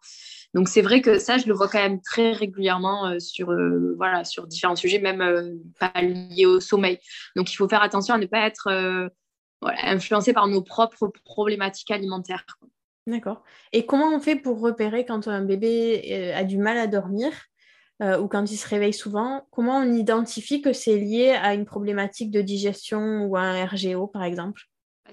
Donc, 0.53 0.69
c'est 0.69 0.81
vrai 0.81 1.01
que 1.01 1.19
ça, 1.19 1.37
je 1.37 1.47
le 1.47 1.53
vois 1.53 1.67
quand 1.67 1.81
même 1.81 1.99
très 2.01 2.31
régulièrement 2.31 3.07
euh, 3.07 3.19
sur, 3.19 3.51
euh, 3.51 3.93
voilà, 3.97 4.23
sur 4.23 4.47
différents 4.47 4.77
sujets, 4.77 4.99
même 4.99 5.59
pas 5.81 5.91
liés 6.01 6.45
au 6.45 6.61
sommeil. 6.61 6.97
Donc, 7.35 7.51
il 7.51 7.57
faut 7.57 7.67
faire 7.67 7.83
attention 7.83 8.13
à 8.13 8.19
ne 8.19 8.25
pas 8.25 8.47
être 8.47 9.09
influencé 9.61 10.31
par 10.31 10.47
nos 10.47 10.61
propres 10.61 11.11
problématiques 11.25 11.91
alimentaires. 11.91 12.45
D'accord. 13.05 13.43
Et 13.73 13.85
comment 13.85 14.15
on 14.15 14.21
fait 14.21 14.37
pour 14.37 14.61
repérer 14.61 15.05
quand 15.05 15.27
un 15.27 15.43
bébé 15.43 16.31
a 16.33 16.45
du 16.45 16.57
mal 16.57 16.77
à 16.77 16.87
dormir? 16.87 17.33
Euh, 18.01 18.19
ou 18.19 18.27
quand 18.27 18.51
il 18.51 18.57
se 18.57 18.67
réveille 18.67 18.93
souvent, 18.93 19.47
comment 19.51 19.77
on 19.77 19.91
identifie 19.91 20.61
que 20.61 20.73
c'est 20.73 20.97
lié 20.97 21.31
à 21.31 21.53
une 21.53 21.65
problématique 21.65 22.31
de 22.31 22.41
digestion 22.41 23.25
ou 23.25 23.35
à 23.35 23.41
un 23.41 23.65
RGO, 23.65 24.07
par 24.07 24.23
exemple? 24.23 24.63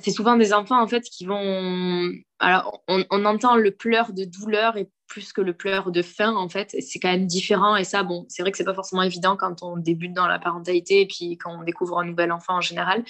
C'est 0.01 0.11
souvent 0.11 0.37
des 0.37 0.53
enfants, 0.53 0.83
en 0.83 0.89
fait, 0.89 1.03
qui 1.03 1.25
vont... 1.25 2.11
Alors, 2.41 2.83
on, 2.89 3.25
entend 3.25 3.57
le 3.57 3.71
pleur 3.71 4.13
de 4.13 4.25
douleur 4.25 4.77
et 4.77 4.91
plus 5.07 5.33
que 5.33 5.41
le 5.41 5.55
pleur 5.55 5.93
de 5.93 6.03
faim, 6.03 6.35
en 6.35 6.49
fait. 6.49 6.77
C'est 6.81 6.99
quand 6.99 7.11
même 7.11 7.27
différent. 7.27 7.77
Et 7.77 7.85
ça, 7.85 8.03
bon, 8.03 8.27
c'est 8.29 8.43
vrai 8.43 8.51
que 8.51 8.59
c'est 8.59 8.65
pas 8.65 8.75
forcément 8.75 9.03
évident 9.03 9.37
quand 9.37 9.63
on 9.63 9.77
débute 9.77 10.13
dans 10.13 10.27
la 10.27 10.39
parentalité 10.39 11.03
et 11.03 11.07
puis 11.07 11.39
quand 11.39 11.59
on 11.59 11.63
découvre 11.63 12.01
un 12.01 12.05
nouvel 12.05 12.33
enfant 12.33 12.57
en 12.57 12.61
général. 12.61 13.05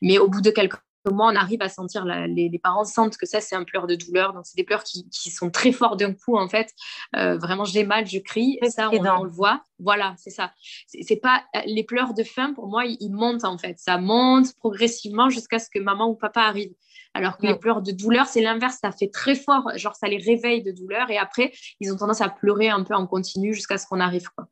Mais 0.00 0.18
au 0.18 0.28
bout 0.28 0.40
de 0.40 0.50
quelques 0.50 0.78
moi, 1.06 1.30
on 1.32 1.36
arrive 1.36 1.62
à 1.62 1.68
sentir, 1.68 2.04
les, 2.04 2.60
parents 2.62 2.84
sentent 2.84 3.16
que 3.16 3.26
ça, 3.26 3.40
c'est 3.40 3.56
un 3.56 3.64
pleur 3.64 3.86
de 3.86 3.94
douleur. 3.94 4.32
Donc, 4.34 4.44
c'est 4.44 4.56
des 4.56 4.64
pleurs 4.64 4.84
qui, 4.84 5.30
sont 5.30 5.50
très 5.50 5.72
forts 5.72 5.96
d'un 5.96 6.12
coup, 6.12 6.36
en 6.36 6.48
fait. 6.48 6.72
Euh, 7.16 7.38
vraiment, 7.38 7.64
j'ai 7.64 7.84
mal, 7.84 8.06
je 8.06 8.18
crie. 8.18 8.58
Et 8.62 8.70
ça, 8.70 8.90
on, 8.90 9.24
le 9.24 9.30
voit. 9.30 9.62
Voilà, 9.78 10.14
c'est 10.18 10.30
ça. 10.30 10.52
C'est 10.86 11.20
pas 11.20 11.44
les 11.66 11.84
pleurs 11.84 12.12
de 12.12 12.22
faim, 12.22 12.52
pour 12.54 12.68
moi, 12.68 12.84
ils, 12.84 13.10
montent, 13.10 13.44
en 13.44 13.56
fait. 13.56 13.78
Ça 13.78 13.98
monte 13.98 14.54
progressivement 14.58 15.30
jusqu'à 15.30 15.58
ce 15.58 15.70
que 15.72 15.78
maman 15.78 16.08
ou 16.08 16.14
papa 16.14 16.42
arrive. 16.42 16.72
Alors 17.12 17.38
que 17.38 17.46
les 17.46 17.56
pleurs 17.56 17.82
de 17.82 17.90
douleur, 17.90 18.26
c'est 18.26 18.40
l'inverse, 18.40 18.78
ça 18.80 18.92
fait 18.92 19.08
très 19.08 19.34
fort, 19.34 19.68
genre 19.74 19.96
ça 19.96 20.06
les 20.06 20.18
réveille 20.18 20.62
de 20.62 20.70
douleur 20.70 21.10
et 21.10 21.18
après, 21.18 21.52
ils 21.80 21.92
ont 21.92 21.96
tendance 21.96 22.20
à 22.20 22.28
pleurer 22.28 22.68
un 22.68 22.84
peu 22.84 22.94
en 22.94 23.04
continu 23.08 23.52
jusqu'à 23.52 23.78
ce 23.78 23.86
qu'on 23.88 23.98
arrive. 23.98 24.28
Quoi. 24.36 24.46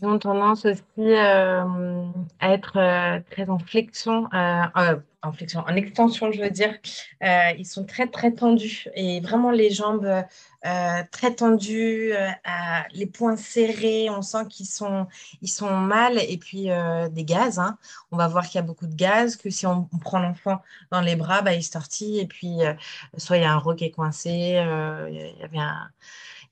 Ils 0.00 0.06
ont 0.06 0.18
tendance 0.18 0.66
aussi 0.66 0.82
euh, 0.98 2.04
à 2.38 2.52
être 2.52 2.76
euh, 2.76 3.20
très 3.30 3.48
en 3.48 3.58
flexion, 3.58 4.28
euh, 4.34 4.96
en 5.56 5.76
extension, 5.76 6.32
je 6.32 6.40
veux 6.40 6.50
dire. 6.50 6.74
ils 7.22 7.66
sont 7.66 7.84
très, 7.84 8.06
très 8.06 8.32
tendus 8.32 8.88
et 8.94 9.20
vraiment 9.20 9.50
les 9.50 9.70
jambes 9.70 10.24
très 11.10 11.34
tendues, 11.34 12.12
les 12.92 13.06
poings 13.06 13.36
serrés. 13.36 14.08
On 14.10 14.22
sent 14.22 14.46
qu'ils 14.48 14.66
sont, 14.66 15.06
ils 15.42 15.50
mal. 15.64 16.18
Et 16.18 16.38
puis 16.38 16.68
des 17.10 17.24
gaz. 17.24 17.58
Hein. 17.58 17.78
On 18.10 18.16
va 18.16 18.28
voir 18.28 18.46
qu'il 18.46 18.56
y 18.56 18.58
a 18.58 18.66
beaucoup 18.66 18.86
de 18.86 18.94
gaz, 18.94 19.36
que 19.36 19.50
si 19.50 19.66
on, 19.66 19.88
prend 20.00 20.18
l'enfant 20.18 20.60
dans 20.90 21.00
les 21.00 21.16
bras, 21.16 21.42
bah, 21.42 21.54
il 21.54 21.62
se 21.62 21.70
tortille. 21.70 22.20
Et 22.20 22.26
puis, 22.26 22.58
soit 23.16 23.38
il 23.38 23.42
y 23.42 23.46
a 23.46 23.52
un 23.52 23.58
roc 23.58 23.82
coincé, 23.94 24.30
il 24.30 25.36
y 25.40 25.44
avait 25.44 25.58
un 25.58 25.90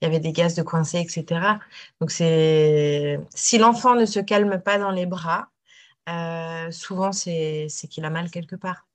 il 0.01 0.05
y 0.05 0.07
avait 0.07 0.19
des 0.19 0.31
gaz 0.31 0.55
de 0.55 0.61
coincé, 0.61 0.99
etc. 0.99 1.41
Donc, 1.99 2.11
c'est 2.11 3.19
si 3.33 3.57
l'enfant 3.57 3.95
ne 3.95 4.05
se 4.05 4.19
calme 4.19 4.59
pas 4.61 4.77
dans 4.77 4.91
les 4.91 5.05
bras, 5.05 5.49
euh, 6.09 6.71
souvent, 6.71 7.11
c'est 7.11 7.67
qu'il 7.89 8.05
a 8.05 8.09
mal 8.09 8.29
quelque 8.29 8.55
part. 8.55 8.87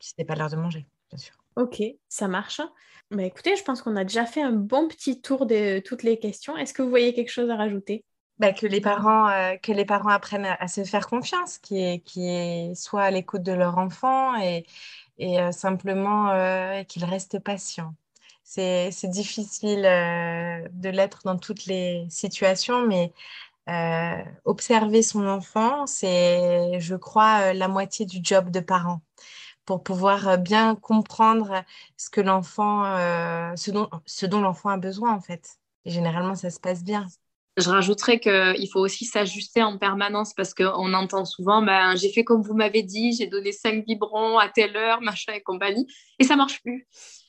Ce 0.00 0.12
n'est 0.18 0.24
pas 0.24 0.34
l'heure 0.34 0.50
de 0.50 0.56
manger, 0.56 0.86
bien 1.08 1.18
sûr. 1.18 1.34
Ok, 1.56 1.82
ça 2.08 2.28
marche. 2.28 2.60
Bah, 3.10 3.24
écoutez, 3.24 3.56
je 3.56 3.64
pense 3.64 3.82
qu'on 3.82 3.96
a 3.96 4.04
déjà 4.04 4.26
fait 4.26 4.42
un 4.42 4.52
bon 4.52 4.86
petit 4.86 5.20
tour 5.20 5.46
de 5.46 5.80
toutes 5.80 6.02
les 6.02 6.18
questions. 6.18 6.56
Est-ce 6.56 6.72
que 6.72 6.82
vous 6.82 6.90
voyez 6.90 7.14
quelque 7.14 7.32
chose 7.32 7.50
à 7.50 7.56
rajouter? 7.56 8.04
Bah, 8.38 8.52
que, 8.52 8.66
les 8.66 8.80
parents, 8.80 9.28
euh, 9.28 9.56
que 9.56 9.72
les 9.72 9.84
parents 9.84 10.10
apprennent 10.10 10.46
à, 10.46 10.68
se 10.68 10.84
faire 10.84 11.08
confiance, 11.08 11.58
qui 11.58 11.82
est, 11.82 11.98
qui 12.04 12.28
est 12.28 12.74
soit 12.76 13.02
à 13.02 13.10
l'écoute 13.10 13.42
de 13.42 13.52
leur 13.52 13.78
enfant 13.78 14.36
et, 14.40 14.64
et 15.18 15.40
euh, 15.40 15.50
simplement 15.50 16.28
qu'ils 16.84 17.04
restent 17.04 17.40
patients 17.40 17.94
c'est 18.48 19.10
difficile 19.10 19.82
de 19.82 20.88
l'être 20.88 21.20
dans 21.24 21.36
toutes 21.36 21.66
les 21.66 22.06
situations, 22.08 22.86
mais 22.86 23.12
euh, 23.68 24.22
observer 24.44 25.02
son 25.02 25.26
enfant, 25.26 25.86
c'est, 25.86 26.80
je 26.80 26.94
crois, 26.94 27.50
euh, 27.50 27.52
la 27.52 27.68
moitié 27.68 28.06
du 28.06 28.18
job 28.22 28.50
de 28.50 28.60
parent 28.60 29.00
pour 29.64 29.82
pouvoir 29.82 30.38
bien 30.38 30.74
comprendre 30.74 31.62
ce 31.98 32.08
que 32.08 32.22
l'enfant, 32.22 32.84
ce 33.54 33.70
dont, 33.70 33.90
ce 34.06 34.24
dont 34.24 34.40
l'enfant 34.40 34.70
a 34.70 34.78
besoin 34.78 35.12
en 35.12 35.20
fait. 35.20 35.58
Et 35.84 35.90
généralement, 35.90 36.34
ça 36.34 36.48
se 36.48 36.58
passe 36.58 36.82
bien. 36.82 37.06
Je 37.58 37.68
rajouterais 37.68 38.20
qu'il 38.20 38.68
faut 38.72 38.78
aussi 38.78 39.04
s'ajuster 39.04 39.62
en 39.62 39.78
permanence 39.78 40.32
parce 40.32 40.54
qu'on 40.54 40.94
entend 40.94 41.24
souvent 41.24 41.60
ben, 41.60 41.96
j'ai 41.96 42.12
fait 42.12 42.22
comme 42.22 42.40
vous 42.40 42.54
m'avez 42.54 42.82
dit, 42.82 43.12
j'ai 43.12 43.26
donné 43.26 43.50
cinq 43.50 43.84
biberons 43.84 44.38
à 44.38 44.48
telle 44.48 44.76
heure, 44.76 45.00
machin 45.00 45.32
et 45.32 45.42
compagnie, 45.42 45.86
et 46.20 46.24
ça 46.24 46.36
marche 46.36 46.62
plus. 46.62 46.86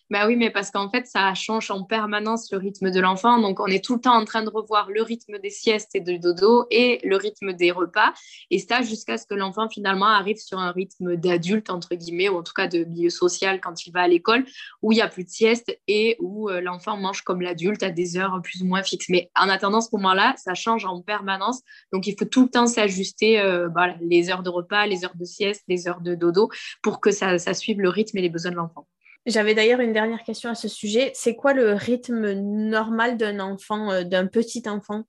Bah 0.10 0.26
oui, 0.26 0.36
mais 0.36 0.50
parce 0.50 0.72
qu'en 0.72 0.90
fait, 0.90 1.06
ça 1.06 1.36
change 1.36 1.70
en 1.70 1.84
permanence 1.84 2.52
le 2.52 2.58
rythme 2.58 2.90
de 2.90 3.00
l'enfant. 3.00 3.40
Donc, 3.40 3.60
on 3.60 3.68
est 3.68 3.84
tout 3.84 3.94
le 3.94 4.02
temps 4.02 4.16
en 4.16 4.26
train 4.26 4.42
de 4.42 4.50
revoir 4.50 4.90
le 4.90 5.04
rythme 5.04 5.38
des 5.38 5.52
siestes 5.52 5.94
et 5.94 6.00
de 6.00 6.18
dodo 6.18 6.66
et 6.72 7.00
le 7.04 7.16
rythme 7.16 7.54
des 7.54 7.70
repas. 7.70 8.12
Et 8.50 8.58
ça, 8.58 8.82
jusqu'à 8.82 9.20
ce 9.20 9.28
que 9.28 9.36
l'enfant 9.36 9.70
finalement 9.70 10.08
arrive 10.08 10.38
sur 10.38 10.58
un 10.58 10.72
rythme 10.72 11.16
d'adulte, 11.16 11.70
entre 11.70 11.94
guillemets, 11.94 12.28
ou 12.28 12.38
en 12.38 12.44
tout 12.44 12.54
cas 12.54 12.68
de 12.68 12.86
milieu 12.86 13.12
social 13.12 13.62
quand 13.62 13.86
il 13.86 13.92
va 13.92 14.02
à 14.02 14.08
l'école, 14.08 14.46
où 14.82 14.92
il 14.92 14.96
n'y 14.96 15.02
a 15.04 15.08
plus 15.08 15.26
de 15.26 15.30
sieste 15.30 15.78
et 15.88 16.18
où 16.20 16.50
euh, 16.50 16.60
l'enfant 16.60 16.98
mange 16.98 17.22
comme 17.22 17.42
l'adulte 17.42 17.84
à 17.84 17.92
des 17.92 18.18
heures 18.18 18.42
plus 18.42 18.64
ou 18.64 18.66
moins 18.66 18.82
fixes. 18.82 19.10
Mais 19.10 19.30
en 19.40 19.48
attendant 19.48 19.80
ce 19.80 19.90
moment-là, 19.94 20.34
ça 20.38 20.56
change 20.56 20.86
en 20.86 21.04
permanence. 21.04 21.62
Donc, 21.94 22.08
il 22.08 22.16
faut 22.18 22.26
tout 22.26 22.42
le 22.46 22.50
temps 22.50 22.66
s'ajuster 22.66 23.40
euh, 23.40 23.70
les 24.02 24.32
heures 24.32 24.42
de 24.42 24.50
repas, 24.50 24.88
les 24.88 25.06
heures 25.06 25.16
de 25.16 25.26
sieste, 25.26 25.64
les 25.68 25.88
heures 25.88 26.02
de 26.02 26.16
dodo 26.16 26.50
pour 26.82 27.00
que 27.00 27.12
ça 27.12 27.38
suive 27.54 27.80
le 27.80 27.90
rythme 27.90 28.18
et 28.18 28.22
les 28.22 28.30
besoins 28.30 28.50
de 28.50 28.56
l'enfant. 28.56 28.88
J'avais 29.26 29.54
d'ailleurs 29.54 29.80
une 29.80 29.94
dernière 29.94 30.24
question 30.24 30.50
à 30.50 30.56
ce 30.56 30.68
sujet. 30.68 31.12
C'est 31.14 31.36
quoi 31.36 31.54
le 31.54 31.74
rythme 31.74 32.32
normal 32.34 33.18
d'un 33.18 33.40
enfant, 33.40 33.92
euh, 33.92 34.04
d'un 34.04 34.28
petit 34.28 34.64
enfant? 34.68 35.04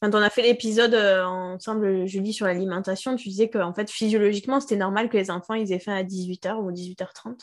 Quand 0.00 0.14
on 0.14 0.22
a 0.22 0.30
fait 0.30 0.42
l'épisode 0.42 0.94
euh, 0.94 1.24
ensemble, 1.24 2.06
Julie, 2.06 2.32
sur 2.32 2.46
l'alimentation, 2.46 3.16
tu 3.16 3.28
disais 3.28 3.48
qu'en 3.48 3.72
fait, 3.72 3.90
physiologiquement, 3.90 4.60
c'était 4.60 4.76
normal 4.76 5.08
que 5.08 5.16
les 5.16 5.30
enfants 5.30 5.54
ils 5.54 5.72
aient 5.72 5.78
faim 5.78 5.94
à 5.94 6.02
18h 6.02 6.56
ou 6.56 6.70
18h30. 6.70 7.38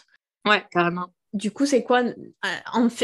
Ouais, 0.46 0.64
carrément. 0.72 1.08
Du 1.34 1.50
coup, 1.50 1.66
c'est 1.66 1.82
quoi, 1.84 2.04
euh, 2.04 2.14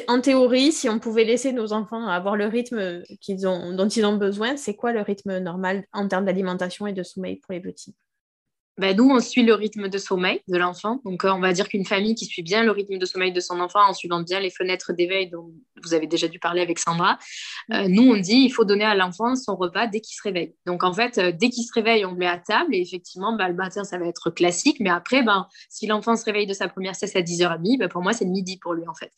en, 0.07 0.21
théorie, 0.21 0.71
si 0.71 0.87
on 0.87 0.99
pouvait 0.99 1.23
laisser 1.23 1.51
nos 1.51 1.73
enfants 1.73 2.05
avoir 2.05 2.35
le 2.35 2.45
rythme 2.45 3.01
qu'ils 3.21 3.47
ont, 3.47 3.73
dont 3.73 3.87
ils 3.87 4.05
ont 4.05 4.17
besoin, 4.17 4.55
c'est 4.55 4.75
quoi 4.75 4.93
le 4.93 5.01
rythme 5.01 5.39
normal 5.39 5.85
en 5.93 6.07
termes 6.07 6.25
d'alimentation 6.25 6.85
et 6.85 6.93
de 6.93 7.01
sommeil 7.01 7.37
pour 7.37 7.53
les 7.53 7.59
petits? 7.59 7.95
Ben, 8.79 8.95
nous, 8.95 9.09
on 9.09 9.19
suit 9.19 9.43
le 9.43 9.53
rythme 9.53 9.89
de 9.89 9.97
sommeil 9.97 10.39
de 10.47 10.57
l'enfant. 10.57 11.01
Donc, 11.03 11.25
euh, 11.25 11.31
on 11.31 11.41
va 11.41 11.51
dire 11.51 11.67
qu'une 11.67 11.85
famille 11.85 12.15
qui 12.15 12.23
suit 12.23 12.43
bien 12.43 12.63
le 12.63 12.71
rythme 12.71 12.97
de 12.97 13.05
sommeil 13.05 13.33
de 13.33 13.41
son 13.41 13.59
enfant 13.59 13.81
en 13.85 13.93
suivant 13.93 14.21
bien 14.21 14.39
les 14.39 14.49
fenêtres 14.49 14.93
d'éveil 14.93 15.29
dont 15.29 15.51
vous 15.83 15.93
avez 15.93 16.07
déjà 16.07 16.29
dû 16.29 16.39
parler 16.39 16.61
avec 16.61 16.79
Sandra, 16.79 17.19
euh, 17.73 17.89
nous, 17.89 18.09
on 18.09 18.15
dit 18.15 18.37
il 18.37 18.51
faut 18.51 18.63
donner 18.63 18.85
à 18.85 18.95
l'enfant 18.95 19.35
son 19.35 19.57
repas 19.57 19.87
dès 19.87 19.99
qu'il 19.99 20.15
se 20.15 20.23
réveille. 20.23 20.55
Donc, 20.65 20.85
en 20.85 20.93
fait, 20.93 21.17
euh, 21.17 21.33
dès 21.33 21.49
qu'il 21.49 21.65
se 21.65 21.73
réveille, 21.73 22.05
on 22.05 22.11
le 22.11 22.17
met 22.17 22.25
à 22.25 22.37
table 22.37 22.73
et 22.73 22.79
effectivement, 22.79 23.35
ben, 23.35 23.49
le 23.49 23.53
matin, 23.53 23.83
ça 23.83 23.97
va 23.97 24.05
être 24.05 24.29
classique. 24.29 24.77
Mais 24.79 24.89
après, 24.89 25.23
ben, 25.23 25.45
si 25.67 25.85
l'enfant 25.85 26.15
se 26.15 26.23
réveille 26.23 26.47
de 26.47 26.53
sa 26.53 26.69
première 26.69 26.95
sieste 26.95 27.17
à 27.17 27.21
10h30, 27.21 27.79
ben, 27.79 27.89
pour 27.89 28.01
moi, 28.01 28.13
c'est 28.13 28.23
le 28.23 28.31
midi 28.31 28.59
pour 28.59 28.75
lui, 28.75 28.87
en 28.87 28.93
fait. 28.93 29.11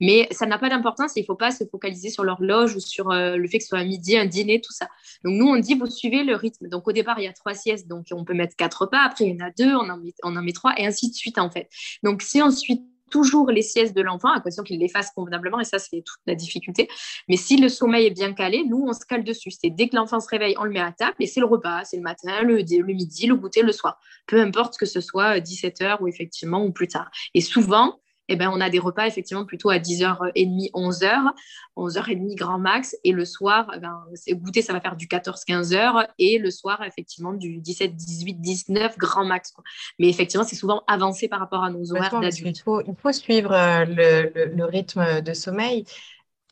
Mais 0.00 0.28
ça 0.30 0.46
n'a 0.46 0.58
pas 0.58 0.68
d'importance 0.68 1.12
il 1.16 1.22
ne 1.22 1.26
faut 1.26 1.34
pas 1.34 1.50
se 1.50 1.64
focaliser 1.64 2.10
sur 2.10 2.22
l'horloge 2.22 2.76
ou 2.76 2.80
sur 2.80 3.08
le 3.08 3.48
fait 3.48 3.58
que 3.58 3.64
ce 3.64 3.70
soit 3.70 3.78
un 3.78 3.84
midi, 3.84 4.16
un 4.16 4.26
dîner, 4.26 4.60
tout 4.60 4.72
ça. 4.72 4.86
Donc, 5.24 5.34
nous, 5.34 5.48
on 5.48 5.56
dit 5.56 5.74
vous 5.74 5.86
suivez 5.86 6.22
le 6.22 6.36
rythme. 6.36 6.68
Donc, 6.68 6.86
au 6.86 6.92
départ, 6.92 7.18
il 7.18 7.24
y 7.24 7.28
a 7.28 7.32
trois 7.32 7.54
siestes, 7.54 7.88
donc 7.88 8.06
on 8.12 8.24
peut 8.24 8.34
mettre 8.34 8.54
quatre 8.54 8.82
repas 8.82 9.07
après 9.08 9.26
il 9.26 9.36
y 9.36 9.42
en 9.42 9.46
a 9.46 9.50
deux, 9.50 9.74
on 9.74 9.88
en 9.88 9.98
met, 9.98 10.14
on 10.22 10.36
en 10.36 10.42
met 10.42 10.52
trois, 10.52 10.74
et 10.78 10.86
ainsi 10.86 11.10
de 11.10 11.14
suite 11.14 11.38
en 11.38 11.50
fait. 11.50 11.68
Donc 12.02 12.22
si 12.22 12.40
on 12.42 12.50
suit 12.50 12.82
toujours 13.08 13.50
les 13.50 13.62
siestes 13.62 13.96
de 13.96 14.02
l'enfant, 14.02 14.28
à 14.28 14.40
condition 14.40 14.62
qu'il 14.62 14.78
les 14.78 14.88
fasse 14.88 15.10
convenablement, 15.10 15.60
et 15.60 15.64
ça, 15.64 15.78
c'est 15.78 16.02
toute 16.02 16.20
la 16.26 16.34
difficulté. 16.34 16.88
Mais 17.28 17.36
si 17.36 17.56
le 17.56 17.68
sommeil 17.68 18.06
est 18.06 18.10
bien 18.10 18.32
calé, 18.32 18.64
nous, 18.64 18.84
on 18.86 18.92
se 18.92 19.04
cale 19.04 19.24
dessus. 19.24 19.50
C'est 19.50 19.70
dès 19.70 19.88
que 19.88 19.96
l'enfant 19.96 20.20
se 20.20 20.28
réveille, 20.28 20.54
on 20.58 20.64
le 20.64 20.70
met 20.70 20.80
à 20.80 20.92
table, 20.92 21.16
et 21.20 21.26
c'est 21.26 21.40
le 21.40 21.46
repas, 21.46 21.84
c'est 21.84 21.96
le 21.96 22.02
matin, 22.02 22.42
le, 22.42 22.56
le, 22.56 22.94
midi, 22.94 23.26
le 23.26 23.36
goûter, 23.36 23.62
le 23.62 23.72
soir. 23.72 23.98
Peu 24.26 24.40
importe 24.40 24.76
que 24.76 24.86
ce 24.86 25.00
soit 25.00 25.38
17h 25.38 25.98
ou 26.00 26.08
effectivement, 26.08 26.64
ou 26.64 26.72
plus 26.72 26.88
tard. 26.88 27.10
Et 27.34 27.40
souvent, 27.40 27.98
eh 28.28 28.36
ben, 28.36 28.50
on 28.52 28.60
a 28.60 28.70
des 28.70 28.78
repas 28.78 29.06
effectivement 29.06 29.44
plutôt 29.44 29.70
à 29.70 29.78
10h30, 29.78 30.70
11h, 30.72 31.32
11h30 31.76 32.34
grand 32.36 32.58
max. 32.58 32.96
Et 33.04 33.12
le 33.12 33.24
soir, 33.24 33.70
eh 33.74 33.78
ben, 33.80 34.04
goûter, 34.32 34.62
ça 34.62 34.72
va 34.72 34.80
faire 34.80 34.96
du 34.96 35.06
14-15h. 35.06 36.08
Et 36.18 36.38
le 36.38 36.50
soir, 36.50 36.82
effectivement, 36.84 37.32
du 37.32 37.58
17, 37.58 37.94
18, 37.94 38.34
19 38.34 38.98
grand 38.98 39.24
max. 39.24 39.54
Mais 39.98 40.08
effectivement, 40.08 40.44
c'est 40.44 40.56
souvent 40.56 40.82
avancé 40.86 41.28
par 41.28 41.40
rapport 41.40 41.64
à 41.64 41.70
nos 41.70 41.92
horaires 41.92 42.20
d'adultes. 42.20 42.58
Il 42.58 42.62
faut, 42.62 42.80
il 42.82 42.94
faut 42.94 43.12
suivre 43.12 43.52
euh, 43.52 43.84
le, 43.84 44.54
le, 44.54 44.64
rythme 44.64 45.20
de 45.22 45.32
sommeil. 45.32 45.84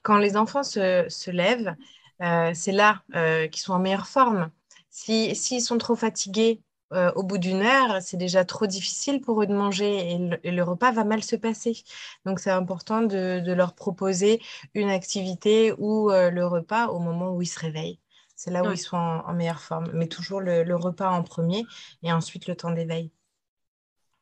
Quand 0.02 0.18
les 0.18 0.36
enfants 0.36 0.62
se, 0.62 1.04
se 1.08 1.30
lèvent, 1.30 1.74
euh, 2.22 2.52
c'est 2.54 2.72
là 2.72 3.02
euh, 3.14 3.48
qu'ils 3.48 3.62
sont 3.62 3.72
en 3.72 3.78
meilleure 3.78 4.06
forme. 4.06 4.50
S'ils 4.90 5.36
si, 5.36 5.60
sont 5.60 5.78
trop 5.78 5.96
fatigués, 5.96 6.62
euh, 6.92 7.12
au 7.16 7.22
bout 7.22 7.38
d'une 7.38 7.62
heure, 7.62 8.00
c'est 8.00 8.16
déjà 8.16 8.44
trop 8.44 8.66
difficile 8.66 9.20
pour 9.20 9.42
eux 9.42 9.46
de 9.46 9.54
manger 9.54 10.12
et 10.42 10.50
le, 10.52 10.62
repas 10.62 10.92
va 10.92 11.04
mal 11.04 11.22
se 11.22 11.34
passer. 11.36 11.82
Donc, 12.24 12.38
c'est 12.38 12.50
important 12.50 13.02
de, 13.02 13.52
leur 13.52 13.74
proposer 13.74 14.40
une 14.74 14.90
activité 14.90 15.72
ou 15.78 16.10
euh, 16.10 16.30
le 16.30 16.46
repas 16.46 16.88
au 16.88 16.98
moment 16.98 17.30
où 17.30 17.42
ils 17.42 17.46
se 17.46 17.58
réveillent. 17.58 17.98
C'est 18.36 18.50
là 18.50 18.62
où 18.62 18.70
ils 18.70 18.78
sont 18.78 18.96
en, 18.96 19.32
meilleure 19.32 19.60
forme. 19.60 19.90
Mais 19.94 20.08
toujours 20.08 20.40
le, 20.40 20.76
repas 20.76 21.10
en 21.10 21.22
premier 21.22 21.64
et 22.02 22.12
ensuite 22.12 22.46
le 22.46 22.54
temps 22.54 22.70
d'éveil. 22.70 23.10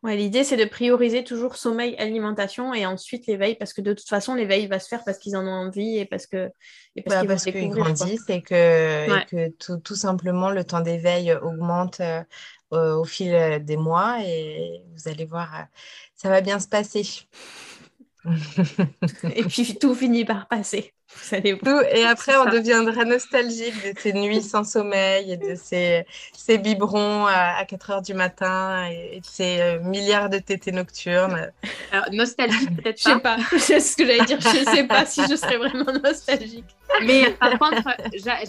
Ouais, 0.05 0.17
L'idée, 0.19 0.45
c'est 0.45 0.59
de 0.59 0.67
prioriser 0.67 1.25
toujours 1.25 1.57
sommeil, 1.57 1.97
alimentation 1.97 2.75
et 2.75 2.85
ensuite 2.85 3.27
l'éveil, 3.27 3.55
parce 3.55 3.73
que 3.73 3.81
de 3.81 3.95
toute 3.95 4.07
façon, 4.07 4.35
l'éveil 4.35 4.67
va 4.67 4.79
se 4.79 4.87
faire 4.87 5.03
parce 5.03 5.17
qu'ils 5.17 5.35
en 5.35 5.47
ont 5.47 5.67
envie 5.67 5.97
et 5.97 6.05
parce 6.05 6.27
que 6.27 6.51
parce, 7.07 7.45
qu'ils 7.45 7.71
grandissent 7.71 8.29
et 8.29 8.43
que, 8.43 9.25
que 9.25 9.49
tout, 9.53 9.79
tout, 9.79 9.95
simplement 9.95 10.51
le 10.51 10.63
temps 10.63 10.83
d'éveil 10.83 11.33
augmente 11.33 12.01
euh, 12.75 12.97
au 12.97 13.05
fil 13.05 13.65
des 13.65 13.79
mois 13.79 14.19
et 14.23 14.83
vous 14.95 15.09
allez 15.09 15.25
voir, 15.25 15.55
euh, 15.55 15.63
ça 16.15 16.29
va 16.29 16.43
bien 16.43 16.61
se 16.61 16.69
passer. 16.69 17.07
et 19.35 19.45
puis 19.45 19.79
tout 19.79 19.95
finit 19.95 20.27
par 20.27 20.49
passer. 20.49 20.93
Tout, 21.31 21.81
et 21.93 22.05
après, 22.05 22.37
on 22.37 22.45
deviendra 22.47 23.05
nostalgique 23.05 23.75
de 23.95 23.99
ces 23.99 24.13
nuits 24.13 24.43
sans 24.43 24.65
sommeil 24.65 25.33
et 25.33 25.37
de 25.37 25.55
ces, 25.55 26.05
ces 26.33 26.59
biberons 26.59 27.27
à, 27.27 27.65
4 27.65 27.91
heures 27.91 28.03
du 28.03 28.15
matin 28.15 28.87
et, 28.91 29.21
de 29.21 29.27
ces 29.27 29.61
euh, 29.61 29.81
milliards 29.81 30.29
de 30.29 30.39
tétés 30.39 30.73
nocturnes. 30.73 31.51
Alors, 31.93 32.07
nostalgique, 32.13 32.77
peut-être 32.83 33.03
pas. 33.21 33.37
Je 33.39 33.59
sais 33.59 33.59
pas, 33.59 33.59
c'est 33.59 33.81
ce 33.81 33.97
que 33.97 34.07
j'allais 34.07 34.25
dire. 34.25 34.41
Je 34.41 34.71
sais 34.71 34.85
pas 34.85 35.07
si 35.07 35.23
je 35.23 35.37
serais 35.37 35.57
vraiment 35.57 35.93
nostalgique. 36.03 36.65
Mais 37.03 37.31
par 37.33 37.59
contre, 37.59 37.83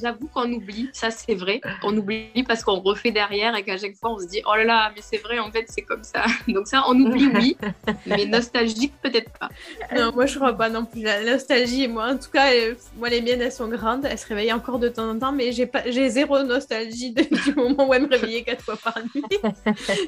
j'avoue 0.01 0.27
qu'on 0.27 0.51
oublie, 0.51 0.89
ça 0.93 1.09
c'est 1.09 1.35
vrai. 1.35 1.61
On 1.83 1.95
oublie 1.97 2.43
parce 2.47 2.63
qu'on 2.63 2.79
refait 2.79 3.11
derrière 3.11 3.55
et 3.55 3.63
qu'à 3.63 3.77
chaque 3.77 3.95
fois 3.95 4.11
on 4.11 4.19
se 4.19 4.27
dit 4.27 4.41
oh 4.45 4.55
là 4.55 4.63
là, 4.63 4.91
mais 4.95 5.01
c'est 5.01 5.17
vrai, 5.17 5.39
en 5.39 5.51
fait 5.51 5.65
c'est 5.67 5.81
comme 5.81 6.03
ça. 6.03 6.25
Donc 6.47 6.67
ça, 6.67 6.83
on 6.87 6.99
oublie, 6.99 7.29
oui, 7.33 7.57
mais 8.05 8.25
nostalgique 8.25 8.93
peut-être 9.01 9.31
pas. 9.39 9.49
Non, 9.95 10.11
moi 10.13 10.25
je 10.25 10.35
crois 10.35 10.53
pas 10.53 10.69
non 10.69 10.85
plus. 10.85 11.01
La 11.01 11.23
nostalgie, 11.23 11.87
moi 11.87 12.11
en 12.11 12.17
tout 12.17 12.29
cas, 12.31 12.53
moi, 12.97 13.09
les 13.09 13.21
miennes, 13.21 13.41
elles 13.41 13.51
sont 13.51 13.67
grandes. 13.67 14.05
Elles 14.05 14.17
se 14.17 14.27
réveillent 14.27 14.53
encore 14.53 14.79
de 14.79 14.89
temps 14.89 15.09
en 15.09 15.19
temps, 15.19 15.31
mais 15.31 15.51
j'ai, 15.51 15.65
pas, 15.65 15.83
j'ai 15.89 16.09
zéro 16.09 16.41
nostalgie 16.43 17.11
du 17.13 17.53
moment 17.55 17.87
où 17.87 17.93
elles 17.93 18.03
me 18.03 18.09
réveillaient 18.09 18.43
quatre 18.43 18.63
fois 18.63 18.77
par 18.77 18.97
nuit. 19.13 19.23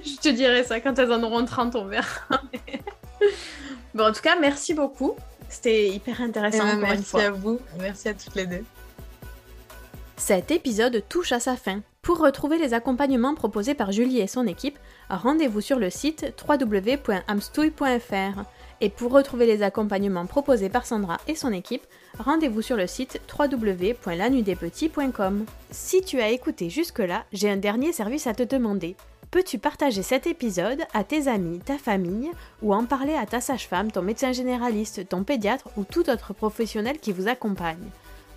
je 0.06 0.18
te 0.18 0.30
dirai 0.30 0.64
ça 0.64 0.80
quand 0.80 0.98
elles 1.00 1.12
en 1.12 1.22
auront 1.24 1.46
30, 1.46 1.76
on 1.76 1.86
verra. 1.86 2.08
bon, 3.94 4.06
en 4.06 4.12
tout 4.12 4.22
cas, 4.22 4.38
merci 4.40 4.74
beaucoup. 4.74 5.16
C'était 5.50 5.90
hyper 5.90 6.22
intéressant. 6.22 6.64
Eh 6.68 6.76
ben, 6.76 6.82
merci 6.82 7.18
à 7.18 7.32
vous. 7.32 7.60
Merci 7.80 8.10
à 8.10 8.14
toutes 8.14 8.36
les 8.36 8.46
deux. 8.46 8.64
Cet 10.18 10.52
épisode 10.52 11.04
touche 11.08 11.32
à 11.32 11.40
sa 11.40 11.56
fin. 11.56 11.82
Pour 12.02 12.20
retrouver 12.20 12.58
les 12.58 12.74
accompagnements 12.74 13.36
proposés 13.36 13.76
par 13.76 13.92
Julie 13.92 14.20
et 14.20 14.28
son 14.28 14.48
équipe, 14.48 14.80
rendez-vous 15.10 15.62
sur 15.62 15.78
le 15.78 15.90
site 15.90 16.34
www.amstouille.fr. 16.48 18.44
Et 18.80 18.90
pour 18.90 19.12
retrouver 19.12 19.48
les 19.48 19.64
accompagnements 19.64 20.28
proposés 20.28 20.70
par 20.70 20.86
Sandra 20.86 21.18
et 21.28 21.36
son 21.36 21.52
équipe, 21.52 21.82
rendez-vous 22.20 22.62
sur 22.62 22.78
le 22.78 22.86
site 22.86 23.20
www.lanudespetits.com. 23.38 25.46
Si 25.72 26.02
tu 26.02 26.22
as 26.22 26.30
écouté 26.30 26.70
jusque-là, 26.70 27.26
j'ai 27.34 27.50
un 27.50 27.58
dernier 27.58 27.92
service 27.92 28.28
à 28.28 28.36
te 28.36 28.44
demander. 28.44 28.96
Peux-tu 29.32 29.58
partager 29.58 30.04
cet 30.04 30.28
épisode 30.28 30.84
à 30.94 31.04
tes 31.04 31.28
amis, 31.28 31.60
ta 31.60 31.78
famille, 31.78 32.32
ou 32.62 32.74
en 32.74 32.86
parler 32.86 33.16
à 33.16 33.26
ta 33.26 33.42
sage-femme, 33.42 33.92
ton 33.92 34.02
médecin 34.02 34.32
généraliste, 34.32 35.10
ton 35.10 35.24
pédiatre 35.24 35.68
ou 35.76 35.84
tout 35.84 36.10
autre 36.10 36.34
professionnel 36.34 37.00
qui 37.00 37.12
vous 37.12 37.28
accompagne? 37.28 37.90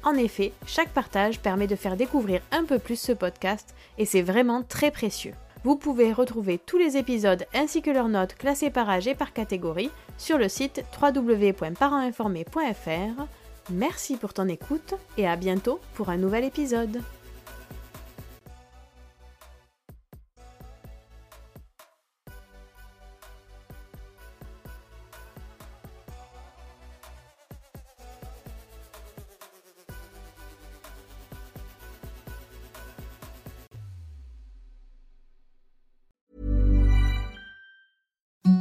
En 0.03 0.15
effet, 0.15 0.53
chaque 0.67 0.89
partage 0.89 1.41
permet 1.41 1.67
de 1.67 1.77
faire 1.77 1.97
découvrir 1.97 2.41
un 2.51 2.65
peu 2.65 2.79
plus 2.79 2.99
ce 2.99 3.13
podcast 3.13 3.75
et 3.99 4.07
c'est 4.07 4.23
vraiment 4.23 4.63
très 4.63 4.91
précieux. 4.91 5.35
Vous 5.63 5.77
pouvez 5.77 6.11
retrouver 6.13 6.59
tous 6.59 6.79
les 6.79 6.97
épisodes 6.97 7.45
ainsi 7.53 7.83
que 7.83 7.91
leurs 7.91 8.09
notes 8.09 8.35
classées 8.35 8.71
par 8.71 8.89
âge 8.89 9.07
et 9.07 9.15
par 9.15 9.35
catégorie 9.35 9.91
sur 10.17 10.39
le 10.39 10.49
site 10.49 10.83
www.parentinformé.fr. 11.01 13.27
Merci 13.71 14.17
pour 14.17 14.33
ton 14.33 14.49
écoute 14.49 14.95
et 15.19 15.29
à 15.29 15.37
bientôt 15.37 15.79
pour 15.95 16.09
un 16.09 16.17
nouvel 16.17 16.45
épisode. 16.45 17.03